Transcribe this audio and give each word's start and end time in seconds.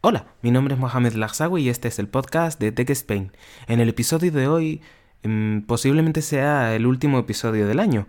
Hola, 0.00 0.26
mi 0.42 0.52
nombre 0.52 0.74
es 0.74 0.80
Mohamed 0.80 1.14
Lagsawi 1.14 1.62
y 1.62 1.68
este 1.70 1.88
es 1.88 1.98
el 1.98 2.06
podcast 2.06 2.60
de 2.60 2.70
Tech 2.70 2.88
Spain. 2.90 3.32
En 3.66 3.80
el 3.80 3.88
episodio 3.88 4.30
de 4.30 4.46
hoy 4.46 4.80
mm, 5.24 5.62
posiblemente 5.62 6.22
sea 6.22 6.76
el 6.76 6.86
último 6.86 7.18
episodio 7.18 7.66
del 7.66 7.80
año. 7.80 8.06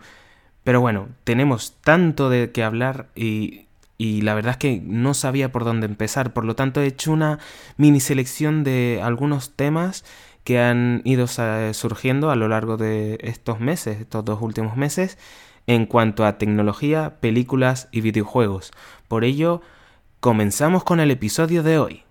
Pero 0.63 0.81
bueno, 0.81 1.10
tenemos 1.23 1.78
tanto 1.81 2.29
de 2.29 2.52
qué 2.52 2.63
hablar 2.63 3.10
y, 3.15 3.65
y 3.97 4.21
la 4.21 4.36
verdad 4.36 4.52
es 4.52 4.57
que 4.57 4.83
no 4.86 5.15
sabía 5.15 5.52
por 5.52 5.63
dónde 5.63 5.88
empezar. 5.88 6.31
Por 6.31 6.46
lo 6.46 6.55
tanto 6.55 6.79
he 6.79 6.86
hecho 6.86 7.12
una 7.12 7.39
mini 7.78 7.99
selección 8.01 8.63
de 8.63 9.01
algunos 9.03 9.56
temas 9.56 10.06
que 10.44 10.60
han 10.60 11.01
ido 11.06 11.26
surgiendo 11.74 12.29
a 12.29 12.35
lo 12.35 12.47
largo 12.49 12.78
de 12.78 13.17
estos 13.21 13.60
meses, 13.60 13.99
estos 13.99 14.24
dos 14.24 14.40
últimos 14.44 14.78
meses, 14.78 15.17
en 15.65 15.87
cuanto 15.87 16.23
a 16.23 16.38
tecnología, 16.38 17.20
películas 17.20 17.88
y 17.91 18.02
videojuegos. 18.02 18.73
Por 19.08 19.23
ello, 19.23 19.63
comenzamos 20.20 20.84
con 20.84 20.99
el 20.99 21.12
episodio 21.12 21.63
de 21.63 21.80
hoy. 21.80 22.04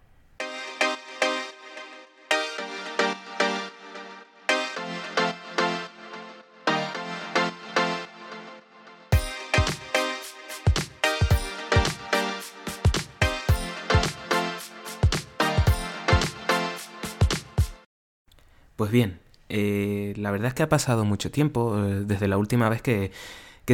Pues 18.77 18.93
bien, 18.93 19.19
eh, 19.49 20.15
la 20.17 20.31
verdad 20.31 20.49
es 20.49 20.55
que 20.55 20.63
ha 20.63 20.69
pasado 20.69 21.05
mucho 21.05 21.31
tiempo 21.33 21.77
eh, 21.85 22.05
desde 22.07 22.29
la 22.29 22.39
última 22.39 22.69
vez 22.69 22.81
que, 22.81 23.11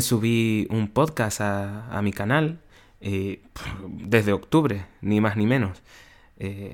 subí 0.01 0.67
un 0.71 0.89
podcast 0.89 1.41
a, 1.41 2.01
mi 2.03 2.13
canal, 2.13 2.59
eh, 3.05 3.43
desde 3.87 4.33
octubre, 4.33 4.87
ni 5.01 5.21
más 5.21 5.37
ni 5.37 5.47
menos. 5.47 5.83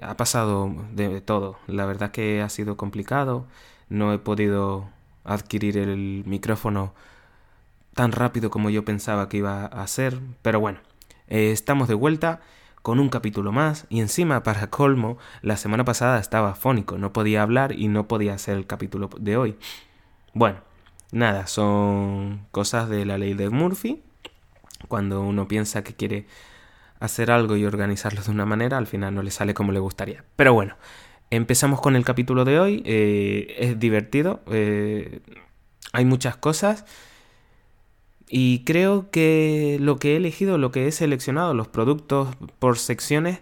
ha 0.03 0.17
pasado 0.17 0.75
de 0.93 1.21
todo. 1.21 1.59
La 1.67 1.85
verdad 1.87 2.11
que 2.13 2.41
ha 2.43 2.49
sido 2.49 2.77
complicado. 2.77 3.47
No 3.89 4.13
he 4.13 4.19
podido 4.19 4.89
adquirir 5.25 5.77
el 5.77 6.25
micrófono 6.27 6.95
tan 7.95 8.13
rápido 8.13 8.51
como 8.51 8.71
yo 8.71 8.85
pensaba 8.85 9.29
que 9.29 9.39
iba 9.39 9.67
a 9.67 9.87
ser. 9.87 10.21
Pero 10.43 10.61
bueno, 10.61 10.79
estamos 11.29 11.89
de 11.89 11.95
vuelta 11.95 12.41
con 12.83 12.99
un 12.99 13.09
capítulo 13.09 13.53
más 13.53 13.87
y 13.89 14.01
encima 14.01 14.43
para 14.43 14.71
colmo 14.71 15.19
la 15.43 15.57
semana 15.57 15.85
pasada 15.85 16.19
estaba 16.19 16.55
fónico, 16.55 16.99
no 16.99 17.13
podía 17.13 17.43
hablar 17.43 17.73
y 17.73 17.89
no 17.89 18.09
podía 18.09 18.35
hacer 18.35 18.57
el 18.57 18.67
capítulo 18.67 19.11
de 19.19 19.37
hoy. 19.37 19.57
Bueno, 20.33 20.59
nada, 21.13 21.47
son 21.47 22.47
cosas 22.51 22.89
de 22.89 23.05
la 23.05 23.19
ley 23.19 23.35
de 23.35 23.51
Murphy. 23.51 24.03
Cuando 24.89 25.21
uno 25.23 25.49
piensa 25.49 25.85
que 25.85 25.95
quiere 25.95 26.27
hacer 27.01 27.31
algo 27.31 27.57
y 27.57 27.65
organizarlo 27.65 28.23
de 28.23 28.31
una 28.31 28.47
manera, 28.47 28.79
al 28.79 28.87
final 28.87 29.15
no 29.15 29.23
le 29.23 29.31
sale 29.31 29.55
como 29.55 29.73
le 29.73 29.81
gustaría. 29.81 30.25
Pero 30.37 30.53
bueno, 30.55 30.77
empezamos 31.31 31.81
con 31.81 31.97
el 31.97 32.05
capítulo 32.05 32.45
de 32.45 32.61
hoy. 32.61 32.83
Eh, 32.85 33.57
es 33.59 33.79
divertido. 33.79 34.41
Eh, 34.51 35.21
hay 35.93 36.05
muchas 36.05 36.37
cosas. 36.37 36.85
Y 38.29 38.65
creo 38.65 39.11
que 39.11 39.79
lo 39.81 39.99
que 39.99 40.13
he 40.13 40.17
elegido, 40.17 40.57
lo 40.57 40.71
que 40.71 40.87
he 40.87 40.93
seleccionado, 40.93 41.53
los 41.53 41.67
productos 41.67 42.29
por 42.61 42.79
secciones, 42.79 43.41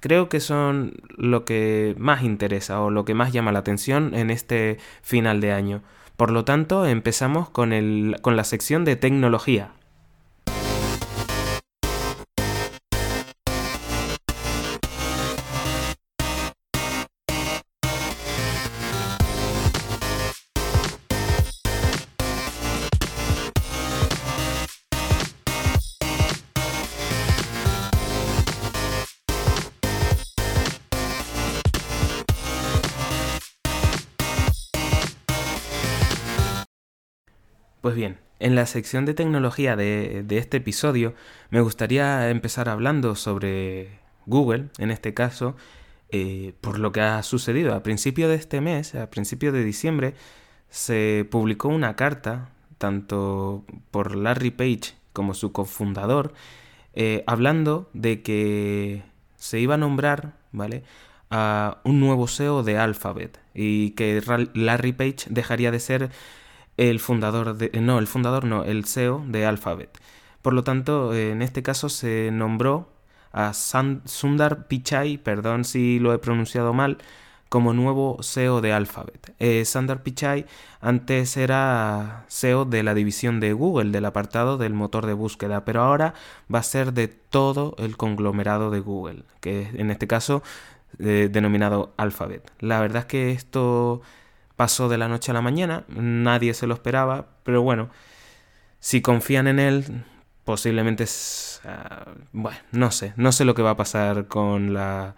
creo 0.00 0.28
que 0.28 0.40
son 0.40 0.94
lo 1.16 1.44
que 1.46 1.94
más 1.98 2.22
interesa 2.22 2.80
o 2.82 2.90
lo 2.90 3.04
que 3.06 3.14
más 3.14 3.32
llama 3.32 3.52
la 3.52 3.60
atención 3.60 4.14
en 4.14 4.30
este 4.30 4.78
final 5.02 5.40
de 5.40 5.52
año. 5.52 5.82
Por 6.16 6.30
lo 6.30 6.44
tanto, 6.44 6.86
empezamos 6.86 7.48
con, 7.48 7.72
el, 7.72 8.18
con 8.20 8.36
la 8.36 8.44
sección 8.44 8.84
de 8.84 8.96
tecnología. 8.96 9.70
Pues 37.86 37.94
bien, 37.94 38.18
en 38.40 38.56
la 38.56 38.66
sección 38.66 39.04
de 39.04 39.14
tecnología 39.14 39.76
de, 39.76 40.26
este 40.28 40.56
episodio 40.56 41.14
me 41.50 41.60
gustaría 41.60 42.28
empezar 42.30 42.68
hablando 42.68 43.14
sobre 43.14 44.00
Google, 44.26 44.70
en 44.78 44.90
este 44.90 45.14
caso, 45.14 45.54
eh, 46.10 46.54
por 46.60 46.80
lo 46.80 46.90
que 46.90 47.00
ha 47.00 47.22
sucedido. 47.22 47.76
A 47.76 47.84
principio 47.84 48.28
de 48.28 48.34
este 48.34 48.60
mes, 48.60 48.96
a 48.96 49.08
principio 49.08 49.52
de 49.52 49.62
diciembre, 49.62 50.14
se 50.68 51.28
publicó 51.30 51.68
una 51.68 51.94
carta, 51.94 52.50
tanto 52.78 53.64
por 53.92 54.16
Larry 54.16 54.50
Page 54.50 54.96
como 55.12 55.32
su 55.32 55.52
cofundador, 55.52 56.34
eh, 56.92 57.22
hablando 57.28 57.88
de 57.92 58.20
que 58.20 59.04
se 59.36 59.60
iba 59.60 59.74
a 59.74 59.78
nombrar, 59.78 60.32
¿vale? 60.50 60.82
a 61.30 61.78
un 61.84 62.00
nuevo 62.00 62.26
SEO 62.26 62.64
de 62.64 62.78
Alphabet 62.78 63.38
y 63.54 63.90
que 63.90 64.20
Larry 64.54 64.92
Page 64.92 65.26
dejaría 65.28 65.70
de 65.70 65.80
ser 65.80 66.10
el 66.76 67.00
fundador 67.00 67.56
de, 67.56 67.70
no, 67.80 67.98
el 67.98 68.06
fundador 68.06 68.44
no, 68.44 68.64
el 68.64 68.84
CEO 68.84 69.24
de 69.26 69.46
Alphabet. 69.46 69.90
Por 70.42 70.52
lo 70.52 70.64
tanto, 70.64 71.14
en 71.14 71.42
este 71.42 71.62
caso 71.62 71.88
se 71.88 72.30
nombró 72.32 72.88
a 73.32 73.52
Sundar 73.52 74.66
Pichai, 74.66 75.18
perdón 75.18 75.64
si 75.64 75.98
lo 75.98 76.12
he 76.14 76.18
pronunciado 76.18 76.72
mal, 76.72 76.98
como 77.48 77.72
nuevo 77.72 78.18
CEO 78.22 78.60
de 78.60 78.72
Alphabet. 78.72 79.34
Eh, 79.38 79.64
Sundar 79.64 80.02
Pichai 80.02 80.46
antes 80.80 81.36
era 81.36 82.24
CEO 82.28 82.64
de 82.64 82.82
la 82.82 82.94
división 82.94 83.40
de 83.40 83.52
Google, 83.52 83.90
del 83.90 84.04
apartado 84.04 84.58
del 84.58 84.74
motor 84.74 85.06
de 85.06 85.12
búsqueda, 85.12 85.64
pero 85.64 85.82
ahora 85.82 86.14
va 86.52 86.60
a 86.60 86.62
ser 86.62 86.92
de 86.92 87.08
todo 87.08 87.74
el 87.78 87.96
conglomerado 87.96 88.70
de 88.70 88.80
Google, 88.80 89.24
que 89.40 89.70
en 89.74 89.90
este 89.90 90.06
caso 90.06 90.42
eh, 90.98 91.28
denominado 91.30 91.92
Alphabet. 91.96 92.50
La 92.60 92.80
verdad 92.80 93.02
es 93.02 93.06
que 93.06 93.30
esto 93.32 94.00
pasó 94.56 94.88
de 94.88 94.98
la 94.98 95.08
noche 95.08 95.30
a 95.30 95.34
la 95.34 95.42
mañana, 95.42 95.84
nadie 95.88 96.54
se 96.54 96.66
lo 96.66 96.74
esperaba, 96.74 97.26
pero 97.44 97.62
bueno, 97.62 97.90
si 98.80 99.02
confían 99.02 99.46
en 99.46 99.58
él, 99.58 100.04
posiblemente, 100.44 101.04
uh, 101.04 102.10
bueno, 102.32 102.58
no 102.72 102.90
sé, 102.90 103.12
no 103.16 103.32
sé 103.32 103.44
lo 103.44 103.54
que 103.54 103.62
va 103.62 103.70
a 103.70 103.76
pasar 103.76 104.28
con 104.28 104.74
la 104.74 105.14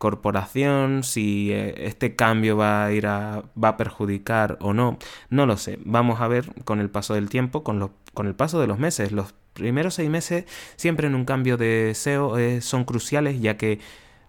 corporación, 0.00 1.04
si 1.04 1.52
eh, 1.52 1.74
este 1.86 2.16
cambio 2.16 2.56
va 2.56 2.86
a 2.86 2.92
ir 2.92 3.06
a, 3.06 3.44
va 3.62 3.68
a 3.68 3.76
perjudicar 3.76 4.56
o 4.60 4.72
no, 4.72 4.98
no 5.28 5.44
lo 5.44 5.58
sé. 5.58 5.78
Vamos 5.84 6.22
a 6.22 6.28
ver 6.28 6.46
con 6.64 6.80
el 6.80 6.88
paso 6.88 7.12
del 7.12 7.28
tiempo, 7.28 7.62
con, 7.62 7.78
los, 7.78 7.90
con 8.14 8.26
el 8.26 8.34
paso 8.34 8.58
de 8.60 8.66
los 8.66 8.78
meses. 8.78 9.12
Los 9.12 9.34
primeros 9.52 9.94
seis 9.94 10.08
meses 10.08 10.46
siempre 10.76 11.06
en 11.06 11.14
un 11.14 11.26
cambio 11.26 11.58
de 11.58 11.92
SEO 11.94 12.38
eh, 12.38 12.62
son 12.62 12.84
cruciales 12.84 13.42
ya 13.42 13.58
que 13.58 13.78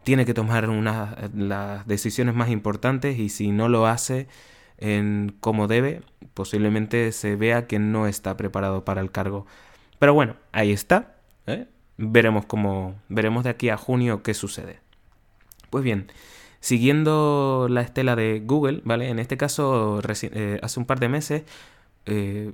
tiene 0.03 0.25
que 0.25 0.34
tomar 0.34 0.69
una, 0.69 1.29
las 1.35 1.85
decisiones 1.88 2.35
más 2.35 2.50
importantes 2.50 3.19
y 3.19 3.29
si 3.29 3.51
no 3.51 3.69
lo 3.69 3.85
hace 3.85 4.28
en 4.78 5.35
como 5.39 5.67
debe, 5.67 6.01
posiblemente 6.34 7.12
se 7.12 7.35
vea 7.35 7.67
que 7.67 7.79
no 7.79 8.07
está 8.07 8.35
preparado 8.35 8.84
para 8.84 9.01
el 9.01 9.11
cargo. 9.11 9.45
Pero 10.00 10.13
bueno, 10.13 10.35
ahí 10.51 10.72
está. 10.72 11.16
¿eh? 11.45 11.67
Veremos 11.97 12.45
cómo, 12.45 12.95
veremos 13.07 13.44
de 13.44 13.51
aquí 13.51 13.69
a 13.69 13.78
junio 13.78 14.23
qué 14.23 14.34
sucede. 14.34 14.79
Pues 15.69 15.84
bien, 15.84 16.11
siguiendo 16.59 17.67
la 17.69 17.81
estela 17.81 18.16
de 18.16 18.41
Google, 18.44 18.81
¿vale? 18.84 19.09
En 19.09 19.19
este 19.19 19.38
caso, 19.38 20.01
eh, 20.03 20.59
hace 20.63 20.79
un 20.79 20.85
par 20.85 21.00
de 21.00 21.09
meses 21.09 21.44
eh, 22.07 22.53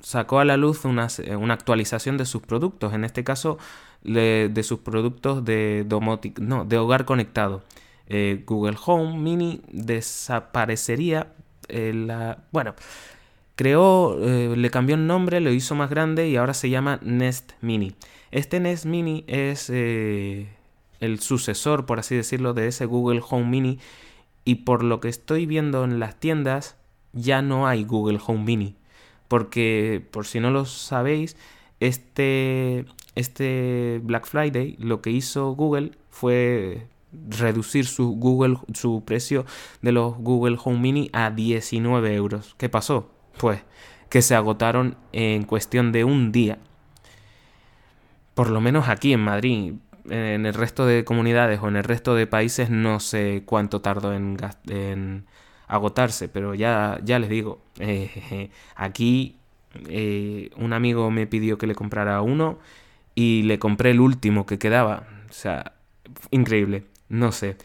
sacó 0.00 0.40
a 0.40 0.44
la 0.44 0.56
luz 0.56 0.84
una, 0.84 1.08
una, 1.38 1.54
actualización 1.54 2.16
de 2.16 2.24
sus 2.24 2.42
productos. 2.42 2.92
En 2.94 3.04
este 3.04 3.24
caso, 3.24 3.58
de, 4.02 4.62
sus 4.62 4.80
productos 4.80 5.44
de 5.44 5.84
domotic, 5.86 6.38
no, 6.38 6.64
de 6.64 6.78
hogar 6.78 7.04
conectado. 7.04 7.62
Eh, 8.06 8.42
Google 8.46 8.76
Home 8.86 9.18
Mini 9.18 9.60
desaparecería. 9.70 11.32
Eh, 11.68 12.34
bueno, 12.52 12.74
creó, 13.56 14.18
eh, 14.20 14.54
le 14.56 14.70
cambió 14.70 14.94
el 14.94 15.06
nombre, 15.06 15.40
lo 15.40 15.52
hizo 15.52 15.74
más 15.74 15.90
grande 15.90 16.28
y 16.28 16.36
ahora 16.36 16.54
se 16.54 16.70
llama 16.70 16.98
Nest 17.02 17.52
Mini. 17.60 17.94
Este 18.30 18.60
Nest 18.60 18.84
Mini 18.86 19.24
es 19.26 19.70
el 19.70 21.20
sucesor, 21.20 21.86
por 21.86 21.98
así 21.98 22.14
decirlo, 22.14 22.54
de 22.54 22.68
ese 22.68 22.86
Google 22.86 23.22
Home 23.28 23.46
Mini. 23.46 23.78
Y 24.44 24.56
por 24.56 24.82
lo 24.82 25.00
que 25.00 25.08
estoy 25.08 25.44
viendo 25.44 25.84
en 25.84 25.98
las 25.98 26.18
tiendas, 26.18 26.76
ya 27.12 27.42
no 27.42 27.66
hay 27.66 27.84
Google 27.84 28.18
Home 28.26 28.44
Mini. 28.44 28.77
Porque, 29.28 30.04
por 30.10 30.26
si 30.26 30.40
no 30.40 30.50
lo 30.50 30.64
sabéis, 30.64 31.36
este, 31.80 32.86
este 33.14 34.00
Black 34.02 34.26
Friday 34.26 34.76
lo 34.78 35.00
que 35.00 35.10
hizo 35.10 35.52
Google 35.52 35.92
fue 36.10 36.86
reducir 37.12 37.86
su 37.86 38.16
Google 38.16 38.58
su 38.74 39.02
precio 39.04 39.46
de 39.80 39.92
los 39.92 40.16
Google 40.16 40.58
Home 40.62 40.78
Mini 40.78 41.10
a 41.12 41.30
19 41.30 42.14
euros. 42.14 42.54
¿Qué 42.58 42.68
pasó? 42.68 43.10
Pues 43.38 43.62
que 44.08 44.22
se 44.22 44.34
agotaron 44.34 44.96
en 45.12 45.44
cuestión 45.44 45.92
de 45.92 46.04
un 46.04 46.32
día. 46.32 46.58
Por 48.34 48.50
lo 48.50 48.60
menos 48.60 48.88
aquí 48.88 49.12
en 49.12 49.20
Madrid. 49.20 49.74
en 50.10 50.46
el 50.46 50.54
resto 50.54 50.86
de 50.86 51.04
comunidades 51.04 51.60
o 51.62 51.68
en 51.68 51.76
el 51.76 51.84
resto 51.84 52.14
de 52.14 52.26
países 52.26 52.70
no 52.70 52.98
sé 52.98 53.42
cuánto 53.44 53.82
tardó 53.82 54.14
en, 54.14 54.38
en 54.68 55.26
agotarse, 55.68 56.28
pero 56.28 56.54
ya, 56.54 56.98
ya 57.04 57.18
les 57.18 57.28
digo, 57.30 57.60
eh, 57.78 58.50
aquí 58.74 59.36
eh, 59.88 60.50
un 60.56 60.72
amigo 60.72 61.10
me 61.10 61.26
pidió 61.26 61.58
que 61.58 61.66
le 61.66 61.74
comprara 61.74 62.20
uno 62.22 62.58
y 63.14 63.42
le 63.42 63.58
compré 63.58 63.90
el 63.92 64.00
último 64.00 64.46
que 64.46 64.58
quedaba. 64.58 65.06
O 65.28 65.32
sea, 65.32 65.74
increíble, 66.30 66.84
no 67.08 67.32
sé. 67.32 67.56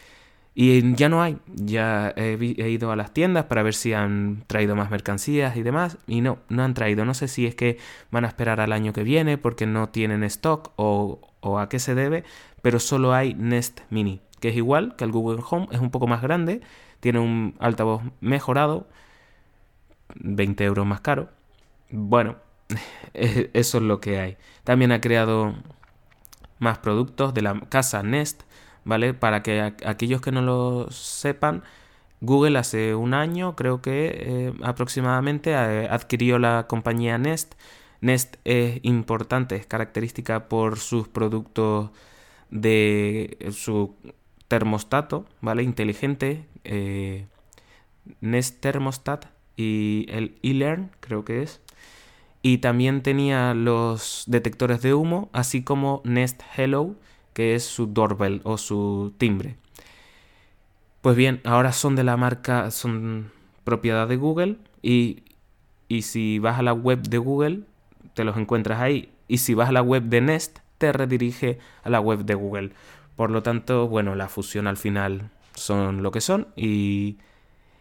Y 0.56 0.96
ya 0.96 1.10
no 1.10 1.24
hay, 1.24 1.38
ya 1.48 2.14
he, 2.16 2.38
ido 2.70 2.92
a 2.92 2.96
las 2.96 3.12
tiendas 3.12 3.46
para 3.46 3.64
ver 3.64 3.74
si 3.74 3.94
han 3.94 4.44
traído 4.46 4.76
más 4.76 4.92
mercancías 4.92 5.58
y 5.58 5.64
demás, 5.64 5.98
y 6.06 6.22
no, 6.22 6.40
no 6.50 6.64
han 6.64 6.76
traído. 6.76 7.06
No 7.06 7.16
sé 7.16 7.28
si 7.28 7.48
es 7.48 7.56
que 7.56 7.80
van 8.12 8.24
a 8.26 8.28
esperar 8.28 8.60
al 8.60 8.72
año 8.72 8.94
que 8.94 9.04
viene 9.04 9.40
porque 9.40 9.66
no 9.66 9.90
tienen 9.90 10.24
stock 10.24 10.72
o, 10.76 11.22
o 11.40 11.60
a 11.60 11.70
qué 11.70 11.80
se 11.80 11.96
debe, 11.96 12.24
pero 12.62 12.80
solo 12.80 13.14
hay 13.14 13.34
Nest 13.34 13.82
Mini, 13.90 14.22
que 14.44 14.50
es 14.50 14.58
igual 14.58 14.98
que 14.98 15.06
el 15.06 15.12
Google 15.14 15.42
Home, 15.50 15.70
es 15.72 15.80
un 15.80 15.90
poco 15.90 16.06
más 16.06 16.22
grande, 16.22 16.60
tiene 17.00 17.20
un 17.20 17.56
altavoz 17.60 18.02
mejorado, 18.20 18.90
20 20.16 20.66
euros 20.66 20.86
más 20.86 21.00
caro. 21.00 21.30
Bueno, 21.90 22.36
eso 23.14 23.78
es 23.78 23.84
lo 23.84 24.02
que 24.02 24.20
hay. 24.20 24.36
También 24.66 24.92
ha 24.92 25.00
creado 25.00 25.56
más 26.60 26.80
productos 26.80 27.34
de 27.34 27.42
la 27.42 27.58
casa 27.70 28.04
Nest 28.04 28.44
¿vale? 28.84 29.14
Para 29.14 29.44
que 29.44 29.62
aquellos 29.62 30.20
que 30.20 30.34
no 30.34 30.42
lo 30.42 30.92
sepan, 30.92 31.64
Google 32.20 32.60
hace 32.60 32.96
un 32.96 33.14
año, 33.14 33.56
creo 33.56 33.82
que 33.82 34.12
eh, 34.14 34.54
aproximadamente, 34.62 35.56
adquirió 35.56 36.38
la 36.38 36.68
compañía 36.68 37.18
Nest. 37.18 37.54
Nest 38.02 38.36
es 38.44 38.82
importante, 38.84 39.56
es 39.56 39.68
característica 39.68 40.50
por 40.50 40.80
sus 40.80 41.08
productos 41.08 41.92
de 42.50 43.38
su 43.54 43.96
termostato, 44.48 45.26
¿vale? 45.42 45.64
Inteligente, 45.64 46.46
eh, 46.64 47.26
Nest 48.22 48.60
Thermostat 48.62 49.26
y 49.56 50.06
el 50.10 50.38
eLearn, 50.44 50.92
creo 51.00 51.26
que 51.26 51.44
es. 51.44 51.62
Y 52.42 52.58
también 52.58 53.02
tenía 53.04 53.54
los 53.54 54.26
detectores 54.28 54.82
de 54.82 54.94
humo, 54.94 55.30
así 55.32 55.64
como 55.64 56.02
Nest 56.04 56.42
Hello, 56.56 56.96
que 57.34 57.56
es 57.56 57.64
su 57.64 57.88
doorbell 57.88 58.42
o 58.44 58.58
su 58.58 59.14
timbre. 59.18 59.56
Pues 61.02 61.16
bien, 61.16 61.42
ahora 61.44 61.72
son 61.72 61.96
de 61.96 62.04
la 62.04 62.18
marca, 62.18 62.70
son 62.72 63.32
propiedad 63.64 64.08
de 64.08 64.18
Google 64.18 64.58
y, 64.82 65.24
y 65.88 66.04
si 66.04 66.40
vas 66.40 66.60
a 66.60 66.64
la 66.64 66.74
web 66.74 67.02
de 67.02 67.18
Google, 67.18 67.62
te 68.14 68.24
los 68.24 68.38
encuentras 68.38 68.82
ahí. 68.82 69.12
Y 69.28 69.40
si 69.40 69.54
vas 69.54 69.70
a 69.70 69.74
la 69.74 69.82
web 69.82 70.04
de 70.04 70.22
Nest, 70.22 70.60
te 70.78 70.92
redirige 70.92 71.60
a 71.84 71.90
la 71.90 72.00
web 72.00 72.26
de 72.26 72.36
Google. 72.36 72.72
Por 73.16 73.32
lo 73.32 73.44
tanto, 73.44 73.88
bueno, 73.88 74.16
la 74.16 74.28
fusión 74.28 74.68
al 74.68 74.78
final 74.78 75.30
son 75.56 76.04
lo 76.04 76.12
que 76.12 76.22
son 76.22 76.48
y, 76.56 77.18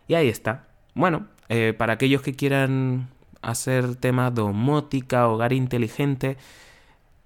y 0.08 0.14
ahí 0.14 0.29
está. 0.29 0.67
Bueno, 0.94 1.29
eh, 1.49 1.75
para 1.76 1.94
aquellos 1.94 2.23
que 2.23 2.34
quieran 2.34 3.08
hacer 3.40 3.96
temas 3.96 4.34
domótica, 4.34 5.29
hogar 5.29 5.52
inteligente, 5.52 6.37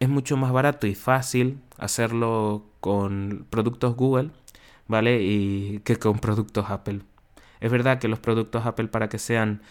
es 0.01 0.09
mucho 0.09 0.37
más 0.37 0.53
barato 0.53 0.87
y 0.87 0.95
fácil 0.95 1.61
hacerlo 1.79 2.65
con 2.81 3.47
productos 3.51 3.97
Google, 3.97 4.31
¿vale? 4.89 5.23
Y 5.23 5.81
que 5.85 5.97
con 5.97 6.19
productos 6.19 6.71
Apple. 6.71 7.01
Es 7.61 7.71
verdad 7.71 7.99
que 7.99 8.09
los 8.09 8.19
productos 8.19 8.67
Apple 8.67 8.89
para 8.89 9.09
que 9.09 9.19
sean 9.19 9.63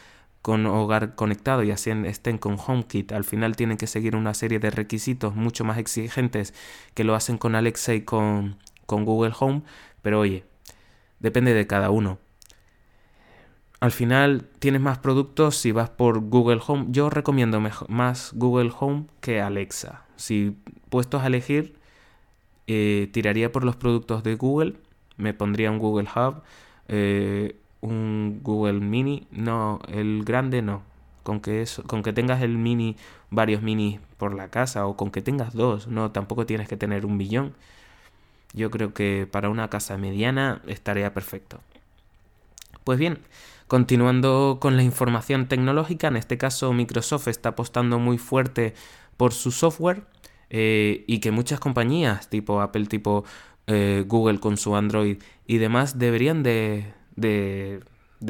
con 0.45 0.68
hogar 0.68 1.15
conectado 1.15 1.63
y 1.63 1.71
así 1.71 1.89
estén 1.89 2.38
con 2.38 2.57
HomeKit, 2.63 3.13
al 3.13 3.24
final 3.24 3.56
tienen 3.56 3.77
que 3.77 3.88
seguir 3.88 4.15
una 4.15 4.36
serie 4.36 4.59
de 4.59 4.69
requisitos 4.69 5.33
mucho 5.33 5.63
más 5.63 5.80
exigentes 5.80 6.53
que 6.94 7.03
lo 7.03 7.15
hacen 7.15 7.39
con 7.39 7.56
Alexa 7.56 7.95
y 7.95 8.01
con, 8.01 8.57
con 8.86 9.06
Google 9.06 9.33
Home, 9.39 9.63
pero 10.03 10.19
oye, 10.19 10.44
depende 11.19 11.56
de 11.56 11.65
cada 11.65 11.89
uno. 11.89 12.19
Al 13.80 13.89
final 13.89 14.47
tienes 14.59 14.81
más 14.81 15.00
productos 15.00 15.56
si 15.56 15.71
vas 15.71 15.89
por 15.89 16.19
Google 16.19 16.62
Home. 16.68 16.86
Yo 16.89 17.09
recomiendo 17.09 17.59
más 17.88 18.31
Google 18.36 18.71
Home 18.80 19.07
que 19.21 19.41
Alexa. 19.41 20.06
Si 20.15 20.56
puestos 20.91 21.24
a 21.24 21.27
elegir, 21.27 21.80
eh, 22.68 23.09
tiraría 23.12 23.51
por 23.51 23.63
los 23.63 23.77
productos 23.77 24.21
de 24.21 24.36
Google. 24.36 24.75
Me 25.18 25.33
pondría 25.33 25.71
un 25.71 25.80
Google 25.80 26.07
Hub, 26.15 26.44
eh, 26.88 27.59
un 27.87 28.39
Google 28.43 28.79
Mini. 28.79 29.27
No, 29.31 29.79
el 29.87 30.23
grande 30.25 30.61
no. 30.61 30.83
Con 31.23 31.39
que, 31.39 31.65
con 31.87 32.03
que 32.03 32.13
tengas 32.13 32.43
el 32.43 32.57
mini, 32.57 32.95
varios 33.31 33.63
minis 33.63 33.99
por 34.17 34.35
la 34.35 34.49
casa 34.49 34.85
o 34.85 34.95
con 34.95 35.09
que 35.09 35.21
tengas 35.23 35.53
dos, 35.53 35.87
no, 35.87 36.11
tampoco 36.11 36.45
tienes 36.45 36.67
que 36.67 36.77
tener 36.77 37.05
un 37.05 37.17
billón. 37.17 37.53
Yo 38.53 38.69
creo 38.69 38.93
que 38.93 39.27
para 39.29 39.49
una 39.49 39.69
casa 39.69 39.97
mediana 39.97 40.61
estaría 40.67 41.13
perfecto. 41.13 41.59
Pues 42.83 42.99
bien, 42.99 43.19
continuando 43.67 44.59
con 44.61 44.77
la 44.77 44.83
información 44.83 45.47
tecnológica, 45.47 46.07
en 46.07 46.17
este 46.17 46.38
caso 46.38 46.71
Microsoft 46.73 47.27
está 47.27 47.49
apostando 47.49 47.97
muy 47.97 48.19
fuerte 48.19 48.75
por 49.17 49.33
su 49.33 49.51
software 49.51 50.03
eh, 50.51 51.03
y 51.07 51.19
que 51.19 51.31
muchas 51.31 51.59
compañías 51.59 52.29
tipo 52.29 52.61
Apple, 52.61 52.85
tipo 52.85 53.25
eh, 53.67 54.03
Google 54.07 54.39
con 54.39 54.57
su 54.57 54.75
Android 54.75 55.17
y 55.47 55.57
demás 55.57 55.97
deberían 55.97 56.43
de, 56.43 56.93
de, 57.15 57.81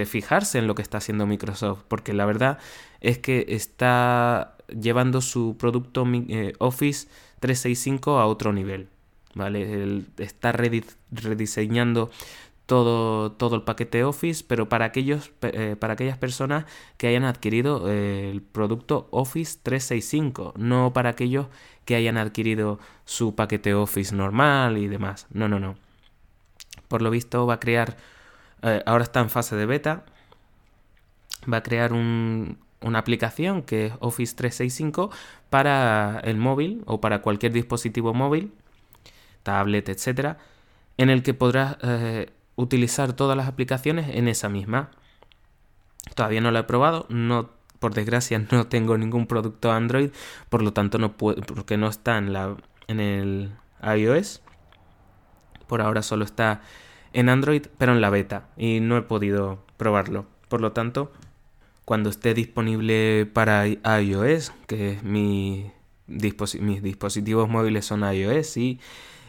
fijarse 0.06 0.60
en 0.60 0.68
lo 0.68 0.76
que 0.76 0.82
está 0.82 0.98
haciendo 0.98 1.26
Microsoft, 1.26 1.84
porque 1.88 2.14
la 2.14 2.26
verdad 2.26 2.60
es 3.02 3.18
que 3.20 3.46
está 3.50 4.58
llevando 4.68 5.22
su 5.22 5.56
producto 5.58 6.06
eh, 6.08 6.54
Office 6.60 7.08
365 7.40 8.20
a 8.20 8.26
otro 8.26 8.54
nivel. 8.54 8.90
¿Vale? 9.34 10.06
está 10.18 10.54
rediseñando 10.54 12.10
todo, 12.66 13.32
todo 13.32 13.56
el 13.56 13.64
paquete 13.64 14.04
Office, 14.04 14.44
pero 14.48 14.70
para, 14.70 14.86
aquellos, 14.86 15.32
eh, 15.42 15.76
para 15.80 15.94
aquellas 15.94 16.18
personas 16.18 16.66
que 16.98 17.08
hayan 17.08 17.24
adquirido 17.24 17.90
eh, 17.90 18.32
el 18.32 18.42
producto 18.42 19.08
Office 19.12 19.60
365, 19.62 20.54
no 20.58 20.94
para 20.94 21.10
aquellos 21.10 21.48
que 21.86 21.96
hayan 21.96 22.18
adquirido 22.18 22.80
su 23.06 23.36
paquete 23.36 23.74
Office 23.74 24.16
normal 24.16 24.78
y 24.78 24.88
demás. 24.88 25.28
No, 25.32 25.48
no, 25.48 25.60
no. 25.60 25.76
Por 26.88 27.02
lo 27.02 27.10
visto 27.10 27.46
va 27.46 27.56
a 27.56 27.60
crear, 27.60 27.98
eh, 28.66 28.84
ahora 28.86 29.04
está 29.04 29.22
en 29.22 29.30
fase 29.30 29.56
de 29.56 29.66
beta, 29.66 30.06
va 31.52 31.58
a 31.58 31.64
crear 31.64 31.94
un, 31.94 32.58
una 32.82 33.00
aplicación 33.00 33.62
que 33.62 33.88
es 33.88 33.94
Office 34.00 34.36
365 34.36 35.12
para 35.50 36.20
el 36.24 36.38
móvil 36.38 36.84
o 36.86 37.00
para 37.00 37.22
cualquier 37.22 37.54
dispositivo 37.54 38.14
móvil, 38.14 38.52
tablet, 39.44 39.88
etcétera, 39.90 40.38
en 40.98 41.10
el 41.10 41.24
que 41.24 41.34
podrás 41.34 41.78
utilizar 42.56 43.14
todas 43.14 43.38
las 43.38 43.48
aplicaciones 43.48 44.10
en 44.16 44.28
esa 44.28 44.50
misma. 44.50 44.92
Todavía 46.16 46.42
no 46.42 46.52
lo 46.52 46.60
he 46.60 46.64
probado, 46.64 47.06
no 47.10 47.50
por 47.80 47.94
desgracia 47.94 48.40
no 48.52 48.68
tengo 48.68 48.98
ningún 48.98 49.28
producto 49.28 49.72
Android, 49.72 50.12
por 50.50 50.62
lo 50.62 50.74
tanto 50.74 50.98
no 50.98 51.18
puedo 51.18 51.42
porque 51.42 51.78
no 51.78 51.88
está 51.88 52.18
en 52.18 52.34
la 52.34 52.56
en 52.88 53.00
el 53.00 53.52
iOS. 53.84 54.42
Por 55.68 55.82
ahora 55.82 56.02
solo 56.02 56.26
está 56.26 56.62
en 57.16 57.30
Android, 57.30 57.64
pero 57.78 57.94
en 57.94 58.02
la 58.02 58.10
beta 58.10 58.50
y 58.58 58.82
no 58.82 58.98
he 58.98 59.02
podido 59.02 59.60
probarlo. 59.78 60.26
Por 60.50 60.62
lo 60.62 60.74
tanto, 60.74 61.12
cuando 61.86 62.10
esté 62.10 62.34
disponible 62.34 63.26
para 63.32 63.66
iOS, 63.68 64.52
que 64.68 65.00
mi 65.02 65.72
mis 66.08 66.84
dispositivos 66.84 67.50
móviles 67.50 67.86
son 67.86 68.04
iOS 68.04 68.58
y 68.58 68.80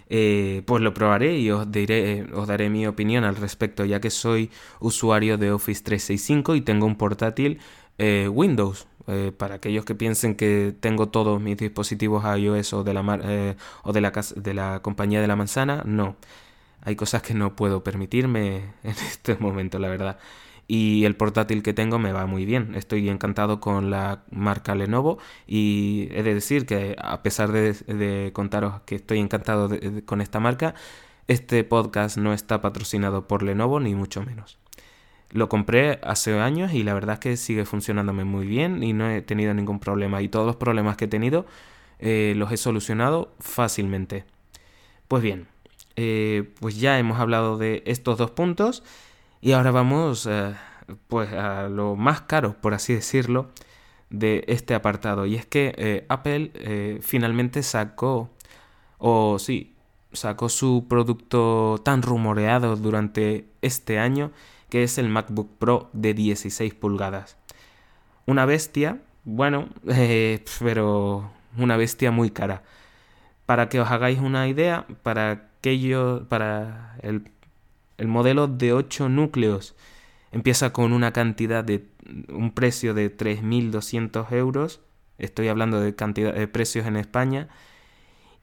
eh, 0.08 0.62
pues 0.66 0.82
lo 0.82 0.92
probaré 0.92 1.38
y 1.38 1.50
os, 1.50 1.70
diré, 1.70 2.26
os 2.34 2.46
daré 2.46 2.68
mi 2.68 2.86
opinión 2.86 3.24
al 3.24 3.36
respecto, 3.36 3.84
ya 3.84 4.00
que 4.00 4.10
soy 4.10 4.50
usuario 4.80 5.38
de 5.38 5.52
Office 5.52 5.82
365 5.82 6.54
y 6.56 6.60
tengo 6.60 6.86
un 6.86 6.96
portátil 6.96 7.60
eh, 7.98 8.28
Windows. 8.28 8.88
Eh, 9.08 9.30
para 9.30 9.54
aquellos 9.54 9.84
que 9.84 9.94
piensen 9.94 10.34
que 10.34 10.74
tengo 10.80 11.08
todos 11.10 11.40
mis 11.40 11.56
dispositivos 11.56 12.24
iOS 12.24 12.72
o 12.72 12.82
de 12.82 12.92
la, 12.92 13.54
o 13.84 13.92
de 13.92 14.00
la, 14.00 14.12
de 14.34 14.54
la 14.54 14.80
compañía 14.82 15.20
de 15.20 15.28
la 15.28 15.36
manzana, 15.36 15.84
no. 15.86 16.16
Hay 16.82 16.96
cosas 16.96 17.22
que 17.22 17.34
no 17.34 17.56
puedo 17.56 17.82
permitirme 17.82 18.56
en 18.82 18.90
este 18.90 19.36
momento, 19.36 19.78
la 19.78 19.88
verdad 19.88 20.18
y 20.68 21.04
el 21.04 21.16
portátil 21.16 21.62
que 21.62 21.72
tengo 21.74 21.98
me 21.98 22.12
va 22.12 22.26
muy 22.26 22.44
bien. 22.44 22.74
Estoy 22.74 23.08
encantado 23.08 23.60
con 23.60 23.90
la 23.90 24.24
marca 24.30 24.74
Lenovo 24.74 25.18
y 25.46 26.08
he 26.12 26.22
de 26.22 26.34
decir 26.34 26.66
que 26.66 26.96
a 26.98 27.22
pesar 27.22 27.52
de, 27.52 28.30
contaros 28.32 28.80
que 28.82 28.96
estoy 28.96 29.18
encantado 29.20 29.70
con 30.04 30.20
esta 30.20 30.40
marca, 30.40 30.74
este 31.28 31.62
podcast 31.64 32.16
no 32.18 32.32
está 32.32 32.60
patrocinado 32.60 33.26
por 33.28 33.42
Lenovo 33.42 33.80
ni 33.80 33.94
mucho 33.94 34.22
menos. 34.22 34.58
Lo 35.30 35.48
compré 35.48 35.98
hace 36.02 36.38
años 36.38 36.72
y 36.72 36.82
la 36.82 36.94
verdad 36.94 37.14
es 37.14 37.20
que 37.20 37.36
sigue 37.36 37.64
funcionándome 37.64 38.24
muy 38.24 38.46
bien 38.46 38.82
y 38.82 38.92
no 38.92 39.10
he 39.10 39.22
tenido 39.22 39.54
ningún 39.54 39.80
problema 39.80 40.22
y 40.22 40.28
todos 40.28 40.46
los 40.46 40.56
problemas 40.56 40.96
que 40.96 41.06
he 41.06 41.08
tenido 41.08 41.46
eh, 41.98 42.34
los 42.36 42.52
he 42.52 42.56
solucionado 42.56 43.34
fácilmente. 43.40 44.24
Pues 45.08 45.22
bien, 45.22 45.48
eh, 45.96 46.52
pues 46.60 46.78
ya 46.78 46.98
hemos 46.98 47.18
hablado 47.18 47.56
de 47.56 47.82
estos 47.86 48.18
dos 48.18 48.30
puntos 48.30 48.82
y 49.40 49.52
ahora 49.52 49.70
vamos 49.70 50.26
eh, 50.30 50.54
pues 51.08 51.32
a 51.32 51.68
lo 51.68 51.96
más 51.96 52.22
caro, 52.22 52.54
por 52.60 52.74
así 52.74 52.94
decirlo, 52.94 53.50
de 54.10 54.44
este 54.46 54.74
apartado. 54.74 55.24
Y 55.26 55.36
es 55.36 55.46
que 55.46 55.74
eh, 55.78 56.06
Apple 56.08 57.00
finalmente 57.02 57.62
sacó, 57.62 58.30
o 58.98 59.38
sí, 59.38 59.74
sacó 60.12 60.48
su 60.48 60.86
producto 60.88 61.80
tan 61.82 62.02
rumoreado 62.02 62.76
durante 62.76 63.46
este 63.62 63.98
año, 63.98 64.32
que 64.68 64.82
es 64.82 64.98
el 64.98 65.08
MacBook 65.08 65.58
Pro 65.58 65.90
de 65.92 66.14
16 66.14 66.74
pulgadas. 66.74 67.36
Una 68.26 68.44
bestia, 68.44 69.00
bueno, 69.24 69.68
pero 70.58 71.30
una 71.56 71.76
bestia 71.76 72.10
muy 72.10 72.30
cara. 72.30 72.62
Para 73.46 73.68
que 73.68 73.80
os 73.80 73.90
hagáis 73.90 74.18
una 74.18 74.48
idea, 74.48 74.86
para 75.02 75.48
aquello, 75.58 76.26
para 76.28 76.96
el, 77.02 77.30
el 77.98 78.08
modelo 78.08 78.46
de 78.48 78.72
8 78.72 79.08
núcleos 79.08 79.74
empieza 80.32 80.72
con 80.72 80.92
una 80.92 81.12
cantidad 81.12 81.64
de 81.64 81.86
un 82.28 82.52
precio 82.52 82.94
de 82.94 83.14
3.200 83.14 84.30
euros. 84.32 84.80
Estoy 85.18 85.48
hablando 85.48 85.80
de 85.80 85.94
cantidad 85.94 86.34
de 86.34 86.46
precios 86.46 86.86
en 86.86 86.96
España 86.96 87.48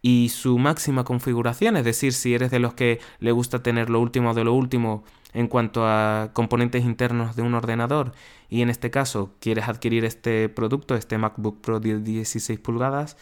y 0.02 0.30
su 0.30 0.58
máxima 0.58 1.06
configuración, 1.06 1.78
es 1.78 1.86
decir, 1.86 2.14
si 2.14 2.34
eres 2.34 2.52
de 2.52 2.60
los 2.60 2.74
que 2.74 3.00
le 3.20 3.32
gusta 3.32 3.64
tener 3.64 3.90
lo 3.90 4.02
último 4.02 4.34
de 4.34 4.44
lo 4.44 4.54
último 4.54 5.04
en 5.34 5.48
cuanto 5.48 5.88
a 5.88 6.32
componentes 6.34 6.84
internos 6.84 7.36
de 7.36 7.42
un 7.42 7.54
ordenador 7.54 8.12
y 8.50 8.62
en 8.62 8.70
este 8.70 8.92
caso 8.92 9.32
quieres 9.40 9.68
adquirir 9.68 10.04
este 10.04 10.50
producto, 10.50 10.96
este 10.96 11.18
MacBook 11.18 11.62
Pro 11.62 11.80
de 11.80 12.00
16 12.00 12.60
pulgadas, 12.60 13.18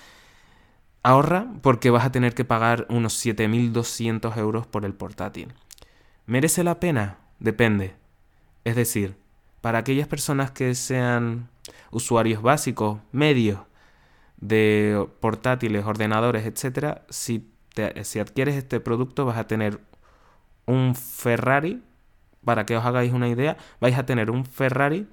ahorra 1.04 1.48
porque 1.62 1.90
vas 1.90 2.06
a 2.06 2.12
tener 2.12 2.34
que 2.34 2.46
pagar 2.46 2.86
unos 2.90 3.26
7.200 3.26 4.38
euros 4.38 4.68
por 4.68 4.86
el 4.86 4.94
portátil. 4.94 5.54
¿Merece 6.26 6.64
la 6.64 6.80
pena? 6.80 7.18
Depende. 7.40 7.96
Es 8.64 8.76
decir, 8.76 9.18
para 9.62 9.80
aquellas 9.80 10.08
personas 10.08 10.52
que 10.52 10.76
sean 10.76 11.50
usuarios 11.92 12.42
básicos, 12.42 13.00
medios, 13.12 13.60
de 14.42 15.08
portátiles, 15.20 15.86
ordenadores, 15.86 16.46
etcétera, 16.46 17.06
si, 17.10 17.48
si 18.04 18.20
adquieres 18.20 18.56
este 18.56 18.80
producto 18.80 19.26
vas 19.26 19.38
a 19.38 19.48
tener 19.48 19.80
un 20.66 20.96
Ferrari, 20.96 21.84
para 22.44 22.66
que 22.66 22.76
os 22.76 22.84
hagáis 22.84 23.14
una 23.14 23.30
idea, 23.30 23.58
vais 23.80 23.98
a 23.98 24.06
tener 24.06 24.32
un 24.32 24.46
Ferrari 24.46 25.08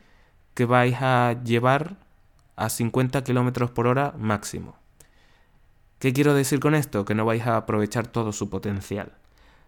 que 0.55 0.65
vais 0.65 0.97
a 1.01 1.37
llevar 1.45 1.97
a 2.57 2.71
50 2.71 3.23
km 3.23 3.71
por 3.71 3.87
hora 3.87 4.15
máximo. 4.19 4.78
¿Qué 5.99 6.13
quiero 6.13 6.35
decir 6.35 6.61
con 6.61 6.75
esto? 6.75 7.05
Que 7.05 7.15
no 7.15 7.25
vais 7.25 7.47
a 7.47 7.57
aprovechar 7.57 8.07
todo 8.07 8.33
su 8.33 8.49
potencial. 8.49 9.13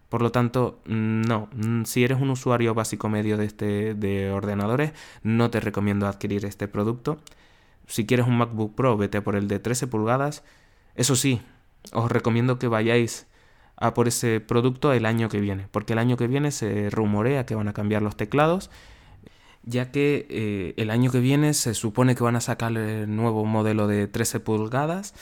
Por 0.09 0.21
lo 0.21 0.31
tanto, 0.31 0.79
no, 0.85 1.49
si 1.85 2.03
eres 2.03 2.19
un 2.19 2.29
usuario 2.31 2.73
básico 2.73 3.09
medio 3.09 3.37
de, 3.37 3.45
este, 3.45 3.93
de 3.93 4.31
ordenadores, 4.31 4.93
no 5.23 5.49
te 5.49 5.59
recomiendo 5.59 6.07
adquirir 6.07 6.45
este 6.45 6.67
producto. 6.67 7.17
Si 7.87 8.05
quieres 8.05 8.27
un 8.27 8.37
MacBook 8.37 8.75
Pro, 8.75 8.97
vete 8.97 9.21
por 9.21 9.35
el 9.35 9.47
de 9.47 9.59
13 9.59 9.87
pulgadas. 9.87 10.43
Eso 10.95 11.15
sí, 11.15 11.41
os 11.93 12.11
recomiendo 12.11 12.59
que 12.59 12.67
vayáis 12.67 13.27
a 13.77 13.93
por 13.93 14.07
ese 14.07 14.39
producto 14.39 14.93
el 14.93 15.05
año 15.05 15.29
que 15.29 15.39
viene, 15.39 15.67
porque 15.71 15.93
el 15.93 15.99
año 15.99 16.17
que 16.17 16.27
viene 16.27 16.51
se 16.51 16.89
rumorea 16.89 17.45
que 17.45 17.55
van 17.55 17.67
a 17.67 17.73
cambiar 17.73 18.01
los 18.01 18.15
teclados, 18.15 18.69
ya 19.63 19.91
que 19.91 20.27
eh, 20.29 20.73
el 20.77 20.91
año 20.91 21.11
que 21.11 21.19
viene 21.19 21.53
se 21.53 21.73
supone 21.73 22.15
que 22.15 22.23
van 22.23 22.35
a 22.35 22.41
sacar 22.41 22.71
el 22.77 23.15
nuevo 23.15 23.45
modelo 23.45 23.87
de 23.87 24.07
13 24.07 24.39
pulgadas 24.39 25.13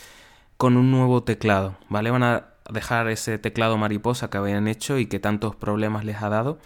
con 0.59 0.75
un 0.75 0.91
nuevo 0.91 1.23
teclado, 1.23 1.77
¿vale? 1.87 2.11
Van 2.11 2.21
a 2.21 2.47
dejar 2.69 3.07
ese 3.07 3.39
teclado 3.39 3.77
mariposa 3.77 4.29
que 4.29 4.37
habían 4.37 4.67
hecho 4.67 4.99
y 4.99 5.05
que 5.05 5.17
tantos 5.17 5.55
problemas 5.55 6.03
les 6.03 6.21
ha 6.21 6.27
dado 6.27 6.59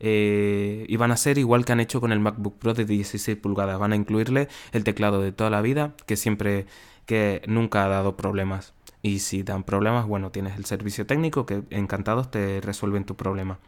eh, 0.00 0.84
y 0.86 0.96
van 0.98 1.12
a 1.12 1.16
ser 1.16 1.38
igual 1.38 1.64
que 1.64 1.72
han 1.72 1.80
hecho 1.80 1.98
con 1.98 2.12
el 2.12 2.20
MacBook 2.20 2.58
Pro 2.58 2.74
de 2.74 2.84
16 2.84 3.38
pulgadas. 3.38 3.78
Van 3.78 3.94
a 3.94 3.96
incluirle 3.96 4.48
el 4.72 4.84
teclado 4.84 5.22
de 5.22 5.32
toda 5.32 5.48
la 5.48 5.62
vida, 5.62 5.94
que 6.04 6.16
siempre, 6.18 6.66
que 7.06 7.40
nunca 7.46 7.86
ha 7.86 7.88
dado 7.88 8.18
problemas. 8.18 8.74
Y 9.00 9.20
si 9.20 9.44
dan 9.44 9.64
problemas, 9.64 10.06
bueno, 10.06 10.30
tienes 10.30 10.58
el 10.58 10.66
servicio 10.66 11.06
técnico 11.06 11.46
que 11.46 11.62
encantados 11.70 12.30
te 12.30 12.60
resuelven 12.60 13.06
tu 13.06 13.16
problema. 13.16 13.60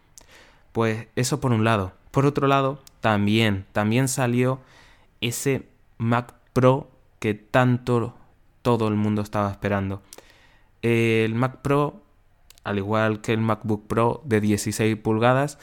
Pues 0.72 1.06
eso 1.16 1.40
por 1.40 1.52
un 1.52 1.64
lado. 1.64 1.92
Por 2.10 2.26
otro 2.26 2.48
lado, 2.48 2.82
también, 3.00 3.64
también 3.72 4.08
salió 4.08 4.60
ese 5.22 5.66
Mac 5.96 6.34
Pro 6.52 6.90
que 7.18 7.32
tanto 7.32 8.14
todo 8.62 8.88
el 8.88 8.94
mundo 8.94 9.22
estaba 9.22 9.50
esperando. 9.50 10.02
El 10.82 11.34
Mac 11.34 11.58
Pro, 11.62 12.02
al 12.64 12.78
igual 12.78 13.20
que 13.20 13.32
el 13.32 13.40
MacBook 13.40 13.86
Pro 13.86 14.22
de 14.24 14.40
16 14.40 14.96
pulgadas, 14.96 15.58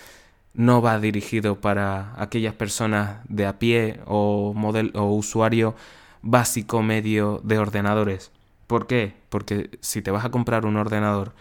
no 0.54 0.82
va 0.82 1.00
dirigido 1.00 1.62
para 1.62 2.14
aquellas 2.22 2.54
personas 2.54 3.20
de 3.30 3.46
a 3.46 3.60
pie 3.60 4.00
o, 4.06 4.54
o 4.94 5.04
usuario 5.14 5.76
básico 6.22 6.82
medio 6.82 7.42
de 7.44 7.60
ordenadores. 7.60 8.32
¿Por 8.66 8.88
qué? 8.88 9.14
Porque 9.30 9.70
si 9.82 10.02
te 10.02 10.12
vas 10.12 10.26
a 10.26 10.32
comprar 10.32 10.66
un 10.66 10.76
ordenador 10.76 11.34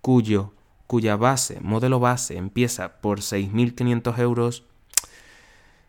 cuyo, 0.00 0.52
cuya 0.86 1.16
base, 1.16 1.58
modelo 1.60 2.00
base, 2.00 2.36
empieza 2.36 3.00
por 3.00 3.20
6.500 3.20 4.18
euros, 4.18 4.64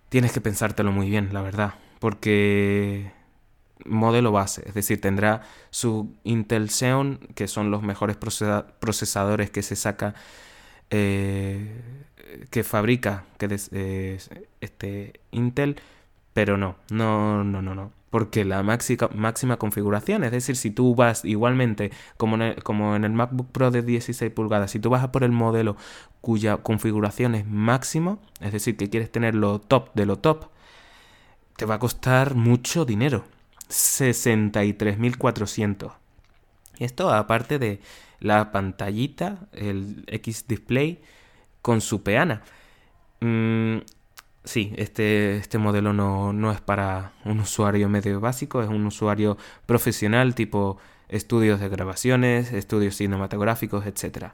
tienes 0.09 0.31
que 0.31 0.41
pensártelo 0.41 0.91
muy 0.91 1.09
bien, 1.09 1.33
la 1.33 1.41
verdad. 1.41 1.75
Porque 1.99 3.11
modelo 3.85 4.31
base, 4.31 4.63
es 4.65 4.73
decir, 4.73 5.01
tendrá 5.01 5.41
su 5.69 6.15
Intel 6.23 6.69
Xeon, 6.69 7.19
que 7.35 7.47
son 7.47 7.71
los 7.71 7.83
mejores 7.83 8.17
procesadores 8.17 9.49
que 9.49 9.61
se 9.61 9.75
saca 9.75 10.15
eh, 10.89 11.81
que 12.49 12.63
fabrica 12.63 13.25
que 13.37 13.47
eh, 13.71 14.19
este 14.59 15.21
Intel, 15.31 15.77
pero 16.33 16.57
no, 16.57 16.75
no, 16.89 17.43
no, 17.43 17.61
no, 17.61 17.75
no. 17.75 17.91
Porque 18.09 18.43
la 18.43 18.61
máxima, 18.61 19.09
máxima 19.15 19.57
configuración, 19.57 20.25
es 20.25 20.31
decir, 20.31 20.57
si 20.57 20.69
tú 20.69 20.95
vas 20.95 21.23
igualmente 21.23 21.91
como 22.17 22.35
en, 22.35 22.41
el, 22.41 22.63
como 22.63 22.95
en 22.97 23.05
el 23.05 23.13
MacBook 23.13 23.51
Pro 23.51 23.71
de 23.71 23.81
16 23.83 24.31
pulgadas, 24.33 24.71
si 24.71 24.79
tú 24.79 24.89
vas 24.89 25.03
a 25.03 25.13
por 25.13 25.23
el 25.23 25.31
modelo 25.31 25.77
cuya 26.19 26.57
configuración 26.57 27.35
es 27.35 27.45
máximo, 27.47 28.19
es 28.41 28.51
decir, 28.51 28.75
que 28.75 28.89
quieres 28.89 29.11
tener 29.11 29.33
lo 29.33 29.59
top 29.59 29.91
de 29.93 30.05
lo 30.05 30.17
top, 30.19 30.49
te 31.55 31.65
va 31.65 31.75
a 31.75 31.79
costar 31.79 32.35
mucho 32.35 32.85
dinero. 32.85 33.23
63.400. 33.71 35.93
Esto 36.79 37.11
aparte 37.11 37.59
de 37.59 37.79
la 38.19 38.51
pantallita, 38.51 39.47
el 39.53 40.03
X 40.07 40.47
Display, 40.47 41.01
con 41.61 41.81
su 41.81 42.03
peana. 42.03 42.41
Mm, 43.19 43.77
sí, 44.43 44.73
este, 44.77 45.37
este 45.37 45.57
modelo 45.57 45.93
no, 45.93 46.33
no, 46.33 46.51
es 46.51 46.61
para 46.61 47.13
un 47.25 47.39
usuario 47.39 47.89
medio 47.89 48.19
básico, 48.19 48.61
es 48.61 48.69
un 48.69 48.85
usuario 48.85 49.37
profesional 49.65 50.35
tipo 50.35 50.77
estudios 51.09 51.59
de 51.59 51.69
grabaciones, 51.69 52.53
estudios 52.53 52.95
cinematográficos, 52.95 53.85
etc. 53.85 54.27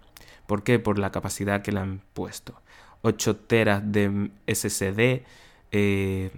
¿Por 0.45 0.63
qué? 0.63 0.79
Por 0.79 0.99
la 0.99 1.11
capacidad 1.11 1.61
que 1.61 1.71
le 1.71 1.79
han 1.79 2.01
puesto. 2.13 2.61
8 3.01 3.35
teras 3.35 3.83
de 3.85 4.31
SSD, 4.47 5.23
eh, 5.71 6.31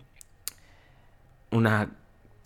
una 1.52 1.90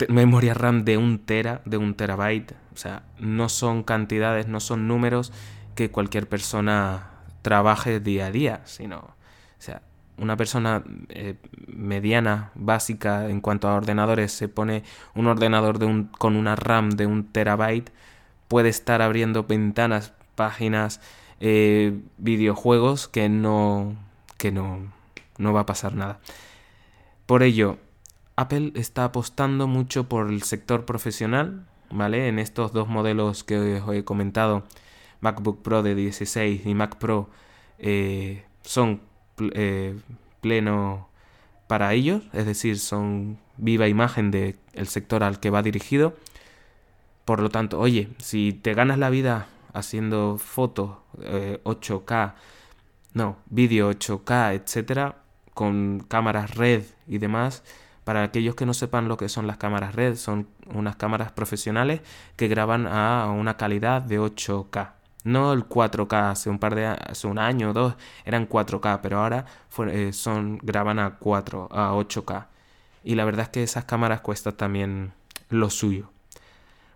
memoria 0.08 0.54
RAM 0.54 0.84
de 0.84 0.96
un 0.96 1.18
tera, 1.18 1.62
de 1.64 1.76
un 1.76 1.94
terabyte. 1.94 2.54
O 2.74 2.76
sea, 2.76 3.02
no 3.18 3.48
son 3.48 3.82
cantidades, 3.82 4.48
no 4.48 4.60
son 4.60 4.88
números 4.88 5.32
que 5.74 5.90
cualquier 5.90 6.28
persona 6.28 7.10
trabaje 7.42 8.00
día 8.00 8.26
a 8.26 8.30
día, 8.30 8.60
sino, 8.64 8.98
o 8.98 9.14
sea, 9.58 9.82
una 10.16 10.36
persona 10.36 10.82
eh, 11.08 11.36
mediana, 11.66 12.50
básica 12.54 13.28
en 13.28 13.40
cuanto 13.40 13.68
a 13.68 13.74
ordenadores, 13.74 14.32
se 14.32 14.48
pone 14.48 14.82
un 15.14 15.26
ordenador 15.26 15.78
de 15.78 15.86
un, 15.86 16.04
con 16.04 16.36
una 16.36 16.56
RAM 16.56 16.90
de 16.90 17.06
un 17.06 17.24
terabyte, 17.24 17.92
puede 18.48 18.68
estar 18.68 19.02
abriendo 19.02 19.44
ventanas, 19.44 20.12
páginas, 20.34 21.00
eh, 21.40 22.00
videojuegos 22.18 23.08
que 23.08 23.28
no, 23.28 23.96
que 24.38 24.52
no, 24.52 24.92
no 25.38 25.52
va 25.52 25.60
a 25.60 25.66
pasar 25.66 25.94
nada. 25.94 26.20
Por 27.26 27.42
ello, 27.42 27.78
Apple 28.36 28.72
está 28.74 29.04
apostando 29.04 29.66
mucho 29.66 30.08
por 30.08 30.28
el 30.28 30.42
sector 30.42 30.84
profesional, 30.84 31.66
¿vale? 31.90 32.28
En 32.28 32.38
estos 32.38 32.72
dos 32.72 32.88
modelos 32.88 33.44
que 33.44 33.80
os 33.80 33.94
he 33.94 34.04
comentado, 34.04 34.64
MacBook 35.20 35.62
Pro 35.62 35.82
de 35.82 35.94
16 35.94 36.66
y 36.66 36.74
Mac 36.74 36.96
Pro 36.96 37.30
eh, 37.78 38.44
son 38.62 39.00
eh, 39.54 39.96
pleno 40.40 41.08
para 41.66 41.94
ellos, 41.94 42.22
es 42.32 42.46
decir, 42.46 42.78
son 42.78 43.38
viva 43.56 43.88
imagen 43.88 44.30
del 44.30 44.56
sector 44.86 45.22
al 45.22 45.40
que 45.40 45.50
va 45.50 45.62
dirigido. 45.62 46.14
Por 47.24 47.40
lo 47.40 47.48
tanto, 47.48 47.80
oye, 47.80 48.08
si 48.18 48.52
te 48.52 48.74
ganas 48.74 48.98
la 48.98 49.10
vida 49.10 49.46
haciendo 49.72 50.38
fotos 50.38 50.98
8K, 51.16 52.28
eh, 52.28 52.32
no, 53.14 53.36
vídeo 53.46 53.90
8K, 53.90 54.54
etcétera, 54.54 55.16
con 55.54 56.00
cámaras 56.06 56.54
red 56.54 56.82
y 57.06 57.18
demás, 57.18 57.62
para 58.04 58.22
aquellos 58.22 58.54
que 58.54 58.66
no 58.66 58.74
sepan 58.74 59.08
lo 59.08 59.16
que 59.16 59.28
son 59.28 59.46
las 59.46 59.56
cámaras 59.56 59.94
red, 59.94 60.16
son 60.16 60.46
unas 60.66 60.96
cámaras 60.96 61.32
profesionales 61.32 62.02
que 62.36 62.48
graban 62.48 62.86
a 62.86 63.30
una 63.30 63.56
calidad 63.56 64.02
de 64.02 64.20
8K. 64.20 64.92
No 65.24 65.54
el 65.54 65.66
4K, 65.66 66.30
hace 66.30 66.50
un 66.50 66.58
par 66.58 66.74
de 66.74 66.86
hace 66.86 67.26
un 67.26 67.38
año 67.38 67.70
o 67.70 67.72
dos 67.72 67.94
eran 68.26 68.46
4K, 68.46 69.00
pero 69.02 69.20
ahora 69.20 69.46
eh, 69.88 70.12
son 70.12 70.58
graban 70.62 70.98
a 70.98 71.16
4 71.18 71.68
a 71.72 71.92
8K. 71.94 72.46
Y 73.04 73.14
la 73.14 73.24
verdad 73.24 73.44
es 73.44 73.48
que 73.48 73.62
esas 73.62 73.86
cámaras 73.86 74.20
cuestan 74.20 74.54
también 74.54 75.12
lo 75.48 75.70
suyo. 75.70 76.10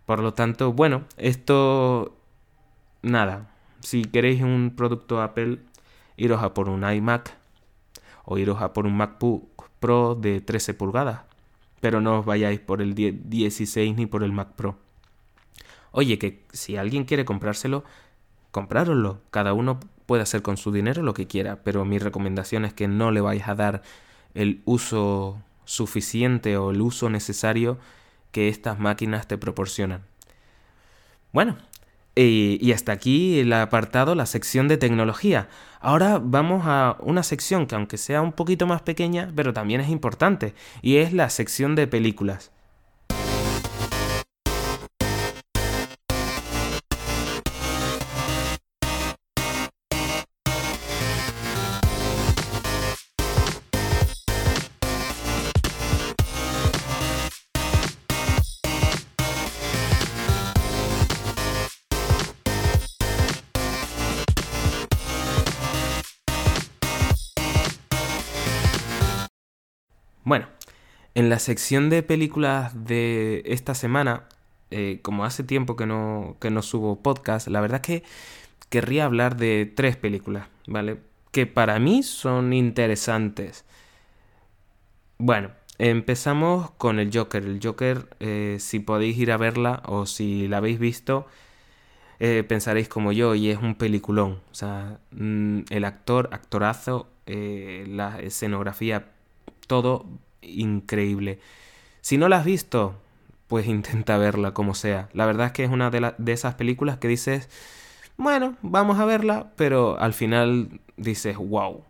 Por 0.05 0.21
lo 0.21 0.35
tanto, 0.35 0.73
bueno, 0.73 1.05
esto 1.17 2.17
nada, 3.03 3.51
si 3.81 4.05
queréis 4.05 4.43
un 4.43 4.75
producto 4.77 5.23
Apple, 5.23 5.61
iros 6.17 6.43
a 6.43 6.53
por 6.53 6.69
un 6.69 6.91
iMac 6.91 7.35
o 8.25 8.37
iros 8.37 8.61
a 8.61 8.73
por 8.75 8.87
un 8.87 8.97
MacBook 8.97 9.58
Pro 9.81 10.15
de 10.15 10.41
13 10.41 10.75
pulgadas. 10.75 11.21
Pero 11.81 12.01
no 12.01 12.21
os 12.21 12.27
vayáis 12.27 12.61
por 12.61 12.83
el 12.83 12.95
16 12.95 13.97
ni 13.97 14.07
por 14.07 14.25
el 14.25 14.33
Mac 14.33 14.53
Pro. 14.57 14.77
Oye, 15.93 16.19
que 16.19 16.45
si 16.53 16.77
alguien 16.77 17.05
quiere 17.05 17.25
comprárselo, 17.25 17.85
comprároslo. 18.51 19.21
Cada 19.31 19.53
uno 19.53 19.81
puede 20.07 20.23
hacer 20.23 20.43
con 20.43 20.57
su 20.57 20.73
dinero 20.73 21.03
lo 21.03 21.15
que 21.15 21.27
quiera, 21.27 21.63
pero 21.63 21.85
mi 21.85 21.99
recomendación 21.99 22.65
es 22.65 22.73
que 22.73 22.89
no 22.89 23.11
le 23.11 23.21
vais 23.21 23.47
a 23.47 23.55
dar 23.55 23.83
el 24.35 24.63
uso 24.65 25.41
suficiente 25.65 26.57
o 26.57 26.71
el 26.71 26.81
uso 26.81 27.11
necesario 27.11 27.79
que 28.33 28.49
estas 28.49 28.79
máquinas 28.79 29.27
te 29.29 29.39
proporcionan. 29.39 30.03
Bueno, 31.33 31.57
y 32.25 32.73
hasta 32.73 32.93
aquí 32.93 33.39
el 33.41 33.53
apartado, 33.53 34.15
la 34.15 34.27
sección 34.27 34.67
de 34.69 34.77
tecnología. 34.77 35.49
Ahora 35.81 36.21
vamos 36.23 36.63
a 36.67 36.97
una 37.01 37.23
sección 37.23 37.67
que 37.67 37.77
aunque 37.77 37.99
sea 37.99 38.23
un 38.23 38.33
poquito 38.33 38.67
más 38.67 38.83
pequeña, 38.83 39.31
pero 39.37 39.53
también 39.53 39.81
es 39.81 39.89
importante, 39.89 40.55
y 40.83 40.97
es 40.97 41.13
la 41.13 41.31
sección 41.31 41.77
de 41.77 41.87
películas. 41.87 42.51
En 71.19 71.31
la 71.31 71.41
sección 71.41 71.91
de 71.91 72.05
películas 72.05 72.87
de 72.87 73.43
esta 73.45 73.75
semana, 73.75 74.23
eh, 74.71 75.01
como 75.03 75.25
hace 75.25 75.43
tiempo 75.43 75.75
que 75.75 75.85
no, 75.85 76.37
que 76.41 76.49
no 76.49 76.63
subo 76.63 77.03
podcast, 77.03 77.49
la 77.49 77.61
verdad 77.61 77.81
es 77.83 78.03
que 78.03 78.09
querría 78.69 79.05
hablar 79.05 79.37
de 79.37 79.67
tres 79.67 79.97
películas, 79.97 80.47
¿vale? 80.69 80.99
Que 81.33 81.47
para 81.47 81.81
mí 81.81 82.05
son 82.05 82.53
interesantes. 82.53 83.65
Bueno, 85.19 85.51
empezamos 85.79 86.71
con 86.79 87.01
el 87.01 87.11
Joker. 87.13 87.43
El 87.45 87.59
Joker, 87.61 88.07
eh, 88.21 88.59
si 88.61 88.79
podéis 88.79 89.19
ir 89.19 89.33
a 89.33 89.39
verla 89.39 89.83
o 89.87 90.07
si 90.07 90.47
la 90.47 90.59
habéis 90.59 90.79
visto, 90.79 91.27
eh, 92.21 92.45
pensaréis 92.47 92.89
como 92.89 93.11
yo 93.11 93.35
y 93.35 93.51
es 93.51 93.59
un 93.61 93.75
peliculón. 93.75 94.39
O 94.53 94.55
sea, 94.55 95.01
mm, 95.11 95.63
el 95.71 95.85
actor, 95.85 96.29
actorazo, 96.31 97.09
la 97.27 98.21
escenografía 98.21 99.11
todo 99.67 100.07
increíble. 100.43 101.41
Si 102.01 102.19
no 102.19 102.29
la 102.29 102.39
has 102.39 102.45
visto, 102.45 102.95
pues 103.49 103.67
intenta 103.69 104.19
verla 104.19 104.55
como 104.55 104.75
sea. 104.75 105.09
La 105.13 105.27
verdad 105.27 105.47
es 105.47 105.53
que 105.53 105.65
es 105.65 105.71
una 105.71 105.91
de, 105.91 106.15
de 106.17 106.33
esas 106.33 106.55
películas 106.55 106.99
que 106.99 107.09
dices, 107.09 107.49
bueno, 108.17 108.57
vamos 108.63 108.99
a 108.99 109.05
verla, 109.05 109.53
pero 109.57 109.99
al 109.99 110.13
final 110.13 110.81
dices, 110.97 111.37
wow, 111.37 111.85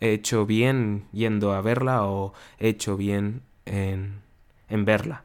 he 0.00 0.12
hecho 0.12 0.46
bien 0.46 1.04
yendo 1.12 1.52
a 1.52 1.60
verla 1.60 2.04
o 2.04 2.32
he 2.58 2.68
hecho 2.68 2.96
bien 2.96 3.42
en, 3.66 4.20
en 4.68 4.84
verla. 4.84 5.24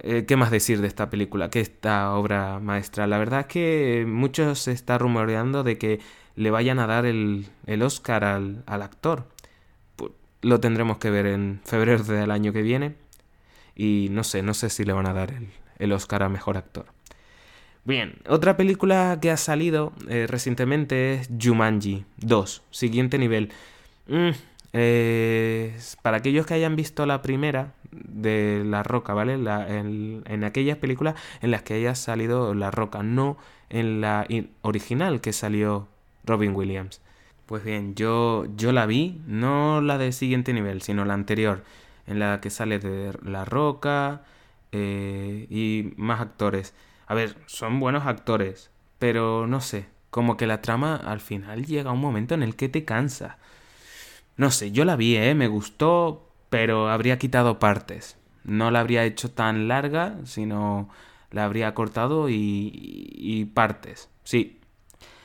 Eh, 0.00 0.24
¿Qué 0.26 0.36
más 0.36 0.50
decir 0.50 0.80
de 0.80 0.88
esta 0.88 1.10
película? 1.10 1.50
Que 1.50 1.60
esta 1.60 2.14
obra 2.14 2.58
maestra. 2.60 3.06
La 3.06 3.18
verdad 3.18 3.40
es 3.40 3.46
que 3.46 4.04
muchos 4.06 4.60
se 4.60 4.72
está 4.72 4.98
rumoreando 4.98 5.62
de 5.62 5.78
que 5.78 6.00
le 6.36 6.50
vayan 6.50 6.78
a 6.78 6.86
dar 6.86 7.06
el, 7.06 7.46
el 7.66 7.82
Oscar 7.82 8.24
al, 8.24 8.62
al 8.66 8.82
actor 8.82 9.26
lo 10.46 10.60
tendremos 10.60 10.98
que 10.98 11.10
ver 11.10 11.26
en 11.26 11.60
febrero 11.64 12.02
del 12.04 12.30
año 12.30 12.52
que 12.52 12.62
viene. 12.62 12.94
Y 13.74 14.08
no 14.10 14.24
sé, 14.24 14.42
no 14.42 14.54
sé 14.54 14.70
si 14.70 14.84
le 14.84 14.92
van 14.92 15.06
a 15.06 15.12
dar 15.12 15.34
el, 15.78 15.92
Oscar 15.92 16.22
a 16.22 16.28
Mejor 16.28 16.56
Actor. 16.56 16.86
Bien, 17.84 18.14
otra 18.28 18.56
película 18.56 19.18
que 19.20 19.30
ha 19.30 19.36
salido 19.36 19.92
eh, 20.08 20.26
recientemente 20.28 21.14
es 21.14 21.30
Jumanji 21.40 22.04
2, 22.18 22.62
siguiente 22.70 23.18
nivel. 23.18 23.52
Mm, 24.08 24.30
para 26.02 26.16
aquellos 26.16 26.46
que 26.46 26.54
hayan 26.54 26.74
visto 26.74 27.06
la 27.06 27.22
primera 27.22 27.74
de 27.92 28.62
La 28.64 28.82
Roca, 28.82 29.14
¿vale? 29.14 29.34
en, 29.34 30.22
en, 30.26 30.44
aquellas 30.44 30.78
películas 30.78 31.14
en 31.42 31.50
las 31.50 31.62
que 31.62 31.74
haya 31.74 31.94
salido 31.94 32.54
La 32.54 32.70
Roca, 32.70 33.02
no 33.02 33.36
en 33.68 34.00
la 34.00 34.26
original 34.62 35.20
que 35.20 35.32
salió 35.32 35.88
Robin 36.24 36.54
Williams. 36.54 37.00
Pues 37.46 37.62
bien, 37.62 37.94
yo, 37.94 38.46
yo 38.56 38.72
la 38.72 38.86
vi, 38.86 39.20
no 39.26 39.80
la 39.80 39.98
de 39.98 40.10
siguiente 40.10 40.52
nivel, 40.52 40.82
sino 40.82 41.04
la 41.04 41.14
anterior, 41.14 41.62
en 42.06 42.18
la 42.18 42.40
que 42.40 42.50
sale 42.50 42.80
de 42.80 43.16
La 43.24 43.44
Roca 43.44 44.22
eh, 44.72 45.46
y 45.48 45.92
más 45.96 46.20
actores. 46.20 46.74
A 47.06 47.14
ver, 47.14 47.36
son 47.46 47.78
buenos 47.78 48.04
actores, 48.06 48.70
pero 48.98 49.46
no 49.46 49.60
sé, 49.60 49.86
como 50.10 50.36
que 50.36 50.48
la 50.48 50.60
trama 50.60 50.96
al 50.96 51.20
final 51.20 51.66
llega 51.66 51.90
a 51.90 51.92
un 51.92 52.00
momento 52.00 52.34
en 52.34 52.42
el 52.42 52.56
que 52.56 52.68
te 52.68 52.84
cansa. 52.84 53.38
No 54.36 54.50
sé, 54.50 54.72
yo 54.72 54.84
la 54.84 54.96
vi, 54.96 55.16
¿eh? 55.16 55.34
Me 55.34 55.48
gustó, 55.48 56.28
pero 56.50 56.88
habría 56.90 57.18
quitado 57.18 57.58
partes. 57.60 58.16
No 58.44 58.70
la 58.72 58.80
habría 58.80 59.04
hecho 59.04 59.30
tan 59.30 59.68
larga, 59.68 60.16
sino 60.24 60.88
la 61.30 61.44
habría 61.44 61.74
cortado 61.74 62.28
y, 62.28 62.70
y 62.74 63.44
partes. 63.46 64.10
Sí. 64.24 64.60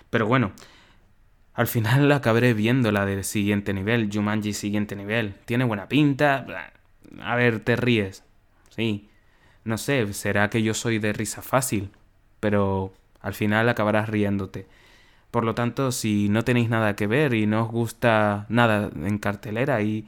Pero 0.09 0.27
bueno, 0.27 0.51
al 1.53 1.67
final 1.67 2.09
la 2.09 2.17
acabaré 2.17 2.53
viendo 2.53 2.91
la 2.91 3.05
del 3.05 3.23
siguiente 3.23 3.73
nivel, 3.73 4.09
Jumanji 4.11 4.53
siguiente 4.53 4.95
nivel. 4.95 5.35
Tiene 5.45 5.63
buena 5.63 5.87
pinta. 5.87 6.45
A 7.21 7.35
ver, 7.35 7.59
te 7.59 7.75
ríes. 7.75 8.23
Sí. 8.69 9.09
No 9.63 9.77
sé, 9.77 10.11
será 10.13 10.49
que 10.49 10.63
yo 10.63 10.73
soy 10.73 10.97
de 10.97 11.13
risa 11.13 11.41
fácil, 11.43 11.91
pero 12.39 12.93
al 13.21 13.35
final 13.35 13.69
acabarás 13.69 14.09
riéndote. 14.09 14.65
Por 15.29 15.45
lo 15.45 15.55
tanto, 15.55 15.91
si 15.91 16.29
no 16.29 16.43
tenéis 16.43 16.69
nada 16.69 16.95
que 16.95 17.07
ver 17.07 17.33
y 17.33 17.45
no 17.45 17.63
os 17.63 17.71
gusta 17.71 18.45
nada 18.49 18.89
en 18.95 19.17
cartelera 19.19 19.81
y, 19.81 20.07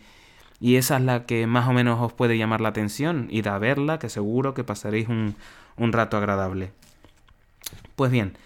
y 0.59 0.77
esa 0.77 0.97
es 0.97 1.03
la 1.03 1.25
que 1.25 1.47
más 1.47 1.67
o 1.67 1.73
menos 1.73 2.01
os 2.01 2.13
puede 2.13 2.37
llamar 2.37 2.61
la 2.61 2.69
atención, 2.69 3.27
id 3.29 3.47
a 3.47 3.57
verla, 3.59 3.99
que 3.99 4.09
seguro 4.09 4.53
que 4.53 4.63
pasaréis 4.63 5.07
un, 5.07 5.35
un 5.77 5.93
rato 5.93 6.17
agradable. 6.17 6.71
Pues 7.95 8.11
bien, 8.11 8.37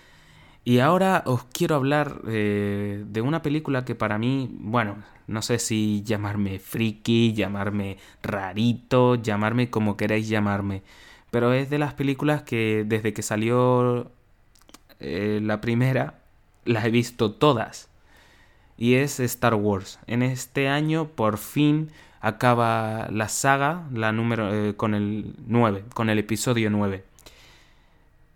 y 0.67 0.79
ahora 0.79 1.23
os 1.25 1.45
quiero 1.45 1.75
hablar 1.75 2.19
eh, 2.27 3.01
de 3.07 3.21
una 3.21 3.41
película 3.41 3.85
que 3.85 3.95
para 3.95 4.17
mí, 4.17 4.49
bueno, 4.51 4.97
no 5.25 5.41
sé 5.41 5.59
si 5.59 6.03
llamarme 6.03 6.59
friki, 6.59 7.31
llamarme 7.31 7.95
rarito, 8.21 9.15
llamarme 9.15 9.69
como 9.69 9.95
queráis 9.95 10.27
llamarme, 10.27 10.83
pero 11.31 11.53
es 11.53 11.69
de 11.69 11.79
las 11.79 11.93
películas 11.93 12.41
que 12.41 12.83
desde 12.85 13.13
que 13.13 13.21
salió 13.21 14.11
eh, 14.99 15.39
la 15.41 15.61
primera, 15.61 16.19
las 16.65 16.83
he 16.83 16.91
visto 16.91 17.31
todas. 17.31 17.89
Y 18.77 18.95
es 18.95 19.21
Star 19.21 19.55
Wars. 19.55 19.99
En 20.05 20.21
este 20.21 20.67
año 20.67 21.07
por 21.07 21.37
fin 21.37 21.91
acaba 22.19 23.07
la 23.09 23.29
saga, 23.29 23.87
la 23.93 24.11
número 24.11 24.53
eh, 24.53 24.75
con 24.75 24.95
el 24.95 25.33
9, 25.47 25.85
con 25.93 26.09
el 26.09 26.19
episodio 26.19 26.69
9. 26.69 27.06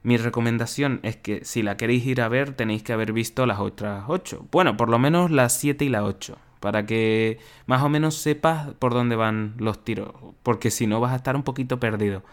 Mi 0.04 0.18
recomendación 0.18 1.00
es 1.04 1.16
que 1.16 1.46
si 1.46 1.62
la 1.62 1.78
queréis 1.78 2.06
ir 2.06 2.22
a 2.22 2.28
ver 2.28 2.54
tenéis 2.54 2.82
que 2.82 2.94
haber 2.94 3.14
visto 3.14 3.46
las 3.46 3.60
otras 3.60 4.06
8. 4.08 4.48
Bueno, 4.52 4.76
por 4.76 4.90
lo 4.90 4.98
menos 4.98 5.30
las 5.30 5.54
7 5.54 5.86
y 5.86 5.90
la 5.90 6.04
8. 6.04 6.38
Para 6.60 6.86
que 6.86 7.40
más 7.68 7.84
o 7.84 7.90
menos 7.90 8.16
sepas 8.16 8.74
por 8.76 8.94
dónde 8.94 9.16
van 9.16 9.54
los 9.58 9.84
tiros. 9.84 10.12
Porque 10.44 10.72
si 10.72 10.88
no 10.88 11.00
vas 11.00 11.14
a 11.14 11.18
estar 11.18 11.36
un 11.36 11.44
poquito 11.44 11.80
perdido. 11.80 12.24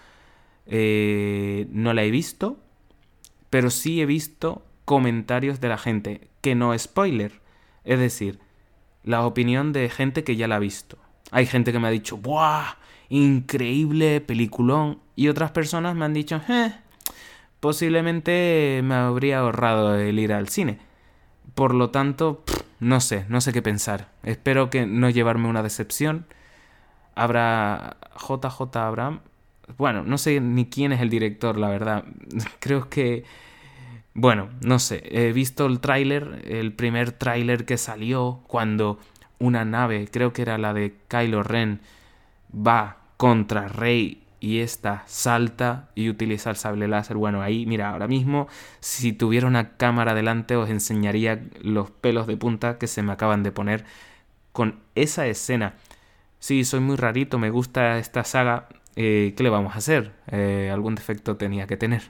Eh, 0.66 1.66
no 1.70 1.92
la 1.92 2.04
he 2.04 2.10
visto. 2.10 2.58
Pero 3.50 3.70
sí 3.70 4.00
he 4.00 4.06
visto 4.06 4.62
comentarios 4.84 5.60
de 5.60 5.68
la 5.68 5.78
gente. 5.78 6.28
Que 6.40 6.54
no 6.54 6.78
spoiler. 6.78 7.40
Es 7.84 7.98
decir, 7.98 8.38
la 9.04 9.26
opinión 9.26 9.72
de 9.72 9.88
gente 9.90 10.24
que 10.24 10.36
ya 10.36 10.48
la 10.48 10.56
ha 10.56 10.60
visto. 10.60 10.98
Hay 11.30 11.44
gente 11.44 11.72
que 11.72 11.78
me 11.78 11.88
ha 11.88 11.90
dicho, 11.90 12.16
¡buah! 12.16 12.76
Increíble 13.10 14.20
peliculón. 14.22 15.00
Y 15.16 15.28
otras 15.28 15.50
personas 15.50 15.94
me 15.96 16.04
han 16.06 16.14
dicho, 16.14 16.40
¡eh! 16.48 16.72
Posiblemente 17.60 18.80
me 18.84 18.94
habría 18.94 19.40
ahorrado 19.40 19.96
el 19.96 20.18
ir 20.18 20.32
al 20.32 20.48
cine. 20.48 20.78
Por 21.54 21.74
lo 21.74 21.90
tanto, 21.90 22.44
no 22.80 23.00
sé, 23.00 23.24
no 23.28 23.40
sé 23.40 23.52
qué 23.52 23.62
pensar. 23.62 24.08
Espero 24.22 24.70
que 24.70 24.86
no 24.86 25.10
llevarme 25.10 25.48
una 25.48 25.62
decepción. 25.62 26.26
Habrá 27.14 27.96
JJ 28.16 28.76
Abraham. 28.76 29.20
Bueno, 29.76 30.02
no 30.04 30.18
sé 30.18 30.40
ni 30.40 30.66
quién 30.66 30.92
es 30.92 31.00
el 31.00 31.10
director, 31.10 31.58
la 31.58 31.68
verdad. 31.68 32.04
Creo 32.60 32.88
que... 32.88 33.24
Bueno, 34.14 34.48
no 34.62 34.78
sé. 34.78 35.02
He 35.10 35.32
visto 35.32 35.66
el 35.66 35.80
tráiler, 35.80 36.42
el 36.46 36.72
primer 36.72 37.12
tráiler 37.12 37.64
que 37.64 37.76
salió 37.76 38.40
cuando 38.48 38.98
una 39.38 39.64
nave, 39.64 40.08
creo 40.10 40.32
que 40.32 40.42
era 40.42 40.58
la 40.58 40.74
de 40.74 40.96
Kylo 41.06 41.44
Ren, 41.44 41.80
va 42.52 42.96
contra 43.16 43.68
Rey 43.68 44.24
y 44.40 44.60
esta 44.60 45.02
salta 45.06 45.90
y 45.94 46.08
utiliza 46.08 46.50
el 46.50 46.56
sable 46.56 46.88
láser. 46.88 47.16
Bueno, 47.16 47.42
ahí, 47.42 47.66
mira, 47.66 47.90
ahora 47.90 48.06
mismo, 48.06 48.48
si 48.80 49.12
tuviera 49.12 49.46
una 49.46 49.76
cámara 49.76 50.14
delante, 50.14 50.56
os 50.56 50.70
enseñaría 50.70 51.42
los 51.60 51.90
pelos 51.90 52.26
de 52.26 52.36
punta 52.36 52.78
que 52.78 52.86
se 52.86 53.02
me 53.02 53.12
acaban 53.12 53.42
de 53.42 53.52
poner 53.52 53.84
con 54.52 54.80
esa 54.94 55.26
escena. 55.26 55.74
Sí, 56.38 56.64
soy 56.64 56.80
muy 56.80 56.96
rarito, 56.96 57.38
me 57.38 57.50
gusta 57.50 57.98
esta 57.98 58.24
saga. 58.24 58.68
Eh, 58.96 59.34
¿Qué 59.36 59.42
le 59.42 59.50
vamos 59.50 59.74
a 59.74 59.78
hacer? 59.78 60.12
Eh, 60.30 60.70
algún 60.72 60.94
defecto 60.94 61.36
tenía 61.36 61.66
que 61.66 61.76
tener. 61.76 62.02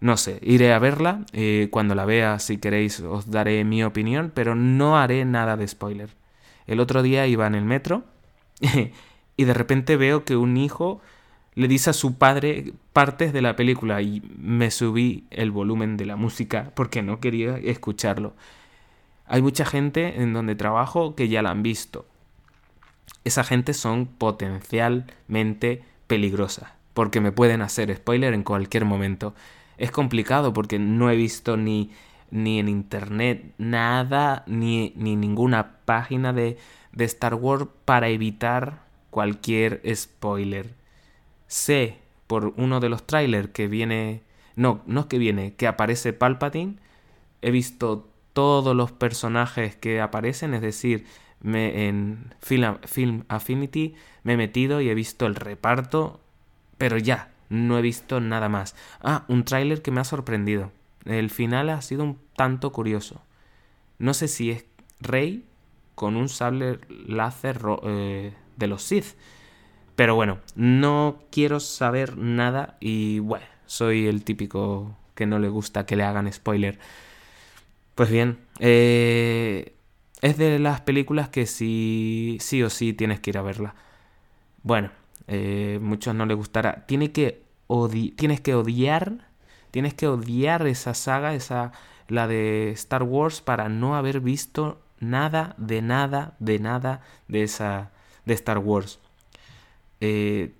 No 0.00 0.16
sé, 0.16 0.38
iré 0.42 0.72
a 0.72 0.78
verla. 0.78 1.24
Eh, 1.32 1.68
cuando 1.70 1.94
la 1.94 2.06
vea, 2.06 2.38
si 2.38 2.58
queréis, 2.58 3.00
os 3.00 3.30
daré 3.30 3.64
mi 3.64 3.84
opinión, 3.84 4.32
pero 4.34 4.54
no 4.54 4.98
haré 4.98 5.24
nada 5.24 5.56
de 5.56 5.68
spoiler. 5.68 6.10
El 6.66 6.80
otro 6.80 7.02
día 7.02 7.26
iba 7.26 7.46
en 7.46 7.54
el 7.54 7.64
metro 7.64 8.04
y 9.40 9.44
de 9.44 9.54
repente 9.54 9.96
veo 9.96 10.26
que 10.26 10.36
un 10.36 10.58
hijo 10.58 11.00
le 11.54 11.66
dice 11.66 11.88
a 11.88 11.94
su 11.94 12.18
padre 12.18 12.74
partes 12.92 13.32
de 13.32 13.40
la 13.40 13.56
película 13.56 14.02
y 14.02 14.20
me 14.36 14.70
subí 14.70 15.24
el 15.30 15.50
volumen 15.50 15.96
de 15.96 16.04
la 16.04 16.16
música 16.16 16.72
porque 16.74 17.00
no 17.00 17.20
quería 17.20 17.56
escucharlo. 17.56 18.34
Hay 19.24 19.40
mucha 19.40 19.64
gente 19.64 20.20
en 20.20 20.34
donde 20.34 20.56
trabajo 20.56 21.14
que 21.14 21.30
ya 21.30 21.40
la 21.40 21.52
han 21.52 21.62
visto. 21.62 22.04
Esa 23.24 23.42
gente 23.42 23.72
son 23.72 24.04
potencialmente 24.04 25.84
peligrosas 26.06 26.72
porque 26.92 27.22
me 27.22 27.32
pueden 27.32 27.62
hacer 27.62 27.96
spoiler 27.96 28.34
en 28.34 28.42
cualquier 28.42 28.84
momento. 28.84 29.34
Es 29.78 29.90
complicado 29.90 30.52
porque 30.52 30.78
no 30.78 31.10
he 31.10 31.16
visto 31.16 31.56
ni, 31.56 31.92
ni 32.30 32.58
en 32.58 32.68
internet 32.68 33.54
nada, 33.56 34.44
ni, 34.46 34.92
ni 34.96 35.16
ninguna 35.16 35.78
página 35.86 36.34
de, 36.34 36.58
de 36.92 37.04
Star 37.06 37.36
Wars 37.36 37.68
para 37.86 38.10
evitar 38.10 38.89
cualquier 39.10 39.82
spoiler. 39.94 40.74
Sé 41.46 41.98
por 42.26 42.54
uno 42.56 42.80
de 42.80 42.88
los 42.88 43.06
trailers 43.06 43.50
que 43.50 43.66
viene. 43.66 44.22
No, 44.56 44.82
no 44.86 45.00
es 45.00 45.06
que 45.06 45.18
viene, 45.18 45.54
que 45.54 45.66
aparece 45.66 46.12
Palpatine. 46.12 46.76
He 47.42 47.50
visto 47.50 48.08
todos 48.32 48.76
los 48.76 48.92
personajes 48.92 49.76
que 49.76 50.00
aparecen, 50.00 50.54
es 50.54 50.62
decir, 50.62 51.06
me, 51.40 51.88
en 51.88 52.34
Film, 52.40 52.78
Film 52.84 53.24
Affinity 53.28 53.94
me 54.22 54.34
he 54.34 54.36
metido 54.36 54.80
y 54.80 54.90
he 54.90 54.94
visto 54.94 55.26
el 55.26 55.34
reparto, 55.34 56.20
pero 56.78 56.98
ya, 56.98 57.30
no 57.48 57.78
he 57.78 57.82
visto 57.82 58.20
nada 58.20 58.48
más. 58.48 58.76
Ah, 59.02 59.24
un 59.28 59.44
tráiler 59.44 59.82
que 59.82 59.90
me 59.90 60.00
ha 60.00 60.04
sorprendido. 60.04 60.70
El 61.04 61.30
final 61.30 61.70
ha 61.70 61.82
sido 61.82 62.04
un 62.04 62.18
tanto 62.36 62.72
curioso. 62.72 63.22
No 63.98 64.14
sé 64.14 64.28
si 64.28 64.50
es 64.50 64.64
Rey 65.00 65.44
con 65.94 66.16
un 66.16 66.28
sable 66.28 66.78
láser 66.88 67.60
eh, 67.82 68.32
de 68.60 68.68
los 68.68 68.84
Sith. 68.84 69.16
Pero 69.96 70.14
bueno, 70.14 70.38
no 70.54 71.24
quiero 71.32 71.58
saber 71.58 72.16
nada 72.16 72.76
y 72.78 73.18
bueno, 73.18 73.44
soy 73.66 74.06
el 74.06 74.22
típico 74.22 74.96
que 75.16 75.26
no 75.26 75.40
le 75.40 75.48
gusta 75.48 75.84
que 75.84 75.96
le 75.96 76.04
hagan 76.04 76.32
spoiler. 76.32 76.78
Pues 77.96 78.08
bien, 78.08 78.38
eh, 78.60 79.74
es 80.22 80.38
de 80.38 80.58
las 80.58 80.80
películas 80.80 81.28
que 81.28 81.46
sí, 81.46 82.38
sí 82.40 82.62
o 82.62 82.70
sí 82.70 82.92
tienes 82.92 83.20
que 83.20 83.30
ir 83.30 83.38
a 83.38 83.42
verla. 83.42 83.74
Bueno, 84.62 84.90
eh, 85.26 85.78
muchos 85.82 86.14
no 86.14 86.24
le 86.24 86.34
gustará. 86.34 86.86
Tiene 86.86 87.12
que 87.12 87.42
tienes 88.16 88.40
que 88.40 88.54
odiar, 88.54 89.28
tienes 89.70 89.94
que 89.94 90.08
odiar 90.08 90.66
esa 90.66 90.94
saga, 90.94 91.34
esa 91.34 91.72
la 92.08 92.26
de 92.26 92.70
Star 92.72 93.02
Wars 93.04 93.40
para 93.40 93.68
no 93.68 93.96
haber 93.96 94.20
visto 94.20 94.80
nada 94.98 95.54
de 95.56 95.82
nada 95.82 96.34
de 96.40 96.58
nada 96.58 97.02
de 97.28 97.44
esa 97.44 97.92
de 98.30 98.34
Star 98.34 98.58
Wars. 98.58 99.00
Eh, 100.00 100.52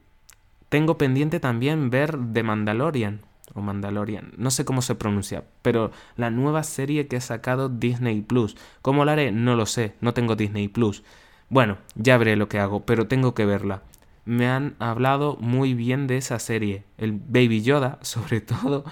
tengo 0.69 0.99
pendiente 0.99 1.41
también 1.41 1.89
ver 1.89 2.19
The 2.33 2.43
Mandalorian 2.43 3.21
o 3.55 3.61
Mandalorian, 3.61 4.33
no 4.37 4.51
sé 4.51 4.65
cómo 4.65 4.83
se 4.83 4.95
pronuncia, 4.95 5.45
pero 5.63 5.91
la 6.17 6.31
nueva 6.31 6.63
serie 6.63 7.07
que 7.09 7.17
ha 7.17 7.21
sacado 7.21 7.69
Disney 7.69 8.21
Plus. 8.21 8.57
¿Cómo 8.83 9.05
la 9.05 9.13
haré? 9.13 9.33
No 9.33 9.57
lo 9.57 9.67
sé, 9.67 9.95
no 10.01 10.15
tengo 10.15 10.37
Disney 10.37 10.69
Plus. 10.69 11.03
Bueno, 11.49 11.79
ya 11.95 12.17
veré 12.19 12.37
lo 12.37 12.49
que 12.49 12.59
hago, 12.61 12.85
pero 12.85 13.09
tengo 13.09 13.35
que 13.35 13.45
verla. 13.45 13.83
Me 14.25 14.49
han 14.49 14.77
hablado 14.79 15.37
muy 15.41 15.75
bien 15.75 16.07
de 16.07 16.17
esa 16.17 16.39
serie. 16.39 16.85
El 16.99 17.13
Baby 17.13 17.63
Yoda, 17.63 17.99
sobre 18.03 18.41
todo, 18.41 18.85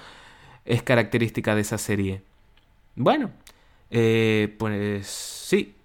es 0.65 0.83
característica 0.83 1.55
de 1.55 1.61
esa 1.61 1.77
serie. 1.77 2.21
Bueno, 2.95 3.31
eh, 3.91 4.55
pues 4.57 5.07
sí, 5.07 5.75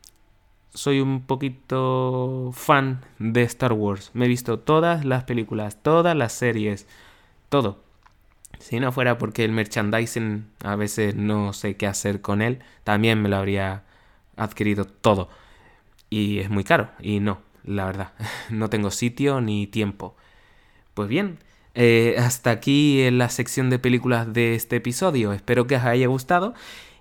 soy 0.75 1.01
un 1.01 1.23
poquito 1.23 2.51
fan 2.53 3.01
de 3.19 3.43
Star 3.45 3.73
Wars. 3.73 4.11
Me 4.13 4.27
he 4.27 4.29
visto 4.29 4.59
todas 4.59 5.05
las 5.05 5.25
películas, 5.25 5.83
todas 5.83 6.17
las 6.17 6.33
series, 6.33 6.87
todo. 7.49 7.83
Si 8.59 8.81
no 8.81 8.93
fuera 8.93 9.19
porque 9.19 9.45
el 9.45 9.53
merchandising 9.53 10.47
a 10.63 10.77
veces 10.77 11.15
no 11.15 11.53
sé 11.53 11.77
qué 11.77 11.87
hacer 11.87 12.21
con 12.21 12.43
él, 12.43 12.61
también 12.85 13.23
me 13.23 13.29
lo 13.29 13.37
habría 13.37 13.85
adquirido 14.37 14.85
todo. 14.85 15.29
Y 16.11 16.41
es 16.41 16.51
muy 16.51 16.65
caro, 16.65 16.91
y 17.01 17.21
no, 17.21 17.41
la 17.65 17.87
verdad, 17.87 18.13
no 18.51 18.71
tengo 18.71 18.91
sitio 18.91 19.41
ni 19.41 19.67
tiempo. 19.67 20.17
Pues 20.95 21.09
bien, 21.09 21.39
eh, 21.75 22.17
hasta 22.19 22.51
aquí 22.51 23.03
en 23.03 23.19
la 23.19 23.29
sección 23.29 23.71
de 23.71 23.79
películas 23.79 24.33
de 24.33 24.55
este 24.55 24.77
episodio. 24.77 25.33
Espero 25.33 25.67
que 25.67 25.77
os 25.77 25.85
haya 25.85 26.07
gustado 26.07 26.55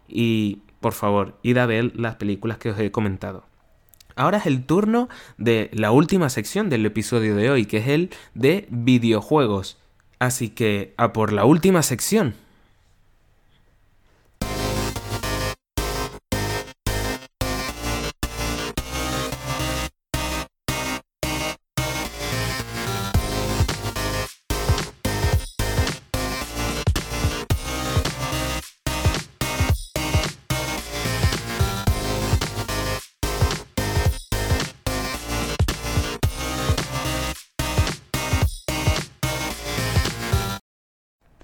y 0.08 0.60
por 0.80 0.94
favor, 0.94 1.38
id 1.44 1.58
a 1.58 1.66
ver 1.66 1.96
las 1.96 2.16
películas 2.16 2.58
que 2.58 2.72
os 2.72 2.80
he 2.80 2.92
comentado. 2.92 3.46
Ahora 4.15 4.38
es 4.38 4.45
el 4.45 4.65
turno 4.65 5.10
de 5.38 5.69
la 5.73 5.91
última 5.91 6.30
sección 6.30 6.69
del 6.69 6.86
episodio 6.86 7.36
de 7.36 7.49
hoy, 7.49 7.65
que 7.65 7.78
es 7.78 7.88
el 7.88 8.10
de 8.34 8.67
videojuegos. 8.69 9.78
Así 10.19 10.49
que 10.49 10.93
a 10.97 11.13
por 11.13 11.34
la 11.34 11.45
última 11.45 11.84
sección. 11.84 12.36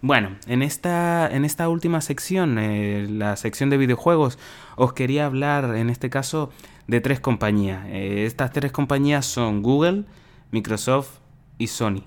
Bueno, 0.10 0.38
en 0.48 0.64
esta, 0.64 1.30
en 1.32 1.46
esta 1.46 1.70
última 1.70 2.02
sección, 2.02 2.58
eh, 2.58 3.06
la 3.08 3.36
sección 3.36 3.70
de 3.70 3.78
videojuegos, 3.78 4.40
os 4.76 4.94
quería 4.94 5.28
hablar 5.28 5.76
en 5.76 5.92
este 5.92 6.10
caso 6.10 6.50
de 6.88 7.00
tres 7.00 7.20
compañías. 7.20 7.86
Eh, 7.90 8.26
estas 8.26 8.52
tres 8.52 8.72
compañías 8.72 9.28
son 9.28 9.62
Google, 9.62 10.06
Microsoft 10.50 11.20
y 11.60 11.68
Sony. 11.68 12.06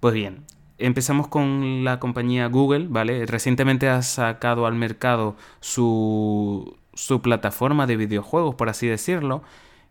Pues 0.00 0.14
bien, 0.14 0.46
empezamos 0.78 1.28
con 1.28 1.84
la 1.84 2.00
compañía 2.00 2.46
Google, 2.46 2.86
¿vale? 2.88 3.26
Recientemente 3.26 3.90
ha 3.90 4.00
sacado 4.00 4.64
al 4.64 4.76
mercado 4.76 5.36
su, 5.60 6.78
su 6.94 7.20
plataforma 7.20 7.86
de 7.86 7.98
videojuegos, 7.98 8.54
por 8.54 8.70
así 8.70 8.86
decirlo, 8.86 9.42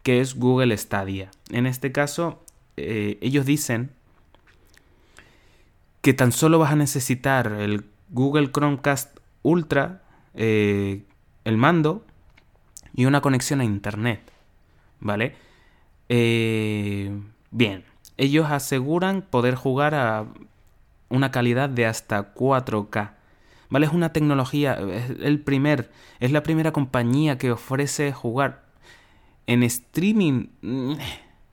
que 0.02 0.22
es 0.22 0.34
Google 0.34 0.76
Stadia. 0.76 1.30
En 1.52 1.68
este 1.68 1.92
caso, 1.92 2.42
eh, 2.78 3.20
ellos 3.22 3.46
dicen 3.46 3.92
que 6.02 6.14
tan 6.14 6.32
solo 6.32 6.60
vas 6.60 6.72
a 6.72 6.76
necesitar 6.76 7.48
el 7.52 7.86
Google 8.10 8.52
Chromecast 8.52 9.20
Ultra, 9.44 10.02
eh, 10.34 11.04
el 11.44 11.58
mando 11.58 12.06
y 12.94 13.06
una 13.06 13.22
conexión 13.22 13.62
a 13.62 13.66
Internet. 13.66 14.32
¿Vale? 15.00 15.36
Eh, 16.10 17.12
bien, 17.52 17.84
ellos 18.18 18.50
aseguran 18.50 19.22
poder 19.22 19.56
jugar 19.56 19.96
a 19.96 20.26
una 21.10 21.32
calidad 21.32 21.70
de 21.70 21.86
hasta 21.86 22.34
4K. 22.34 23.14
¿Vale? 23.70 23.86
Es 23.86 23.92
una 23.92 24.14
tecnología, 24.14 24.74
es 24.76 25.12
el 25.22 25.42
primer, 25.42 25.92
es 26.20 26.32
la 26.32 26.42
primera 26.42 26.72
compañía 26.72 27.38
que 27.38 27.52
ofrece 27.52 28.14
jugar 28.14 28.64
en 29.46 29.64
streaming. 29.64 30.48
Mm, 30.62 30.94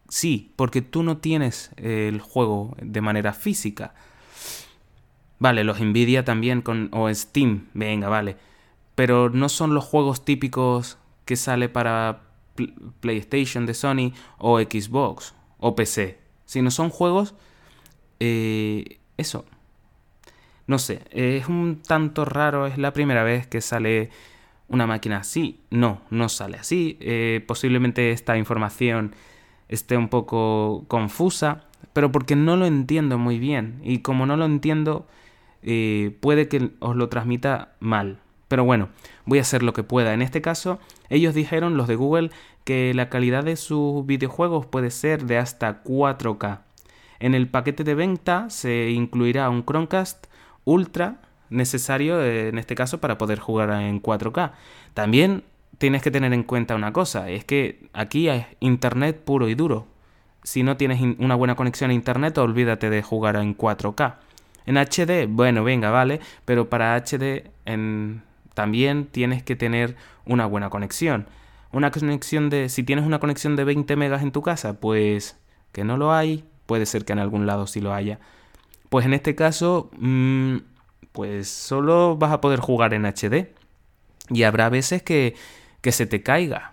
sí, 0.09 0.53
porque 0.57 0.81
tú 0.81 1.03
no 1.03 1.19
tienes 1.19 1.71
el 1.77 2.21
juego 2.21 2.77
de 2.81 3.01
manera 3.01 3.33
física. 3.33 3.95
Vale, 5.45 5.63
los 5.63 5.79
Nvidia 5.79 6.25
también 6.25 6.63
con 6.63 6.89
o 6.91 7.13
Steam, 7.13 7.67
venga, 7.75 8.09
vale. 8.09 8.39
Pero 8.95 9.29
no 9.29 9.51
son 9.51 9.75
los 9.75 9.85
juegos 9.85 10.25
típicos 10.25 10.97
que 11.27 11.37
sale 11.37 11.69
para 11.69 12.23
PlayStation 13.01 13.67
de 13.67 13.75
Sony 13.75 14.15
o 14.39 14.59
Xbox 14.59 15.35
o 15.59 15.77
PC, 15.77 16.17
sino 16.47 16.71
son 16.71 16.89
juegos 16.89 17.35
eh, 18.21 19.01
eso. 19.19 19.45
No 20.67 20.79
sé, 20.79 21.03
es 21.11 21.47
un 21.47 21.83
tanto 21.87 22.25
raro, 22.25 22.67
es 22.67 22.79
la 22.79 22.95
primera 22.95 23.23
vez 23.23 23.47
que 23.47 23.61
sale 23.61 24.09
una 24.69 24.87
máquina 24.87 25.19
así. 25.19 25.61
No, 25.69 26.01
no 26.09 26.31
sale 26.31 26.57
así. 26.57 26.97
Eh, 27.01 27.45
posiblemente 27.47 28.13
esta 28.13 28.39
información 28.39 29.15
esté 29.69 29.99
un 29.99 30.09
poco 30.09 30.87
confusa 30.89 31.67
pero 31.95 32.11
porque 32.11 32.37
no 32.37 32.57
lo 32.57 32.67
entiendo 32.67 33.19
muy 33.19 33.39
bien. 33.39 33.81
Y 33.83 33.99
como 34.01 34.27
no 34.27 34.37
lo 34.37 34.45
entiendo, 34.45 35.07
eh, 35.65 36.17
puede 36.21 36.49
que 36.49 36.71
os 36.81 36.97
lo 36.97 37.09
transmita 37.09 37.75
mal. 37.81 38.19
Pero 38.49 38.65
bueno, 38.65 38.91
voy 39.25 39.39
a 39.39 39.43
hacer 39.43 39.63
lo 39.63 39.73
que 39.73 39.83
pueda. 39.83 40.15
En 40.15 40.23
este 40.23 40.41
caso, 40.41 40.79
ellos 41.09 41.35
dijeron, 41.35 41.77
los 41.77 41.89
de 41.89 41.97
Google, 41.97 42.31
que 42.65 42.93
la 42.95 43.09
calidad 43.09 43.45
de 43.45 43.57
sus 43.57 44.05
videojuegos 44.07 44.67
puede 44.67 44.91
ser 44.91 45.25
de 45.25 45.39
hasta 45.39 45.83
4K. 45.83 46.61
En 47.21 47.35
el 47.35 47.49
paquete 47.49 47.85
de 47.85 47.95
venta 47.95 48.51
se 48.51 48.91
incluirá 48.91 49.49
un 49.49 49.65
Chromecast 49.65 50.27
Ultra 50.65 51.21
necesario 51.51 52.23
eh, 52.23 52.49
en 52.49 52.59
este 52.59 52.75
caso 52.75 53.01
para 53.01 53.19
poder 53.19 53.39
jugar 53.39 53.71
en 53.71 54.03
4K. 54.03 54.53
También 54.95 55.45
tienes 55.79 56.03
que 56.03 56.11
tener 56.11 56.33
en 56.33 56.43
cuenta 56.43 56.75
una 56.75 56.93
cosa, 56.93 57.31
es 57.31 57.45
que 57.45 57.89
aquí 57.93 58.29
es 58.29 58.47
internet 58.61 59.23
puro 59.25 59.49
y 59.49 59.55
duro. 59.55 59.87
Si 60.43 60.63
no 60.63 60.77
tienes 60.77 61.01
una 61.19 61.35
buena 61.35 61.57
conexión 61.57 61.91
a 61.91 61.95
internet, 61.95 62.37
olvídate 62.39 62.91
de 62.91 63.03
jugar 63.03 63.37
en 63.37 63.57
4K. 63.57 64.17
En 64.67 64.77
HD, 64.77 65.27
bueno, 65.29 65.65
venga, 65.65 65.91
vale, 65.91 66.21
pero 66.45 66.69
para 66.71 66.97
HD 66.97 67.51
en... 67.65 68.23
también 68.55 69.07
tienes 69.07 69.43
que 69.43 69.57
tener 69.57 69.97
una 70.25 70.47
buena 70.47 70.71
conexión. 70.71 71.27
Una 71.73 71.91
conexión 71.91 72.51
de... 72.51 72.69
Si 72.69 72.83
tienes 72.83 73.05
una 73.05 73.19
conexión 73.19 73.57
de 73.57 73.65
20 73.65 73.97
megas 73.97 74.23
en 74.23 74.33
tu 74.33 74.43
casa, 74.43 74.81
pues 74.81 75.37
que 75.73 75.85
no 75.85 75.97
lo 75.97 76.13
hay, 76.13 76.45
puede 76.67 76.87
ser 76.87 77.05
que 77.05 77.13
en 77.13 77.19
algún 77.19 77.47
lado 77.47 77.67
sí 77.67 77.81
lo 77.81 77.93
haya. 77.93 78.21
Pues 78.89 79.05
en 79.07 79.13
este 79.13 79.35
caso, 79.35 79.91
mm, 79.99 80.59
pues 81.13 81.49
solo 81.49 82.17
vas 82.17 82.33
a 82.33 82.41
poder 82.41 82.61
jugar 82.61 82.95
en 82.95 83.05
HD. 83.05 83.53
Y 84.31 84.45
habrá 84.45 84.71
veces 84.71 85.03
que, 85.03 85.35
que 85.81 85.93
se 85.93 86.07
te 86.07 86.23
caiga 86.23 86.73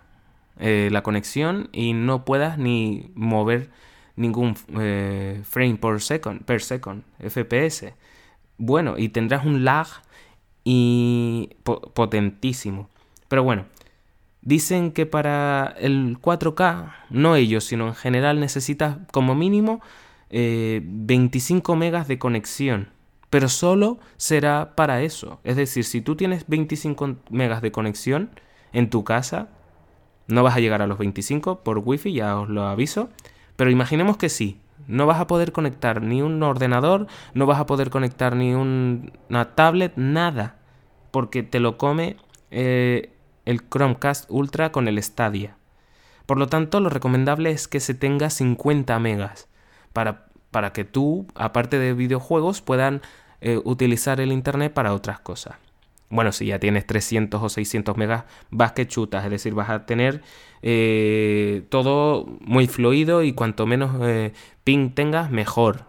eh, 0.58 0.88
la 0.92 1.02
conexión 1.02 1.68
y 1.72 1.92
no 1.92 2.24
puedas 2.24 2.58
ni 2.58 3.10
mover 3.14 3.70
ningún 4.16 4.54
eh, 4.78 5.40
frame 5.44 5.76
per 5.76 6.00
second, 6.00 6.44
per 6.44 6.62
second, 6.62 7.02
FPS. 7.18 7.94
Bueno, 8.58 8.98
y 8.98 9.08
tendrás 9.08 9.44
un 9.44 9.64
lag 9.64 9.86
y 10.64 11.50
potentísimo. 11.94 12.88
Pero 13.28 13.42
bueno, 13.42 13.66
dicen 14.42 14.92
que 14.92 15.06
para 15.06 15.74
el 15.78 16.18
4K, 16.20 16.94
no 17.10 17.36
ellos, 17.36 17.64
sino 17.64 17.88
en 17.88 17.94
general 17.94 18.40
necesitas 18.40 18.98
como 19.12 19.34
mínimo 19.34 19.80
25 20.30 21.72
eh, 21.72 21.76
megas 21.76 22.08
de 22.08 22.18
conexión. 22.18 22.88
Pero 23.30 23.48
solo 23.48 23.98
será 24.18 24.74
para 24.76 25.02
eso. 25.02 25.40
Es 25.42 25.56
decir, 25.56 25.84
si 25.84 26.02
tú 26.02 26.16
tienes 26.16 26.44
25 26.48 27.16
megas 27.30 27.62
de 27.62 27.72
conexión 27.72 28.30
en 28.72 28.90
tu 28.90 29.04
casa, 29.04 29.48
no 30.26 30.42
vas 30.42 30.56
a 30.56 30.60
llegar 30.60 30.82
a 30.82 30.86
los 30.86 30.98
25 30.98 31.60
por 31.60 31.78
wifi, 31.78 32.12
ya 32.12 32.38
os 32.38 32.48
lo 32.48 32.66
aviso. 32.66 33.08
Pero 33.56 33.70
imaginemos 33.70 34.16
que 34.16 34.28
sí. 34.28 34.60
No 34.88 35.06
vas 35.06 35.20
a 35.20 35.26
poder 35.26 35.52
conectar 35.52 36.02
ni 36.02 36.22
un 36.22 36.42
ordenador, 36.42 37.06
no 37.34 37.46
vas 37.46 37.60
a 37.60 37.66
poder 37.66 37.90
conectar 37.90 38.34
ni 38.34 38.52
una 38.54 39.54
tablet, 39.54 39.92
nada. 39.96 40.56
Porque 41.10 41.42
te 41.42 41.60
lo 41.60 41.78
come 41.78 42.16
eh, 42.50 43.12
el 43.44 43.68
Chromecast 43.68 44.30
Ultra 44.30 44.72
con 44.72 44.88
el 44.88 45.02
Stadia. 45.02 45.56
Por 46.26 46.38
lo 46.38 46.46
tanto, 46.48 46.80
lo 46.80 46.88
recomendable 46.88 47.50
es 47.50 47.68
que 47.68 47.80
se 47.80 47.94
tenga 47.94 48.30
50 48.30 48.98
megas 48.98 49.48
para, 49.92 50.26
para 50.50 50.72
que 50.72 50.84
tú, 50.84 51.26
aparte 51.34 51.78
de 51.78 51.94
videojuegos, 51.94 52.62
puedan 52.62 53.02
eh, 53.40 53.60
utilizar 53.64 54.20
el 54.20 54.32
Internet 54.32 54.72
para 54.72 54.94
otras 54.94 55.20
cosas. 55.20 55.56
Bueno, 56.12 56.30
si 56.30 56.44
ya 56.44 56.58
tienes 56.58 56.86
300 56.86 57.42
o 57.42 57.48
600 57.48 57.96
megas, 57.96 58.24
vas 58.50 58.72
que 58.72 58.86
chutas, 58.86 59.24
es 59.24 59.30
decir, 59.30 59.54
vas 59.54 59.70
a 59.70 59.86
tener 59.86 60.20
eh, 60.60 61.64
todo 61.70 62.26
muy 62.40 62.66
fluido 62.66 63.22
y 63.22 63.32
cuanto 63.32 63.64
menos 63.66 63.96
eh, 64.02 64.34
ping 64.62 64.90
tengas, 64.90 65.30
mejor. 65.30 65.86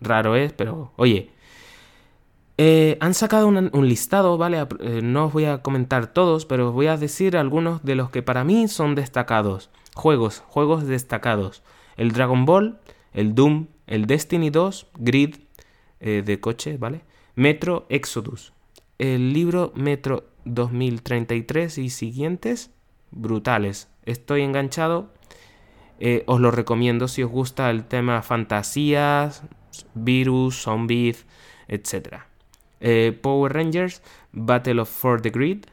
Raro 0.00 0.34
es, 0.34 0.52
pero 0.52 0.90
oye. 0.96 1.30
Eh, 2.58 2.98
han 3.00 3.14
sacado 3.14 3.46
un 3.46 3.88
listado, 3.88 4.36
¿vale? 4.36 4.66
no 5.00 5.26
os 5.26 5.32
voy 5.32 5.44
a 5.44 5.62
comentar 5.62 6.08
todos, 6.08 6.44
pero 6.44 6.70
os 6.70 6.74
voy 6.74 6.88
a 6.88 6.96
decir 6.96 7.36
algunos 7.36 7.84
de 7.84 7.94
los 7.94 8.10
que 8.10 8.22
para 8.22 8.42
mí 8.42 8.66
son 8.66 8.96
destacados. 8.96 9.70
Juegos, 9.94 10.42
juegos 10.48 10.88
destacados. 10.88 11.62
El 11.96 12.10
Dragon 12.10 12.46
Ball, 12.46 12.80
el 13.12 13.36
Doom, 13.36 13.68
el 13.86 14.06
Destiny 14.06 14.50
2, 14.50 14.88
Grid 14.98 15.36
de 16.00 16.40
coche, 16.40 16.78
¿vale? 16.78 17.02
Metro 17.36 17.86
Exodus, 17.88 18.52
el 19.02 19.32
libro 19.32 19.72
Metro 19.74 20.28
2033 20.44 21.78
y 21.78 21.90
siguientes, 21.90 22.70
brutales. 23.10 23.88
Estoy 24.04 24.42
enganchado. 24.42 25.12
Eh, 25.98 26.22
os 26.26 26.40
lo 26.40 26.52
recomiendo 26.52 27.08
si 27.08 27.24
os 27.24 27.30
gusta 27.30 27.68
el 27.70 27.84
tema 27.84 28.22
fantasías, 28.22 29.42
virus, 29.94 30.62
zombies, 30.62 31.26
etc. 31.66 32.18
Eh, 32.78 33.18
Power 33.20 33.52
Rangers, 33.52 34.02
Battle 34.30 34.82
of 34.82 35.04
the 35.20 35.30
Grid, 35.30 35.64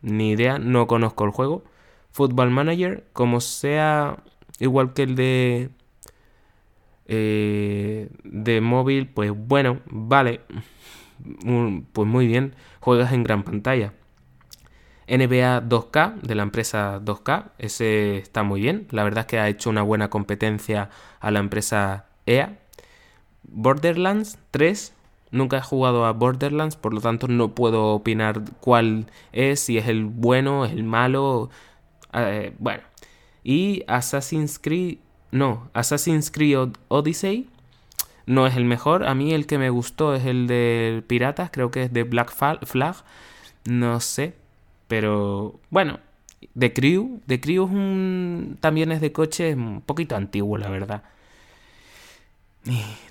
ni 0.00 0.30
idea, 0.30 0.58
no 0.58 0.86
conozco 0.86 1.26
el 1.26 1.30
juego. 1.30 1.64
Football 2.10 2.50
Manager, 2.50 3.04
como 3.12 3.42
sea 3.42 4.22
igual 4.60 4.94
que 4.94 5.02
el 5.02 5.14
de 5.14 5.68
eh, 7.06 8.08
de 8.24 8.60
móvil, 8.62 9.08
pues 9.08 9.30
bueno, 9.34 9.80
vale 9.90 10.40
pues 11.92 12.08
muy 12.08 12.26
bien, 12.26 12.54
juegas 12.80 13.12
en 13.12 13.24
gran 13.24 13.42
pantalla. 13.42 13.92
NBA 15.08 15.62
2K 15.68 16.20
de 16.20 16.34
la 16.34 16.42
empresa 16.42 17.00
2K, 17.00 17.52
ese 17.58 18.18
está 18.18 18.42
muy 18.42 18.60
bien. 18.60 18.86
La 18.90 19.04
verdad 19.04 19.20
es 19.20 19.26
que 19.26 19.38
ha 19.38 19.48
hecho 19.48 19.70
una 19.70 19.82
buena 19.82 20.10
competencia 20.10 20.90
a 21.20 21.30
la 21.30 21.38
empresa 21.38 22.06
EA. 22.26 22.58
Borderlands 23.44 24.38
3, 24.50 24.92
nunca 25.30 25.58
he 25.58 25.62
jugado 25.62 26.04
a 26.04 26.12
Borderlands, 26.12 26.76
por 26.76 26.92
lo 26.92 27.00
tanto 27.00 27.26
no 27.28 27.54
puedo 27.54 27.86
opinar 27.94 28.42
cuál 28.60 29.06
es, 29.32 29.60
si 29.60 29.78
es 29.78 29.88
el 29.88 30.04
bueno, 30.04 30.66
el 30.66 30.84
malo. 30.84 31.48
Eh, 32.12 32.54
bueno. 32.58 32.82
Y 33.42 33.84
Assassin's 33.86 34.58
Creed, 34.58 34.98
no, 35.30 35.70
Assassin's 35.72 36.30
Creed 36.30 36.76
Odyssey 36.88 37.48
no 38.28 38.46
es 38.46 38.56
el 38.56 38.64
mejor. 38.64 39.04
A 39.06 39.14
mí 39.14 39.32
el 39.32 39.46
que 39.46 39.58
me 39.58 39.70
gustó 39.70 40.14
es 40.14 40.24
el 40.26 40.46
de 40.46 41.02
Piratas, 41.06 41.50
creo 41.50 41.70
que 41.70 41.84
es 41.84 41.92
de 41.92 42.04
Black 42.04 42.30
Flag. 42.30 42.96
No 43.64 44.00
sé. 44.00 44.34
Pero 44.86 45.58
bueno, 45.70 45.98
The 46.56 46.72
Crew. 46.72 47.20
The 47.26 47.40
Crew 47.40 47.64
es 47.64 47.70
un, 47.70 48.58
también 48.60 48.92
es 48.92 49.00
de 49.00 49.12
coche, 49.12 49.54
un 49.54 49.80
poquito 49.80 50.14
antiguo, 50.14 50.58
la 50.58 50.68
verdad. 50.68 51.02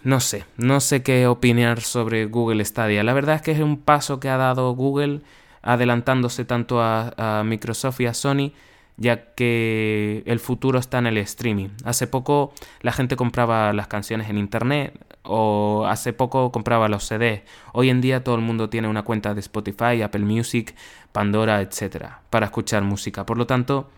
No 0.03 0.19
sé, 0.19 0.45
no 0.57 0.79
sé 0.79 1.01
qué 1.01 1.25
opinar 1.25 1.81
sobre 1.81 2.25
Google 2.25 2.63
Stadia. 2.63 3.03
La 3.03 3.13
verdad 3.13 3.37
es 3.37 3.41
que 3.41 3.51
es 3.51 3.59
un 3.59 3.77
paso 3.77 4.19
que 4.19 4.29
ha 4.29 4.37
dado 4.37 4.71
Google 4.75 5.21
adelantándose 5.63 6.45
tanto 6.45 6.79
a 6.79 7.43
Microsoft 7.43 7.99
y 8.01 8.05
a 8.05 8.13
Sony 8.13 8.51
ya 8.97 9.33
que 9.35 10.23
el 10.25 10.39
futuro 10.39 10.79
está 10.79 10.97
en 10.97 11.07
el 11.07 11.17
streaming. 11.17 11.69
Hace 11.85 12.07
poco 12.07 12.53
la 12.81 12.91
gente 12.91 13.15
compraba 13.15 13.71
las 13.73 13.87
canciones 13.87 14.29
en 14.29 14.37
internet 14.37 14.93
o 15.27 15.85
hace 15.87 16.13
poco 16.13 16.51
compraba 16.51 16.87
los 16.87 17.05
CDs. 17.05 17.43
Hoy 17.73 17.89
en 17.89 18.01
día 18.01 18.23
todo 18.23 18.35
el 18.35 18.41
mundo 18.41 18.69
tiene 18.69 18.87
una 18.87 19.03
cuenta 19.03 19.33
de 19.33 19.39
Spotify, 19.39 20.01
Apple 20.01 20.25
Music, 20.25 20.75
Pandora, 21.11 21.61
etcétera, 21.61 22.21
para 22.29 22.45
escuchar 22.47 22.83
música. 22.83 23.25
Por 23.25 23.37
lo 23.37 23.47
tanto, 23.47 23.89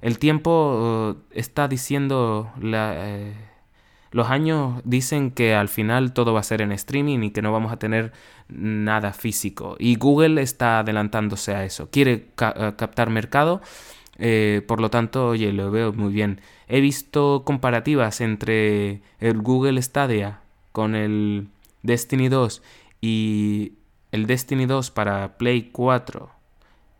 el 0.00 0.18
tiempo 0.18 1.16
eh, 1.32 1.38
está 1.38 1.66
diciendo 1.66 2.52
eh, 2.62 3.32
los 4.10 4.30
años 4.30 4.80
dicen 4.84 5.30
que 5.30 5.54
al 5.54 5.68
final 5.68 6.12
todo 6.12 6.32
va 6.34 6.40
a 6.40 6.44
ser 6.44 6.60
en 6.60 6.72
streaming 6.72 7.20
y 7.22 7.30
que 7.30 7.42
no 7.42 7.52
vamos 7.52 7.72
a 7.72 7.78
tener 7.78 8.12
nada 8.48 9.12
físico. 9.12 9.76
Y 9.78 9.96
Google 9.96 10.42
está 10.42 10.80
adelantándose 10.80 11.54
a 11.54 11.64
eso. 11.64 11.90
Quiere 11.90 12.12
eh, 12.40 12.72
captar 12.76 13.10
mercado 13.10 13.60
por 14.68 14.80
lo 14.80 14.90
tanto, 14.90 15.30
oye, 15.30 15.52
lo 15.52 15.72
veo 15.72 15.92
muy 15.92 16.12
bien. 16.12 16.40
He 16.68 16.80
visto 16.80 17.42
comparativas 17.44 18.20
entre 18.20 19.02
el 19.18 19.42
Google 19.42 19.82
Stadia 19.82 20.43
con 20.74 20.96
el 20.96 21.46
Destiny 21.84 22.28
2 22.28 22.60
y 23.00 23.74
el 24.10 24.26
Destiny 24.26 24.66
2 24.66 24.90
para 24.90 25.38
Play 25.38 25.70
4 25.70 26.28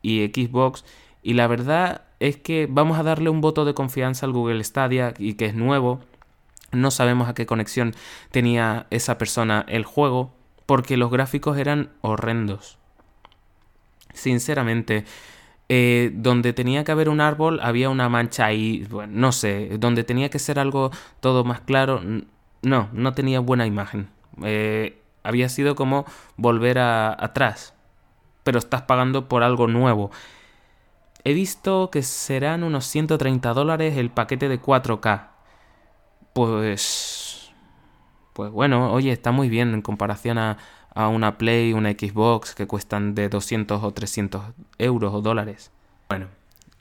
y 0.00 0.24
Xbox 0.26 0.84
y 1.24 1.32
la 1.32 1.48
verdad 1.48 2.02
es 2.20 2.36
que 2.36 2.68
vamos 2.70 3.00
a 3.00 3.02
darle 3.02 3.30
un 3.30 3.40
voto 3.40 3.64
de 3.64 3.74
confianza 3.74 4.26
al 4.26 4.32
Google 4.32 4.62
Stadia 4.62 5.12
y 5.18 5.34
que 5.34 5.46
es 5.46 5.56
nuevo. 5.56 5.98
No 6.70 6.92
sabemos 6.92 7.28
a 7.28 7.34
qué 7.34 7.46
conexión 7.46 7.96
tenía 8.30 8.86
esa 8.90 9.18
persona 9.18 9.64
el 9.66 9.84
juego 9.84 10.32
porque 10.66 10.96
los 10.96 11.10
gráficos 11.10 11.58
eran 11.58 11.90
horrendos. 12.00 12.78
Sinceramente, 14.12 15.04
eh, 15.68 16.12
donde 16.14 16.52
tenía 16.52 16.84
que 16.84 16.92
haber 16.92 17.08
un 17.08 17.20
árbol 17.20 17.58
había 17.60 17.90
una 17.90 18.08
mancha 18.08 18.44
ahí, 18.44 18.86
bueno, 18.88 19.14
no 19.16 19.32
sé, 19.32 19.78
donde 19.80 20.04
tenía 20.04 20.30
que 20.30 20.38
ser 20.38 20.60
algo 20.60 20.92
todo 21.18 21.42
más 21.42 21.62
claro, 21.62 22.00
no, 22.64 22.88
no 22.92 23.12
tenía 23.12 23.40
buena 23.40 23.66
imagen. 23.66 24.08
Eh, 24.42 25.00
había 25.22 25.48
sido 25.48 25.74
como 25.74 26.04
volver 26.36 26.78
atrás, 26.78 27.74
pero 28.42 28.58
estás 28.58 28.82
pagando 28.82 29.28
por 29.28 29.42
algo 29.42 29.68
nuevo. 29.68 30.10
He 31.24 31.32
visto 31.32 31.90
que 31.90 32.02
serán 32.02 32.64
unos 32.64 32.84
130 32.86 33.54
dólares 33.54 33.96
el 33.96 34.10
paquete 34.10 34.48
de 34.48 34.60
4K. 34.60 35.28
Pues 36.34 37.52
pues 38.34 38.50
bueno, 38.50 38.92
oye, 38.92 39.12
está 39.12 39.30
muy 39.30 39.48
bien 39.48 39.74
en 39.74 39.80
comparación 39.80 40.38
a, 40.38 40.58
a 40.92 41.08
una 41.08 41.38
Play, 41.38 41.72
una 41.72 41.92
Xbox 41.92 42.54
que 42.54 42.66
cuestan 42.66 43.14
de 43.14 43.28
200 43.28 43.82
o 43.82 43.90
300 43.92 44.42
euros 44.78 45.14
o 45.14 45.22
dólares. 45.22 45.70
Bueno, 46.08 46.26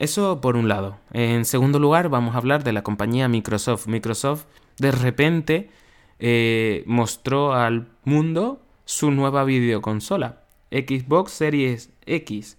eso 0.00 0.40
por 0.40 0.56
un 0.56 0.68
lado. 0.68 0.98
En 1.12 1.44
segundo 1.44 1.78
lugar, 1.78 2.08
vamos 2.08 2.34
a 2.34 2.38
hablar 2.38 2.64
de 2.64 2.72
la 2.72 2.82
compañía 2.82 3.28
Microsoft. 3.28 3.86
Microsoft 3.86 4.46
de 4.78 4.92
repente 4.92 5.70
eh, 6.18 6.82
mostró 6.86 7.52
al 7.54 7.88
mundo 8.04 8.62
su 8.84 9.10
nueva 9.10 9.44
videoconsola, 9.44 10.42
Xbox 10.70 11.32
Series 11.32 11.90
X. 12.06 12.58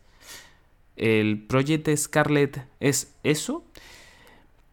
¿El 0.96 1.46
Project 1.46 1.90
Scarlet 1.96 2.66
es 2.80 3.16
eso? 3.24 3.64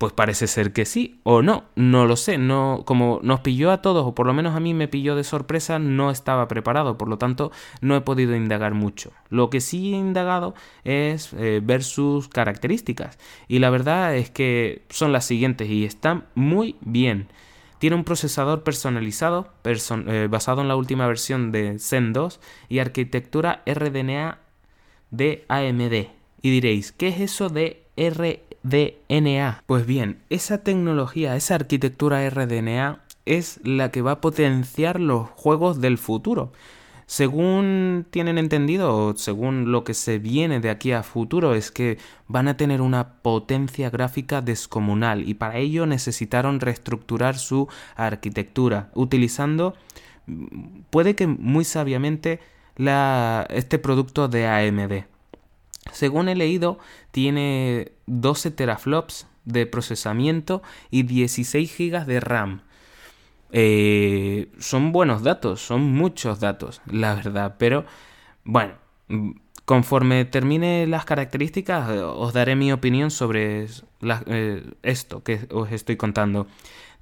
Pues 0.02 0.12
parece 0.12 0.48
ser 0.48 0.72
que 0.72 0.84
sí 0.84 1.20
o 1.22 1.42
no, 1.42 1.62
no 1.76 2.06
lo 2.06 2.16
sé, 2.16 2.36
no 2.36 2.82
como 2.84 3.20
nos 3.22 3.38
pilló 3.38 3.70
a 3.70 3.82
todos 3.82 4.04
o 4.04 4.16
por 4.16 4.26
lo 4.26 4.34
menos 4.34 4.56
a 4.56 4.58
mí 4.58 4.74
me 4.74 4.88
pilló 4.88 5.14
de 5.14 5.22
sorpresa, 5.22 5.78
no 5.78 6.10
estaba 6.10 6.48
preparado, 6.48 6.98
por 6.98 7.06
lo 7.06 7.18
tanto 7.18 7.52
no 7.82 7.94
he 7.94 8.00
podido 8.00 8.34
indagar 8.34 8.74
mucho. 8.74 9.12
Lo 9.28 9.48
que 9.48 9.60
sí 9.60 9.94
he 9.94 9.96
indagado 9.96 10.56
es 10.82 11.32
eh, 11.34 11.60
ver 11.62 11.84
sus 11.84 12.26
características 12.26 13.16
y 13.46 13.60
la 13.60 13.70
verdad 13.70 14.16
es 14.16 14.28
que 14.28 14.82
son 14.90 15.12
las 15.12 15.24
siguientes 15.24 15.70
y 15.70 15.84
están 15.84 16.24
muy 16.34 16.74
bien. 16.80 17.28
Tiene 17.78 17.94
un 17.94 18.02
procesador 18.02 18.64
personalizado 18.64 19.52
eh, 19.62 20.26
basado 20.28 20.62
en 20.62 20.66
la 20.66 20.74
última 20.74 21.06
versión 21.06 21.52
de 21.52 21.78
Zen 21.78 22.12
2 22.12 22.40
y 22.68 22.80
arquitectura 22.80 23.62
RDNA 23.66 24.40
de 25.12 25.44
AMD. 25.46 26.08
Y 26.42 26.50
diréis, 26.50 26.90
¿qué 26.90 27.06
es 27.06 27.20
eso 27.20 27.50
de 27.50 27.84
RDNA? 27.96 28.51
RDNA. 28.64 29.62
Pues 29.66 29.86
bien, 29.86 30.22
esa 30.30 30.62
tecnología, 30.64 31.36
esa 31.36 31.54
arquitectura 31.56 32.28
RDNA 32.28 33.02
es 33.24 33.60
la 33.64 33.90
que 33.90 34.02
va 34.02 34.12
a 34.12 34.20
potenciar 34.20 35.00
los 35.00 35.28
juegos 35.30 35.80
del 35.80 35.98
futuro. 35.98 36.52
Según 37.06 38.06
tienen 38.10 38.38
entendido, 38.38 38.96
o 38.96 39.16
según 39.16 39.70
lo 39.70 39.84
que 39.84 39.92
se 39.92 40.18
viene 40.18 40.60
de 40.60 40.70
aquí 40.70 40.92
a 40.92 41.02
futuro, 41.02 41.54
es 41.54 41.70
que 41.70 41.98
van 42.26 42.48
a 42.48 42.56
tener 42.56 42.80
una 42.80 43.14
potencia 43.20 43.90
gráfica 43.90 44.40
descomunal 44.40 45.28
y 45.28 45.34
para 45.34 45.58
ello 45.58 45.84
necesitaron 45.84 46.60
reestructurar 46.60 47.36
su 47.36 47.68
arquitectura, 47.96 48.90
utilizando, 48.94 49.74
puede 50.88 51.14
que 51.14 51.26
muy 51.26 51.64
sabiamente, 51.64 52.40
este 53.50 53.78
producto 53.78 54.28
de 54.28 54.46
AMD. 54.46 55.11
Según 55.90 56.28
he 56.28 56.36
leído, 56.36 56.78
tiene 57.10 57.92
12 58.06 58.52
teraflops 58.52 59.26
de 59.44 59.66
procesamiento 59.66 60.62
y 60.90 61.02
16 61.02 61.76
GB 61.76 62.06
de 62.06 62.20
RAM. 62.20 62.62
Eh, 63.50 64.48
son 64.58 64.92
buenos 64.92 65.22
datos, 65.22 65.60
son 65.60 65.82
muchos 65.82 66.40
datos, 66.40 66.80
la 66.86 67.14
verdad, 67.14 67.56
pero 67.58 67.84
bueno, 68.44 68.74
conforme 69.64 70.24
termine 70.24 70.86
las 70.86 71.04
características 71.04 71.90
os 71.90 72.32
daré 72.32 72.56
mi 72.56 72.72
opinión 72.72 73.10
sobre 73.10 73.66
eh, 74.26 74.64
esto 74.82 75.22
que 75.22 75.46
os 75.50 75.70
estoy 75.72 75.96
contando. 75.96 76.46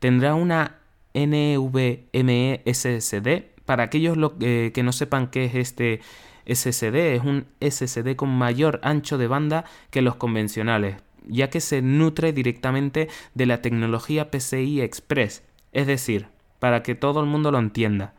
Tendrá 0.01 0.35
una 0.35 0.81
NVMe 1.14 2.62
SSD. 2.66 3.51
Para 3.64 3.85
aquellos 3.85 4.16
eh, 4.40 4.73
que 4.75 4.83
no 4.83 4.93
sepan 4.93 5.29
qué 5.29 5.45
es 5.45 5.55
este 5.55 6.01
SSD 6.46 7.14
es 7.14 7.24
un 7.24 7.46
SSD 7.61 8.16
con 8.16 8.31
mayor 8.31 8.81
ancho 8.83 9.18
de 9.18 9.26
banda 9.26 9.64
que 9.90 10.03
los 10.03 10.16
convencionales, 10.16 10.96
ya 11.26 11.50
que 11.50 11.61
se 11.61 11.83
nutre 11.83 12.33
directamente 12.33 13.09
de 13.35 13.46
la 13.46 13.62
tecnología 13.62 14.31
PCI 14.31 14.81
Express, 14.81 15.42
es 15.72 15.87
decir, 15.87 16.29
para 16.59 16.83
que 16.83 16.94
todo 16.94 17.20
el 17.20 17.26
mundo 17.26 17.50
lo 17.50 17.59
entienda. 17.59 18.14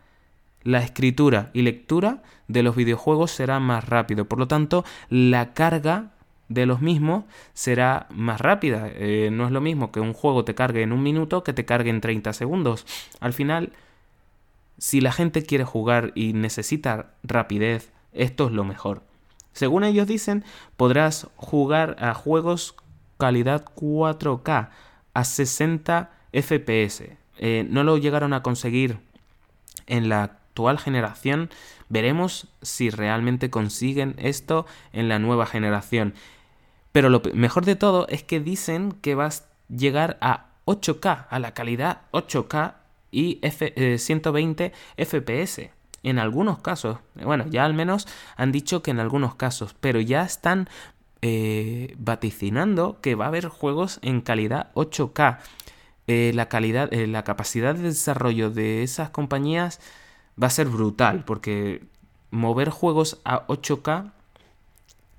La 0.63 0.83
escritura 0.83 1.49
y 1.53 1.63
lectura 1.63 2.21
de 2.47 2.63
los 2.63 2.75
videojuegos 2.75 3.31
será 3.31 3.59
más 3.59 3.87
rápido, 3.87 4.25
por 4.25 4.39
lo 4.39 4.47
tanto, 4.47 4.85
la 5.09 5.53
carga 5.53 6.11
de 6.49 6.65
los 6.65 6.81
mismos 6.81 7.23
será 7.53 8.07
más 8.09 8.41
rápida. 8.41 8.89
Eh, 8.93 9.29
no 9.31 9.45
es 9.45 9.51
lo 9.51 9.61
mismo 9.61 9.91
que 9.91 10.01
un 10.01 10.13
juego 10.13 10.43
te 10.43 10.53
cargue 10.53 10.81
en 10.81 10.91
un 10.91 11.01
minuto 11.01 11.43
que 11.43 11.53
te 11.53 11.65
cargue 11.65 11.89
en 11.89 12.01
30 12.01 12.33
segundos. 12.33 12.85
Al 13.21 13.33
final, 13.33 13.71
si 14.77 14.99
la 14.99 15.13
gente 15.13 15.43
quiere 15.43 15.63
jugar 15.63 16.11
y 16.13 16.33
necesita 16.33 17.13
rapidez, 17.23 17.91
esto 18.13 18.47
es 18.47 18.51
lo 18.51 18.63
mejor. 18.63 19.03
Según 19.53 19.83
ellos 19.83 20.07
dicen, 20.07 20.43
podrás 20.77 21.27
jugar 21.35 21.95
a 21.99 22.13
juegos 22.13 22.75
calidad 23.17 23.65
4K 23.75 24.69
a 25.13 25.23
60 25.23 26.11
FPS. 26.33 27.17
Eh, 27.37 27.67
no 27.69 27.83
lo 27.83 27.97
llegaron 27.97 28.33
a 28.33 28.43
conseguir 28.43 28.99
en 29.87 30.09
la 30.09 30.23
actual 30.23 30.79
generación. 30.79 31.49
Veremos 31.89 32.47
si 32.61 32.89
realmente 32.89 33.49
consiguen 33.49 34.15
esto 34.17 34.65
en 34.93 35.09
la 35.09 35.19
nueva 35.19 35.45
generación. 35.45 36.13
Pero 36.91 37.09
lo 37.09 37.21
mejor 37.33 37.65
de 37.65 37.75
todo 37.75 38.07
es 38.07 38.23
que 38.23 38.39
dicen 38.39 38.93
que 38.93 39.15
vas 39.15 39.41
a 39.41 39.73
llegar 39.73 40.17
a 40.21 40.47
8K, 40.65 41.27
a 41.29 41.39
la 41.39 41.53
calidad 41.53 42.01
8K 42.11 42.75
y 43.11 43.41
120 43.97 44.71
FPS 44.97 45.80
en 46.03 46.19
algunos 46.19 46.59
casos, 46.59 46.97
bueno, 47.15 47.45
ya 47.49 47.65
al 47.65 47.73
menos 47.73 48.07
han 48.35 48.51
dicho 48.51 48.81
que 48.81 48.91
en 48.91 48.99
algunos 48.99 49.35
casos, 49.35 49.75
pero 49.79 49.99
ya 49.99 50.23
están 50.23 50.67
eh, 51.21 51.93
vaticinando 51.99 52.97
que 52.99 53.13
va 53.13 53.25
a 53.25 53.27
haber 53.27 53.47
juegos 53.47 53.99
en 54.01 54.21
calidad 54.21 54.71
8K. 54.73 55.37
Eh, 56.07 56.31
la 56.33 56.49
calidad, 56.49 56.91
eh, 56.91 57.05
la 57.05 57.23
capacidad 57.23 57.75
de 57.75 57.83
desarrollo 57.83 58.49
de 58.49 58.81
esas 58.81 59.11
compañías 59.11 59.79
va 60.41 60.47
a 60.47 60.49
ser 60.49 60.67
brutal, 60.67 61.23
porque 61.23 61.83
mover 62.31 62.71
juegos 62.71 63.19
a 63.23 63.45
8K 63.47 64.11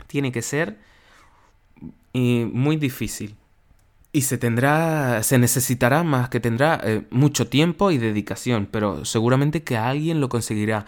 tiene 0.09 0.33
que 0.33 0.43
ser 0.43 0.79
muy 2.13 2.77
difícil. 2.77 3.37
Y 4.13 4.23
se 4.23 4.37
tendrá, 4.37 5.23
se 5.23 5.39
necesitará 5.39 6.03
más, 6.03 6.29
que 6.29 6.39
tendrá 6.39 6.79
eh, 6.85 7.07
mucho 7.11 7.49
tiempo 7.49 7.91
y 7.91 7.99
dedicación, 7.99 8.69
pero 8.71 9.07
seguramente 9.07 9.63
que 9.63 9.77
alguien 9.79 10.21
lo 10.21 10.29
conseguirá. 10.29 10.85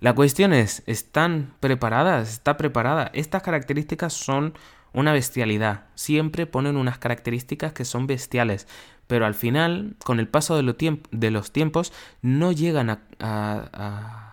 La 0.00 0.14
cuestión 0.14 0.52
es, 0.52 0.82
¿están 0.86 1.54
preparadas? 1.60 2.28
¿Está 2.32 2.56
preparada? 2.56 3.10
Estas 3.14 3.42
características 3.42 4.12
son 4.12 4.54
una 4.92 5.12
bestialidad. 5.12 5.84
Siempre 5.94 6.46
ponen 6.46 6.76
unas 6.76 6.98
características 6.98 7.72
que 7.72 7.84
son 7.84 8.08
bestiales, 8.08 8.66
pero 9.06 9.24
al 9.24 9.34
final, 9.34 9.96
con 10.04 10.18
el 10.18 10.28
paso 10.28 10.56
de, 10.56 11.30
los 11.30 11.52
tiempos, 11.52 11.92
no 12.22 12.52
llegan 12.52 12.90
a 12.90 13.00
a 13.20 14.23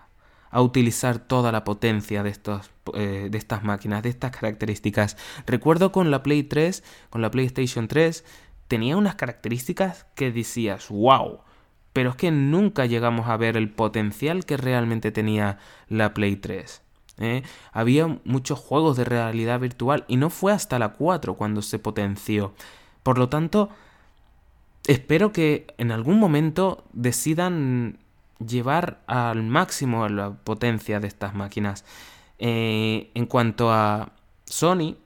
utilizar 0.60 1.18
toda 1.18 1.50
la 1.50 1.64
potencia 1.64 2.22
de, 2.22 2.30
estos, 2.30 2.70
eh, 2.92 3.28
de 3.30 3.38
estas 3.38 3.64
máquinas, 3.64 4.02
de 4.02 4.10
estas 4.10 4.32
características. 4.32 5.16
Recuerdo 5.46 5.92
con 5.92 6.10
la 6.10 6.22
Play 6.22 6.42
3, 6.42 6.84
con 7.08 7.22
la 7.22 7.30
PlayStation 7.30 7.88
3, 7.88 8.24
tenía 8.68 8.96
unas 8.96 9.14
características 9.14 10.06
que 10.14 10.30
decías, 10.30 10.88
wow, 10.90 11.40
pero 11.92 12.10
es 12.10 12.16
que 12.16 12.30
nunca 12.30 12.86
llegamos 12.86 13.28
a 13.28 13.36
ver 13.36 13.56
el 13.56 13.70
potencial 13.70 14.44
que 14.44 14.56
realmente 14.56 15.10
tenía 15.10 15.58
la 15.88 16.12
Play 16.12 16.36
3. 16.36 16.82
¿eh? 17.20 17.42
Había 17.72 18.18
muchos 18.24 18.58
juegos 18.58 18.96
de 18.96 19.04
realidad 19.04 19.60
virtual 19.60 20.04
y 20.08 20.16
no 20.16 20.30
fue 20.30 20.52
hasta 20.52 20.78
la 20.78 20.90
4 20.90 21.34
cuando 21.34 21.62
se 21.62 21.78
potenció. 21.78 22.54
Por 23.02 23.18
lo 23.18 23.28
tanto, 23.28 23.70
espero 24.86 25.32
que 25.32 25.66
en 25.78 25.92
algún 25.92 26.18
momento 26.18 26.84
decidan 26.92 27.98
llevar 28.46 29.02
al 29.06 29.42
máximo 29.42 30.08
la 30.08 30.32
potencia 30.32 31.00
de 31.00 31.08
estas 31.08 31.34
máquinas. 31.34 31.84
Eh, 32.38 33.10
en 33.14 33.26
cuanto 33.26 33.72
a 33.72 34.12
Sony, 34.44 34.96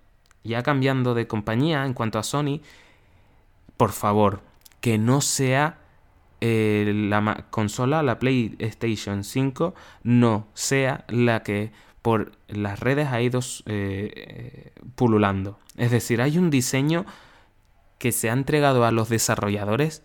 ya 0.44 0.62
cambiando 0.62 1.14
de 1.14 1.26
compañía, 1.26 1.84
en 1.84 1.94
cuanto 1.94 2.18
a 2.18 2.22
Sony, 2.22 2.60
por 3.76 3.92
favor, 3.92 4.42
que 4.80 4.98
no 4.98 5.20
sea 5.20 5.78
eh, 6.40 6.92
la 7.08 7.46
consola, 7.50 8.02
la 8.02 8.18
PlayStation 8.18 9.24
5, 9.24 9.74
no 10.02 10.46
sea 10.54 11.04
la 11.08 11.42
que 11.42 11.72
por 12.02 12.32
las 12.48 12.80
redes 12.80 13.08
ha 13.08 13.20
ido 13.20 13.40
eh, 13.66 14.72
pululando. 14.94 15.58
Es 15.76 15.90
decir, 15.90 16.22
hay 16.22 16.38
un 16.38 16.50
diseño 16.50 17.04
que 17.98 18.12
se 18.12 18.30
ha 18.30 18.32
entregado 18.32 18.84
a 18.84 18.92
los 18.92 19.08
desarrolladores 19.08 20.02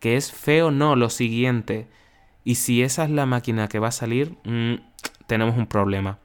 que 0.00 0.16
es 0.16 0.32
feo, 0.32 0.70
no, 0.70 0.96
lo 0.96 1.10
siguiente 1.10 1.88
y 2.46 2.54
si 2.54 2.80
esa 2.80 3.02
es 3.02 3.10
la 3.10 3.26
máquina 3.26 3.66
que 3.66 3.80
va 3.80 3.88
a 3.88 3.90
salir, 3.90 4.36
mm, 4.44 4.74
tenemos 5.26 5.56
un 5.56 5.66
problema. 5.66 6.20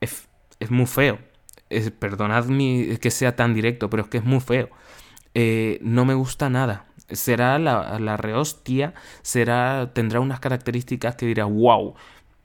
Es, 0.00 0.26
muy 0.70 0.86
feo. 0.86 1.20
Es, 1.70 1.92
perdonad 1.92 2.46
que 3.00 3.10
sea 3.12 3.36
tan 3.36 3.54
directo, 3.54 3.88
pero 3.88 4.02
es 4.02 4.08
que 4.08 4.18
es 4.18 4.24
muy 4.24 4.40
feo. 4.40 4.70
Eh, 5.34 5.78
no 5.82 6.04
me 6.04 6.14
gusta 6.14 6.50
nada. 6.50 6.86
Será 7.12 7.60
la, 7.60 8.00
la 8.00 8.16
rehostia, 8.16 8.92
será, 9.22 9.92
tendrá 9.94 10.18
unas 10.18 10.40
características 10.40 11.14
que 11.14 11.26
dirá, 11.26 11.44
wow. 11.44 11.94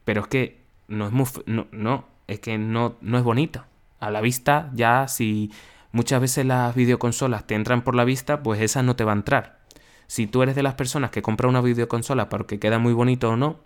Pero 0.04 0.22
es 0.22 0.28
que 0.28 0.62
no 0.88 1.08
es 1.08 1.12
muy 1.12 1.26
no, 1.48 1.66
no, 1.72 2.06
es 2.28 2.40
que 2.40 2.60
no, 2.60 2.98
no 3.02 3.18
es 3.18 3.24
bonito. 3.24 3.66
A 4.00 4.12
la 4.12 4.22
vista, 4.22 4.70
ya 4.76 5.08
si 5.08 5.52
muchas 5.92 6.22
veces 6.22 6.46
las 6.46 6.76
videoconsolas 6.76 7.48
te 7.48 7.56
entran 7.56 7.84
por 7.84 7.96
la 7.96 8.04
vista, 8.04 8.44
pues 8.44 8.62
esa 8.62 8.84
no 8.84 8.96
te 8.96 9.04
va 9.06 9.14
a 9.14 9.16
entrar. 9.16 9.65
Si 10.08 10.28
tú 10.28 10.44
eres 10.44 10.56
de 10.56 10.64
las 10.64 10.76
personas 10.76 11.12
que 11.12 11.22
compra 11.22 11.48
una 11.48 11.62
videoconsola 11.62 12.30
porque 12.30 12.60
queda 12.60 12.80
muy 12.80 12.94
bonito 12.94 13.30
o 13.30 13.36
no, 13.36 13.58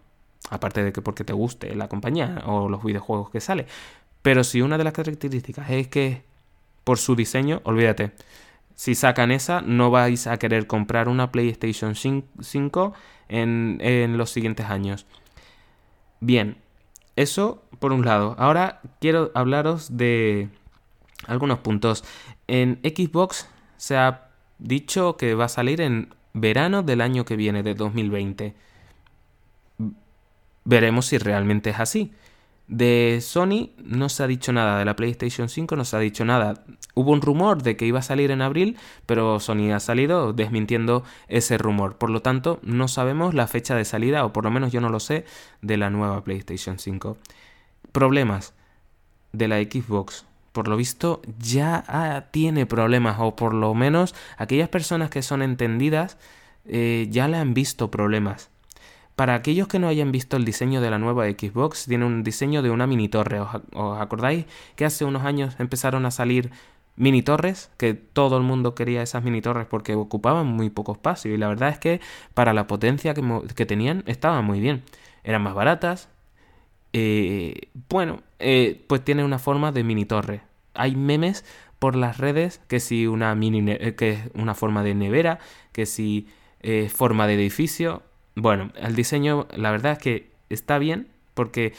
aparte 0.50 0.84
de 0.84 0.94
que 0.94 1.02
porque 1.02 1.24
te 1.24 1.34
guste 1.34 1.76
la 1.76 1.88
compañía 1.88 2.44
o 2.46 2.70
los 2.70 2.84
videojuegos 2.84 3.30
que 3.30 3.42
sale, 3.42 3.66
pero 4.22 4.44
si 4.44 4.62
una 4.62 4.78
de 4.78 4.84
las 4.84 4.94
características 4.94 5.70
es 5.70 5.88
que 5.88 6.24
por 6.84 6.98
su 6.98 7.16
diseño, 7.16 7.62
olvídate. 7.64 8.12
Si 8.76 8.96
sacan 8.96 9.32
esa, 9.32 9.62
no 9.62 9.92
vais 9.92 10.28
a 10.28 10.38
querer 10.38 10.66
comprar 10.66 11.10
una 11.10 11.32
PlayStation 11.32 11.96
5 11.96 12.94
en, 13.28 13.78
en 13.82 14.18
los 14.18 14.32
siguientes 14.32 14.66
años. 14.68 15.06
Bien, 16.22 16.58
eso 17.16 17.62
por 17.80 17.92
un 17.92 18.06
lado. 18.06 18.36
Ahora 18.40 18.82
quiero 19.02 19.32
hablaros 19.36 19.98
de 19.98 20.50
algunos 21.28 21.60
puntos. 21.60 22.04
En 22.48 22.80
Xbox 22.84 23.48
se 23.78 23.98
ha 23.98 24.30
dicho 24.58 25.18
que 25.18 25.36
va 25.36 25.46
a 25.46 25.50
salir 25.50 25.82
en 25.82 26.14
verano 26.34 26.84
del 26.84 27.02
año 27.02 27.26
que 27.26 27.36
viene, 27.36 27.64
de 27.64 27.76
2020. 27.76 28.56
Veremos 30.64 31.06
si 31.08 31.18
realmente 31.18 31.72
es 31.72 31.80
así. 31.80 32.12
De 32.70 33.18
Sony 33.22 33.72
no 33.84 34.10
se 34.10 34.22
ha 34.22 34.28
dicho 34.28 34.54
nada, 34.54 34.78
de 34.78 34.86
la 34.86 34.96
PlayStation 34.96 35.50
5 35.50 35.76
no 35.76 35.86
se 35.86 35.96
ha 35.96 36.00
dicho 36.00 36.24
nada. 36.24 36.64
Hubo 36.94 37.12
un 37.12 37.22
rumor 37.22 37.64
de 37.64 37.76
que 37.76 37.88
iba 37.88 37.98
a 37.98 38.04
salir 38.04 38.30
en 38.30 38.44
abril, 38.44 38.78
pero 39.08 39.40
Sony 39.40 39.72
ha 39.74 39.80
salido 39.80 40.34
desmintiendo 40.34 41.04
ese 41.28 41.58
rumor. 41.58 41.98
Por 41.98 42.12
lo 42.12 42.22
tanto, 42.22 42.60
no 42.62 42.88
sabemos 42.88 43.34
la 43.34 43.48
fecha 43.48 43.76
de 43.76 43.86
salida, 43.86 44.24
o 44.24 44.34
por 44.34 44.44
lo 44.44 44.52
menos 44.52 44.72
yo 44.72 44.82
no 44.82 44.90
lo 44.90 45.00
sé, 45.00 45.26
de 45.64 45.78
la 45.78 45.90
nueva 45.90 46.24
PlayStation 46.24 46.78
5. 46.78 47.18
Problemas 47.92 48.54
de 49.34 49.48
la 49.48 49.58
Xbox. 49.58 50.29
Por 50.60 50.68
lo 50.68 50.76
visto 50.76 51.22
ya 51.38 52.28
tiene 52.32 52.66
problemas, 52.66 53.16
o 53.20 53.34
por 53.34 53.54
lo 53.54 53.74
menos 53.74 54.14
aquellas 54.36 54.68
personas 54.68 55.10
que 55.10 55.22
son 55.22 55.42
entendidas 55.42 56.18
eh, 56.66 57.08
ya 57.10 57.30
le 57.30 57.38
han 57.38 57.54
visto 57.54 57.90
problemas. 57.90 58.50
Para 59.16 59.36
aquellos 59.36 59.70
que 59.70 59.80
no 59.80 59.88
hayan 59.88 60.12
visto 60.12 60.36
el 60.36 60.44
diseño 60.44 60.82
de 60.82 60.92
la 60.92 61.00
nueva 61.00 61.28
Xbox, 61.28 61.86
tiene 61.86 62.04
un 62.04 62.26
diseño 62.26 62.62
de 62.62 62.72
una 62.72 62.88
mini 62.88 63.08
torre. 63.08 63.40
¿Os, 63.40 64.02
acordáis 64.02 64.48
que 64.76 64.84
hace 64.84 65.06
unos 65.06 65.24
años 65.24 65.56
empezaron 65.60 66.06
a 66.06 66.12
salir 66.12 66.52
mini 66.98 67.22
torres? 67.22 67.72
Que 67.78 67.94
todo 67.94 68.36
el 68.36 68.44
mundo 68.44 68.76
quería 68.76 69.02
esas 69.02 69.24
mini 69.24 69.42
torres 69.42 69.66
porque 69.66 69.96
ocupaban 69.96 70.46
muy 70.46 70.70
poco 70.70 70.92
espacio. 70.92 71.34
Y 71.34 71.38
la 71.38 71.48
verdad 71.48 71.70
es 71.70 71.80
que 71.80 72.02
para 72.34 72.52
la 72.54 72.68
potencia 72.68 73.14
que, 73.14 73.66
tenían 73.66 74.04
estaban 74.08 74.44
muy 74.44 74.60
bien. 74.60 74.84
Eran 75.24 75.42
más 75.42 75.56
baratas. 75.56 76.10
Eh, 76.92 77.70
bueno, 77.88 78.24
eh, 78.40 78.84
pues 78.88 79.04
tiene 79.06 79.24
una 79.24 79.40
forma 79.40 79.72
de 79.72 79.86
mini 79.86 80.06
torre. 80.06 80.49
Hay 80.80 80.96
memes 80.96 81.46
por 81.78 81.96
las 81.96 82.18
redes 82.18 82.62
que 82.68 82.80
si 82.80 83.08
una 83.08 83.34
mini 83.36 83.64
eh, 83.72 83.96
que 83.96 84.12
es 84.12 84.20
una 84.34 84.56
forma 84.56 84.84
de 84.84 84.96
nevera, 84.96 85.40
que 85.72 85.86
si 85.86 86.28
forma 86.90 87.26
de 87.26 87.36
edificio 87.36 88.04
bueno, 88.42 88.72
el 88.76 88.96
diseño, 88.96 89.48
la 89.56 89.72
verdad 89.72 89.94
es 89.94 90.00
que 90.00 90.32
está 90.50 90.78
bien 90.78 91.08
porque 91.34 91.74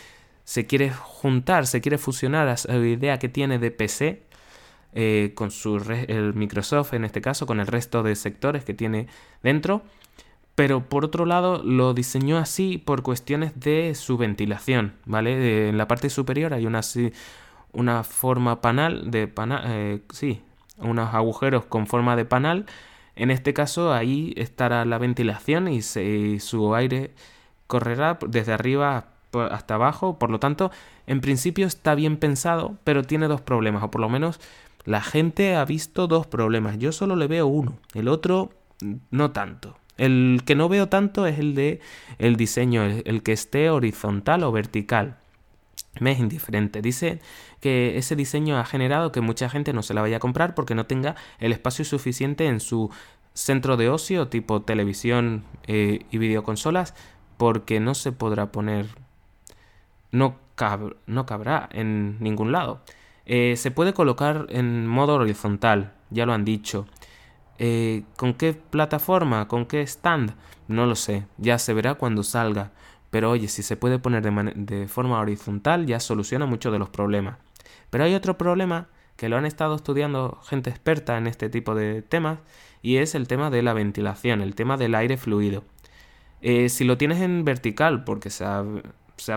se 0.44 0.66
quiere 0.66 0.90
juntar, 0.90 1.66
se 1.66 1.80
quiere 1.80 1.98
fusionar 1.98 2.48
a 2.48 2.56
la 2.66 2.86
idea 2.86 3.18
que 3.18 3.28
tiene 3.28 3.58
de 3.58 3.70
PC 3.70 4.22
eh, 4.92 5.32
con 5.34 5.50
su 5.50 5.76
el 6.08 6.34
Microsoft 6.34 6.94
en 6.94 7.04
este 7.04 7.20
caso, 7.20 7.46
con 7.46 7.60
el 7.60 7.66
resto 7.66 8.02
de 8.02 8.16
sectores 8.16 8.64
que 8.64 8.74
tiene 8.74 9.06
dentro. 9.42 9.82
Pero 10.54 10.88
por 10.88 11.04
otro 11.04 11.24
lado 11.24 11.62
lo 11.62 11.94
diseñó 11.94 12.36
así 12.36 12.76
por 12.76 13.02
cuestiones 13.02 13.58
de 13.58 13.94
su 13.94 14.18
ventilación, 14.18 14.94
¿vale? 15.06 15.68
en 15.68 15.78
la 15.78 15.88
parte 15.88 16.10
superior 16.10 16.52
hay 16.52 16.66
una, 16.66 16.82
una 17.72 18.04
forma 18.04 18.60
panal 18.60 19.10
de 19.10 19.28
panal, 19.28 19.62
eh, 19.66 20.02
sí, 20.12 20.42
unos 20.78 21.14
agujeros 21.14 21.64
con 21.66 21.86
forma 21.86 22.16
de 22.16 22.24
panal 22.24 22.66
en 23.20 23.30
este 23.30 23.52
caso 23.52 23.92
ahí 23.92 24.32
estará 24.36 24.86
la 24.86 24.96
ventilación 24.96 25.68
y, 25.68 25.82
su 25.82 26.74
aire 26.74 27.10
correrá 27.66 28.18
desde 28.26 28.54
arriba 28.54 29.08
hasta 29.50 29.74
abajo. 29.74 30.18
Por 30.18 30.30
lo 30.30 30.40
tanto, 30.40 30.70
en 31.06 31.20
principio 31.20 31.66
está 31.66 31.94
bien 31.94 32.16
pensado, 32.16 32.76
pero 32.82 33.02
tiene 33.02 33.28
dos 33.28 33.42
problemas, 33.42 33.82
o 33.82 33.90
por 33.90 34.00
lo 34.00 34.08
menos 34.08 34.40
la 34.86 35.02
gente 35.02 35.54
ha 35.54 35.66
visto 35.66 36.06
dos 36.06 36.26
problemas. 36.26 36.78
Yo 36.78 36.92
solo 36.92 37.14
le 37.14 37.26
veo 37.26 37.46
uno, 37.46 37.74
el 37.92 38.08
otro 38.08 38.52
no 39.10 39.32
tanto. 39.32 39.76
El 39.98 40.40
que 40.46 40.54
no 40.54 40.70
veo 40.70 40.88
tanto 40.88 41.26
es 41.26 41.38
el 41.38 41.54
de 41.54 41.80
el 42.18 42.36
diseño, 42.36 42.82
el 42.82 43.22
que 43.22 43.32
esté 43.32 43.68
horizontal 43.68 44.44
o 44.44 44.52
vertical. 44.52 45.18
Me 45.98 46.12
es 46.12 46.20
indiferente. 46.20 46.82
Dice 46.82 47.20
que 47.60 47.98
ese 47.98 48.14
diseño 48.14 48.58
ha 48.58 48.64
generado 48.64 49.10
que 49.10 49.20
mucha 49.20 49.48
gente 49.50 49.72
no 49.72 49.82
se 49.82 49.94
la 49.94 50.02
vaya 50.02 50.18
a 50.18 50.20
comprar 50.20 50.54
porque 50.54 50.74
no 50.74 50.86
tenga 50.86 51.16
el 51.40 51.52
espacio 51.52 51.84
suficiente 51.84 52.46
en 52.46 52.60
su 52.60 52.90
centro 53.34 53.76
de 53.76 53.88
ocio 53.88 54.28
tipo 54.28 54.62
televisión 54.62 55.44
eh, 55.66 56.04
y 56.10 56.18
videoconsolas 56.18 56.94
porque 57.36 57.80
no 57.80 57.94
se 57.94 58.12
podrá 58.12 58.52
poner 58.52 58.86
no, 60.10 60.36
no 61.06 61.26
cabrá 61.26 61.68
en 61.72 62.18
ningún 62.20 62.52
lado 62.52 62.80
eh, 63.26 63.54
se 63.56 63.70
puede 63.70 63.94
colocar 63.94 64.46
en 64.50 64.86
modo 64.86 65.14
horizontal 65.14 65.92
ya 66.10 66.26
lo 66.26 66.32
han 66.32 66.44
dicho 66.44 66.86
eh, 67.58 68.04
¿con 68.16 68.34
qué 68.34 68.52
plataforma? 68.52 69.46
¿con 69.46 69.66
qué 69.66 69.82
stand? 69.82 70.34
no 70.66 70.86
lo 70.86 70.96
sé 70.96 71.24
ya 71.38 71.58
se 71.58 71.72
verá 71.72 71.94
cuando 71.94 72.24
salga 72.24 72.72
pero 73.10 73.30
oye, 73.30 73.48
si 73.48 73.62
se 73.62 73.76
puede 73.76 73.98
poner 73.98 74.22
de, 74.22 74.88
forma 74.88 75.20
horizontal 75.20 75.86
ya 75.86 76.00
soluciona 76.00 76.46
muchos 76.46 76.72
de 76.72 76.78
los 76.78 76.88
problemas. 76.88 77.38
Pero 77.90 78.04
hay 78.04 78.14
otro 78.14 78.38
problema 78.38 78.88
que 79.16 79.28
lo 79.28 79.36
han 79.36 79.46
estado 79.46 79.74
estudiando 79.74 80.40
gente 80.44 80.70
experta 80.70 81.18
en 81.18 81.26
este 81.26 81.50
tipo 81.50 81.74
de 81.74 82.02
temas 82.02 82.38
y 82.82 82.96
es 82.96 83.14
el 83.14 83.26
tema 83.26 83.50
de 83.50 83.62
la 83.62 83.74
ventilación, 83.74 84.40
el 84.40 84.54
tema 84.54 84.76
del 84.76 84.94
aire 84.94 85.16
fluido. 85.16 85.64
Eh, 86.40 86.68
si 86.68 86.84
lo 86.84 86.96
tienes 86.96 87.20
en 87.20 87.44
vertical, 87.44 88.04
porque 88.04 88.30
se 88.30 88.44
ha, 88.44 88.64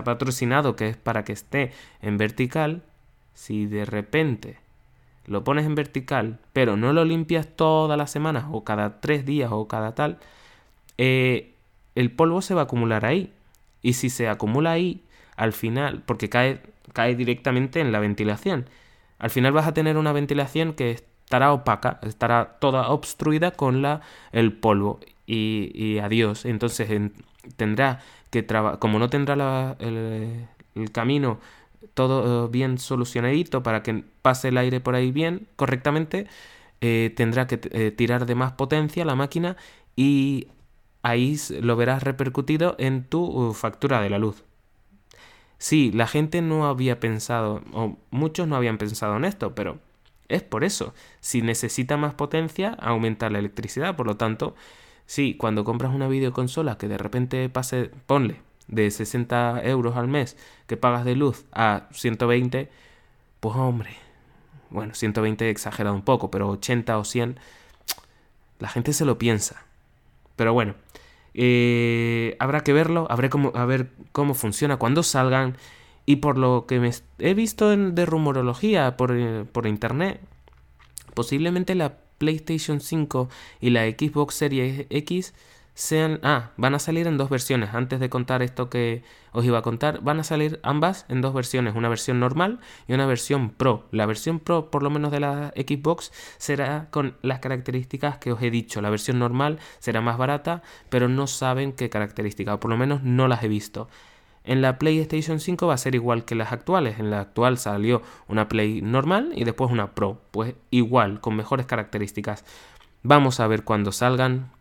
patrocinado 0.04 0.76
que 0.76 0.88
es 0.88 0.96
para 0.96 1.24
que 1.24 1.32
esté 1.32 1.72
en 2.00 2.16
vertical, 2.16 2.82
si 3.34 3.66
de 3.66 3.84
repente 3.84 4.58
lo 5.26 5.44
pones 5.44 5.66
en 5.66 5.74
vertical, 5.74 6.38
pero 6.52 6.76
no 6.76 6.92
lo 6.92 7.04
limpias 7.04 7.48
todas 7.54 7.98
las 7.98 8.10
semanas 8.10 8.46
o 8.50 8.64
cada 8.64 9.00
tres 9.00 9.26
días 9.26 9.50
o 9.52 9.68
cada 9.68 9.94
tal, 9.94 10.18
eh, 10.96 11.52
el 11.94 12.10
polvo 12.12 12.40
se 12.40 12.54
va 12.54 12.62
a 12.62 12.64
acumular 12.64 13.04
ahí 13.04 13.32
y 13.84 13.92
si 13.92 14.10
se 14.10 14.28
acumula 14.28 14.72
ahí, 14.72 15.04
al 15.36 15.52
final, 15.52 16.02
porque 16.04 16.28
cae, 16.28 16.60
cae 16.92 17.14
directamente 17.14 17.80
en 17.80 17.92
la 17.92 18.00
ventilación, 18.00 18.68
al 19.18 19.30
final 19.30 19.52
vas 19.52 19.66
a 19.66 19.74
tener 19.74 19.98
una 19.98 20.12
ventilación 20.12 20.72
que 20.72 20.90
estará 20.90 21.52
opaca, 21.52 22.00
estará 22.02 22.56
toda 22.60 22.88
obstruida 22.88 23.50
con 23.50 23.82
la, 23.82 24.00
el 24.32 24.54
polvo 24.54 25.00
y, 25.26 25.98
adiós. 25.98 26.46
Entonces 26.46 26.88
tendrá 27.56 28.00
que 28.30 28.42
trabajar, 28.42 28.78
como 28.78 28.98
no 28.98 29.10
tendrá 29.10 29.76
el, 29.78 30.46
camino 30.92 31.40
todo 31.92 32.46
eh, 32.46 32.48
bien 32.50 32.78
solucionadito 32.78 33.62
para 33.62 33.82
que 33.82 34.02
pase 34.22 34.48
el 34.48 34.56
aire 34.56 34.80
por 34.80 34.94
ahí 34.94 35.12
bien, 35.12 35.46
correctamente, 35.56 36.26
eh, 36.80 37.12
tendrá 37.14 37.46
que 37.46 37.60
eh, 37.72 37.90
tirar 37.90 38.24
de 38.24 38.34
más 38.34 38.52
potencia 38.52 39.04
la 39.04 39.14
máquina 39.14 39.56
y 39.94 40.48
ahí 41.04 41.38
lo 41.60 41.76
verás 41.76 42.02
repercutido 42.02 42.74
en 42.78 43.04
tu 43.04 43.52
factura 43.52 44.00
de 44.00 44.10
la 44.10 44.18
luz. 44.18 44.42
Sí, 45.58 45.92
la 45.92 46.06
gente 46.06 46.42
no 46.42 46.66
había 46.66 46.98
pensado, 46.98 47.62
o 47.72 47.98
muchos 48.10 48.48
no 48.48 48.56
habían 48.56 48.78
pensado 48.78 49.16
en 49.16 49.24
esto, 49.24 49.54
pero 49.54 49.78
es 50.28 50.42
por 50.42 50.64
eso. 50.64 50.94
Si 51.20 51.42
necesita 51.42 51.96
más 51.98 52.14
potencia, 52.14 52.76
aumenta 52.80 53.30
la 53.30 53.38
electricidad. 53.38 53.96
Por 53.96 54.06
lo 54.06 54.16
tanto, 54.16 54.54
sí, 55.06 55.36
cuando 55.36 55.62
compras 55.62 55.94
una 55.94 56.08
videoconsola 56.08 56.78
que 56.78 56.88
de 56.88 56.98
repente 56.98 57.48
pase, 57.50 57.90
ponle, 58.06 58.40
de 58.66 58.90
60 58.90 59.62
euros 59.64 59.96
al 59.96 60.08
mes 60.08 60.38
que 60.66 60.78
pagas 60.78 61.04
de 61.04 61.16
luz 61.16 61.44
a 61.52 61.86
120, 61.92 62.70
pues 63.40 63.56
hombre, 63.56 63.90
bueno, 64.70 64.94
120 64.94 65.50
exagerado 65.50 65.94
un 65.94 66.02
poco, 66.02 66.30
pero 66.30 66.48
80 66.48 66.96
o 66.96 67.04
100, 67.04 67.38
la 68.58 68.68
gente 68.68 68.94
se 68.94 69.04
lo 69.04 69.18
piensa. 69.18 69.63
Pero 70.36 70.52
bueno, 70.52 70.74
eh, 71.34 72.36
habrá 72.38 72.62
que 72.62 72.72
verlo, 72.72 73.06
habrá 73.10 73.28
como, 73.30 73.52
a 73.54 73.64
ver 73.66 73.90
cómo 74.12 74.34
funciona 74.34 74.76
cuando 74.76 75.02
salgan. 75.02 75.56
Y 76.06 76.16
por 76.16 76.36
lo 76.36 76.66
que 76.66 76.80
me 76.80 76.90
he 77.18 77.34
visto 77.34 77.74
de 77.74 78.06
rumorología 78.06 78.96
por, 78.96 79.16
eh, 79.16 79.44
por 79.50 79.66
internet, 79.66 80.20
posiblemente 81.14 81.74
la 81.74 81.96
PlayStation 82.18 82.80
5 82.80 83.28
y 83.60 83.70
la 83.70 83.84
Xbox 83.86 84.34
Series 84.34 84.86
X 84.90 85.34
sean... 85.74 86.20
Ah, 86.22 86.52
van 86.56 86.74
a 86.74 86.78
salir 86.78 87.06
en 87.06 87.18
dos 87.18 87.28
versiones. 87.28 87.74
Antes 87.74 88.00
de 88.00 88.08
contar 88.08 88.42
esto 88.42 88.70
que 88.70 89.02
os 89.32 89.44
iba 89.44 89.58
a 89.58 89.62
contar, 89.62 90.00
van 90.02 90.20
a 90.20 90.24
salir 90.24 90.60
ambas 90.62 91.04
en 91.08 91.20
dos 91.20 91.34
versiones. 91.34 91.74
Una 91.74 91.88
versión 91.88 92.20
normal 92.20 92.60
y 92.86 92.94
una 92.94 93.06
versión 93.06 93.50
Pro. 93.50 93.86
La 93.90 94.06
versión 94.06 94.38
Pro, 94.38 94.70
por 94.70 94.82
lo 94.82 94.90
menos 94.90 95.10
de 95.10 95.20
la 95.20 95.52
Xbox, 95.56 96.12
será 96.38 96.88
con 96.90 97.16
las 97.22 97.40
características 97.40 98.18
que 98.18 98.32
os 98.32 98.40
he 98.40 98.50
dicho. 98.50 98.80
La 98.80 98.90
versión 98.90 99.18
normal 99.18 99.58
será 99.80 100.00
más 100.00 100.16
barata, 100.16 100.62
pero 100.88 101.08
no 101.08 101.26
saben 101.26 101.72
qué 101.72 101.90
características. 101.90 102.54
O 102.54 102.60
por 102.60 102.70
lo 102.70 102.76
menos 102.76 103.02
no 103.02 103.26
las 103.26 103.42
he 103.42 103.48
visto. 103.48 103.88
En 104.44 104.60
la 104.60 104.78
PlayStation 104.78 105.40
5 105.40 105.66
va 105.66 105.74
a 105.74 105.78
ser 105.78 105.94
igual 105.94 106.24
que 106.24 106.34
las 106.34 106.52
actuales. 106.52 107.00
En 107.00 107.10
la 107.10 107.20
actual 107.20 107.58
salió 107.58 108.02
una 108.28 108.46
Play 108.46 108.82
normal 108.82 109.32
y 109.34 109.44
después 109.44 109.72
una 109.72 109.94
Pro. 109.94 110.20
Pues 110.30 110.54
igual, 110.70 111.20
con 111.20 111.34
mejores 111.34 111.66
características. 111.66 112.44
Vamos 113.02 113.40
a 113.40 113.46
ver 113.46 113.64
cuando 113.64 113.90
salgan 113.90 114.53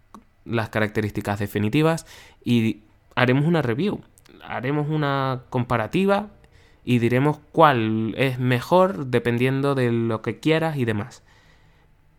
las 0.46 0.70
características 0.70 1.40
definitivas 1.40 2.06
y 2.44 2.82
haremos 3.16 3.46
una 3.46 3.62
review, 3.62 4.02
haremos 4.44 4.90
una 4.90 5.44
comparativa 5.50 6.30
y 6.86 7.00
diremos 7.00 7.40
cuál 7.52 8.14
es 8.18 8.40
mejor 8.40 9.08
dependiendo 9.08 9.76
de 9.76 9.92
lo 9.92 10.22
que 10.22 10.40
quieras 10.40 10.78
y 10.78 10.86
demás. 10.86 11.24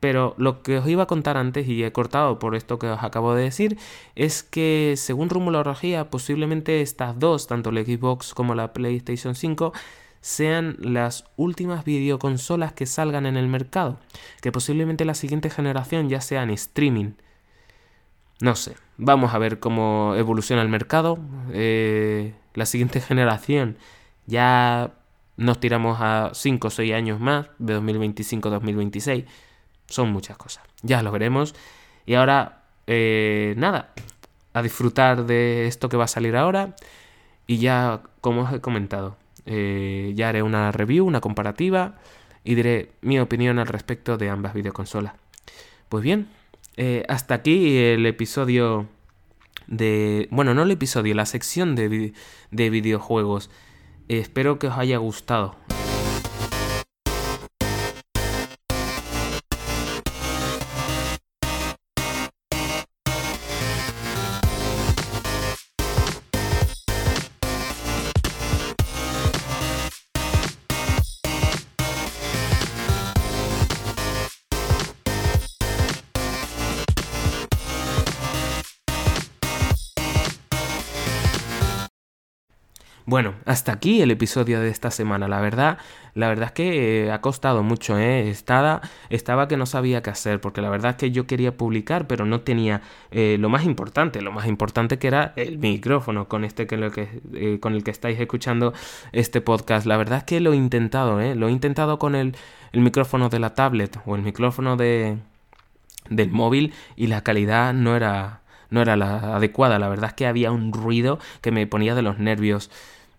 Pero 0.01 0.35
lo 0.37 0.62
que 0.62 0.79
os 0.79 0.87
iba 0.87 1.05
a 1.05 1.07
contar 1.07 1.39
antes, 1.39 1.66
y 1.66 1.83
he 1.83 1.91
cortado 1.93 2.39
por 2.39 2.55
esto 2.55 2.79
que 2.79 2.89
os 2.89 3.03
acabo 3.03 3.35
de 3.35 3.45
decir, 3.45 3.79
es 4.14 4.43
que 4.43 4.95
según 4.99 5.31
rumorología, 5.31 6.11
posiblemente 6.11 6.83
estas 6.83 7.18
dos, 7.18 7.47
tanto 7.47 7.72
la 7.72 7.83
Xbox 7.83 8.35
como 8.35 8.55
la 8.55 8.75
PlayStation 8.75 9.35
5, 9.35 9.72
sean 10.20 10.77
las 10.79 11.25
últimas 11.37 11.85
videoconsolas 11.85 12.75
que 12.75 12.85
salgan 12.85 13.25
en 13.25 13.39
el 13.39 13.49
mercado. 13.49 13.99
Que 14.43 14.53
posiblemente 14.53 15.07
la 15.07 15.14
siguiente 15.14 15.49
generación 15.49 16.11
ya 16.11 16.20
sea 16.20 16.43
en 16.43 16.51
streaming. 16.51 17.12
No 18.41 18.57
sé, 18.57 18.76
vamos 18.97 19.35
a 19.35 19.39
ver 19.39 19.61
cómo 19.61 20.14
evoluciona 20.16 20.62
el 20.62 20.68
mercado. 20.68 21.18
Eh, 21.53 22.35
la 22.55 22.66
siguiente 22.66 23.01
generación 23.01 23.78
ya 24.26 24.93
nos 25.37 25.61
tiramos 25.61 25.99
a 26.01 26.30
5 26.32 26.68
o 26.68 26.70
6 26.70 26.95
años 26.95 27.20
más, 27.20 27.47
de 27.59 27.78
2025-2026 27.78 29.26
son 29.87 30.11
muchas 30.12 30.37
cosas. 30.37 30.64
Ya 30.82 31.03
lo 31.03 31.12
veremos. 31.12 31.55
Y 32.07 32.14
ahora, 32.14 32.64
eh, 32.87 33.55
nada, 33.57 33.93
a 34.53 34.62
disfrutar 34.62 35.26
de 35.26 35.66
esto 35.66 35.89
que 35.89 35.97
va 35.97 36.05
a 36.05 36.09
salir 36.09 36.37
ahora. 36.37 36.74
Y 37.47 37.59
ya, 37.59 38.03
como 38.20 38.43
os 38.43 38.53
he 38.53 38.61
comentado, 38.61 39.16
eh, 39.47 40.12
ya 40.14 40.30
haré 40.30 40.43
una 40.43 40.72
review, 40.72 41.07
una 41.07 41.20
comparativa 41.20 41.97
y 42.43 42.55
diré 42.55 42.93
mi 43.03 43.18
opinión 43.18 43.59
al 43.59 43.66
respecto 43.66 44.16
de 44.16 44.30
ambas 44.30 44.55
videoconsolas. 44.55 45.14
Pues 45.89 46.03
bien, 46.03 46.28
eh, 46.77 47.05
hasta 47.09 47.35
aquí 47.35 47.77
el 47.77 48.07
episodio 48.07 48.89
de... 49.66 50.29
Bueno, 50.31 50.55
no 50.55 50.62
el 50.62 50.70
episodio, 50.70 51.14
la 51.14 51.27
sección 51.27 51.75
de, 51.75 52.12
de 52.51 52.70
videojuegos. 52.70 53.51
espero 54.09 54.59
que 54.59 54.68
os 54.68 54.79
haya 54.79 54.99
gustado. 54.99 55.57
Bueno, 83.07 83.35
hasta 83.45 83.71
aquí 83.73 84.01
el 84.01 84.11
episodio 84.11 84.61
de 84.61 84.71
esta 84.71 84.91
semana. 84.91 85.29
La 85.29 85.39
verdad, 85.43 85.77
la 86.15 86.29
verdad 86.29 86.47
es 86.47 86.53
que 86.53 87.05
eh, 87.05 87.13
ha 87.13 87.21
costado 87.21 87.63
mucho, 87.63 87.99
¿eh? 87.99 88.31
Estaba, 88.31 88.81
estaba 89.11 89.47
que 89.47 89.59
no 89.59 89.67
sabía 89.67 90.03
qué 90.03 90.09
hacer, 90.09 90.41
porque 90.41 90.63
la 90.63 90.71
verdad 90.71 90.93
es 90.93 90.97
que 90.97 91.11
yo 91.11 91.27
quería 91.27 91.55
publicar, 91.55 92.07
pero 92.07 92.25
no 92.25 92.41
tenía 92.41 92.81
eh, 93.11 93.37
lo 93.39 93.51
más 93.51 93.65
importante, 93.65 94.23
lo 94.23 94.33
más 94.33 94.47
importante 94.47 94.99
que 94.99 95.09
era 95.09 95.35
el 95.37 95.59
micrófono 95.59 96.29
con 96.29 96.45
este 96.45 96.67
que, 96.67 96.79
lo 96.79 96.91
que 96.91 97.21
eh, 97.35 97.59
con 97.61 97.75
el 97.75 97.85
que 97.85 97.91
estáis 97.91 98.19
escuchando 98.19 98.73
este 99.13 99.43
podcast. 99.43 99.87
La 99.87 99.99
verdad 99.99 100.19
es 100.19 100.25
que 100.25 100.41
lo 100.41 100.55
he 100.55 100.57
intentado, 100.57 101.21
¿eh? 101.21 101.35
Lo 101.35 101.49
he 101.49 101.53
intentado 101.53 101.99
con 101.99 102.15
el, 102.15 102.35
el 102.73 102.81
micrófono 102.81 103.29
de 103.29 103.39
la 103.39 103.55
tablet 103.55 103.99
o 104.07 104.17
el 104.17 104.23
micrófono 104.23 104.77
de 104.79 105.19
del 106.11 106.31
móvil 106.31 106.73
y 106.97 107.07
la 107.07 107.23
calidad 107.23 107.73
no 107.75 107.97
era 107.97 108.44
no 108.75 108.83
era 108.83 108.97
la 108.97 109.37
adecuada. 109.37 109.79
La 109.79 109.89
verdad 109.89 110.11
es 110.11 110.14
que 110.14 110.27
había 110.27 110.51
un 110.51 110.72
ruido 110.72 111.18
que 111.41 111.53
me 111.53 111.66
ponía 111.66 111.95
de 111.95 112.03
los 112.03 112.18
nervios. 112.18 112.70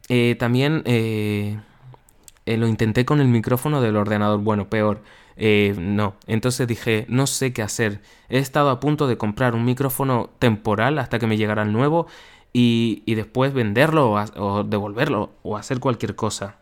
Eh, 0.10 0.36
también 0.38 0.84
eh, 0.86 1.58
eh, 2.46 2.58
lo 2.58 2.68
intenté 2.68 3.06
con 3.06 3.22
el 3.22 3.28
micrófono 3.30 3.82
del 3.82 3.96
ordenador. 3.96 4.42
Bueno, 4.42 4.70
peor. 4.70 5.02
no. 5.38 6.16
Entonces 6.28 6.68
dije, 6.68 7.06
no 7.08 7.26
sé 7.26 7.54
qué 7.54 7.62
hacer. 7.62 8.02
He 8.30 8.38
estado 8.38 8.70
a 8.70 8.80
punto 8.80 9.08
de 9.08 9.18
comprar 9.18 9.56
un 9.56 9.66
micrófono 9.66 10.30
temporal 10.40 11.00
hasta 11.00 11.20
que 11.20 11.28
me 11.28 11.38
llegara 11.38 11.64
el 11.64 11.72
nuevo 11.72 12.08
y, 12.54 13.16
después 13.16 13.54
venderlo 13.54 14.12
o, 14.12 14.64
devolverlo 14.64 15.32
o 15.42 15.58
hacer 15.58 15.80
cualquier 15.80 16.16
cosa. 16.16 16.58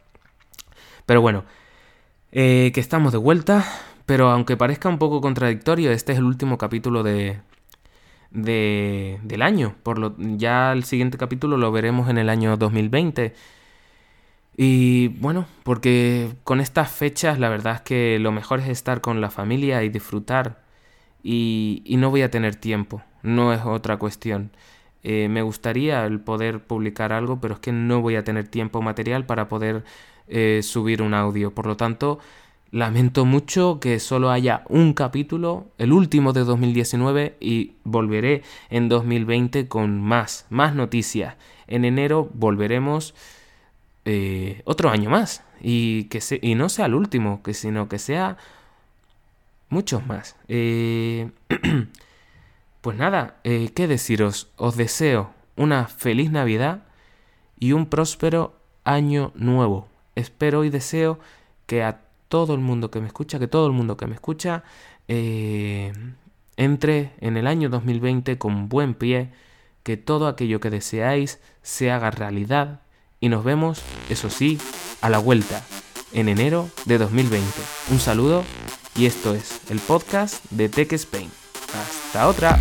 Pero 1.06 1.22
bueno, 1.22 1.46
que 2.32 2.74
estamos 2.76 3.12
de 3.12 3.18
vuelta. 3.18 3.66
Pero 4.06 4.30
aunque 4.30 4.58
parezca 4.58 4.90
un 4.90 5.00
poco 5.00 5.22
contradictorio, 5.22 5.92
este 5.92 6.12
es 6.12 6.18
el 6.18 6.26
último 6.26 6.58
capítulo 6.58 7.04
de, 7.04 7.40
de, 8.34 9.20
del 9.24 9.42
año. 9.42 9.76
Por 9.84 10.00
lo, 10.00 10.16
ya 10.18 10.72
el 10.74 10.84
siguiente 10.84 11.18
capítulo 11.18 11.58
lo 11.58 11.72
veremos 11.72 12.10
en 12.10 12.18
el 12.18 12.30
año 12.30 12.58
2020. 12.58 13.34
Y 14.56 15.08
bueno, 15.20 15.48
porque 15.64 16.36
con 16.44 16.60
estas 16.62 16.92
fechas 16.92 17.40
la 17.40 17.50
verdad 17.50 17.76
es 17.76 17.82
que 17.82 18.20
lo 18.20 18.32
mejor 18.32 18.60
es 18.60 18.68
estar 18.70 19.02
con 19.02 19.22
la 19.22 19.32
familia 19.32 19.84
y 19.84 19.90
disfrutar. 19.90 20.62
Y, 21.24 21.82
y 21.86 21.98
no 21.98 22.10
voy 22.10 22.22
a 22.24 22.32
tener 22.32 22.56
tiempo, 22.56 23.02
no 23.24 23.54
es 23.54 23.62
otra 23.66 23.98
cuestión. 23.98 24.52
Eh, 25.04 25.28
me 25.30 25.42
gustaría 25.42 26.06
el 26.06 26.20
poder 26.22 26.62
publicar 26.64 27.12
algo, 27.14 27.40
pero 27.42 27.56
es 27.56 27.60
que 27.60 27.72
no 27.74 28.02
voy 28.02 28.16
a 28.16 28.24
tener 28.24 28.48
tiempo 28.48 28.82
material 28.82 29.26
para 29.26 29.48
poder 29.50 29.84
eh, 30.28 30.62
subir 30.64 31.02
un 31.02 31.14
audio. 31.14 31.54
Por 31.54 31.68
lo 31.68 31.76
tanto, 31.78 32.20
Lamento 32.74 33.24
mucho 33.24 33.80
que 33.80 34.00
solo 34.00 34.32
haya 34.32 34.64
un 34.68 34.94
capítulo, 34.94 35.68
el 35.78 35.94
último 35.94 36.34
de 36.34 36.44
2019, 36.44 37.38
y 37.40 37.74
volveré 37.84 38.42
en 38.72 38.90
2020 38.90 39.68
con 39.68 40.02
más, 40.02 40.48
más 40.50 40.74
noticias. 40.74 41.36
En 41.68 41.86
enero 41.86 42.32
volveremos 42.34 43.14
eh, 44.06 44.64
otro 44.66 44.90
año 44.90 45.12
más. 45.12 45.44
Y, 45.62 46.06
que 46.06 46.20
y 46.42 46.56
no 46.56 46.68
sea 46.68 46.88
el 46.88 46.96
último, 46.96 47.44
que 47.44 47.54
sino 47.54 47.88
que 47.88 48.00
sea 48.00 48.38
muchos 49.70 50.08
más. 50.08 50.36
Eh, 50.48 51.30
pues 52.82 52.98
nada, 52.98 53.36
eh, 53.44 53.70
¿qué 53.76 53.88
deciros? 53.88 54.50
Os 54.56 54.76
deseo 54.78 55.30
una 55.58 55.86
feliz 55.86 56.32
Navidad 56.32 56.86
y 57.60 57.74
un 57.74 57.86
próspero 57.86 58.56
año 58.84 59.32
nuevo. 59.36 59.88
Espero 60.16 60.64
y 60.64 60.72
deseo 60.72 61.20
que 61.68 61.84
a 61.84 62.00
todo 62.34 62.56
el 62.56 62.62
mundo 62.62 62.90
que 62.90 63.00
me 63.00 63.06
escucha, 63.06 63.38
que 63.38 63.48
todo 63.48 63.68
el 63.68 63.74
mundo 63.74 63.96
que 63.96 64.08
me 64.08 64.16
escucha 64.16 64.64
eh, 65.08 65.94
entre 66.58 67.12
en 67.20 67.38
el 67.38 67.46
año 67.46 67.70
2020 67.70 68.40
con 68.40 68.70
buen 68.70 68.96
pie, 68.96 69.30
que 69.84 69.98
todo 69.98 70.28
aquello 70.28 70.60
que 70.60 70.72
deseáis 70.72 71.40
se 71.62 71.92
haga 71.92 72.10
realidad 72.10 72.82
y 73.20 73.30
nos 73.30 73.44
vemos, 73.44 73.84
eso 74.10 74.32
sí, 74.32 74.58
a 75.02 75.12
la 75.12 75.20
vuelta 75.20 75.64
en 76.12 76.28
enero 76.28 76.72
de 76.86 76.98
2020. 76.98 77.46
Un 77.92 78.00
saludo 78.00 78.44
y 78.96 79.06
esto 79.06 79.36
es 79.36 79.70
el 79.70 79.78
podcast 79.78 80.44
de 80.50 80.70
Tech 80.70 80.92
Spain. 80.94 81.30
Hasta 81.72 82.28
otra. 82.28 82.60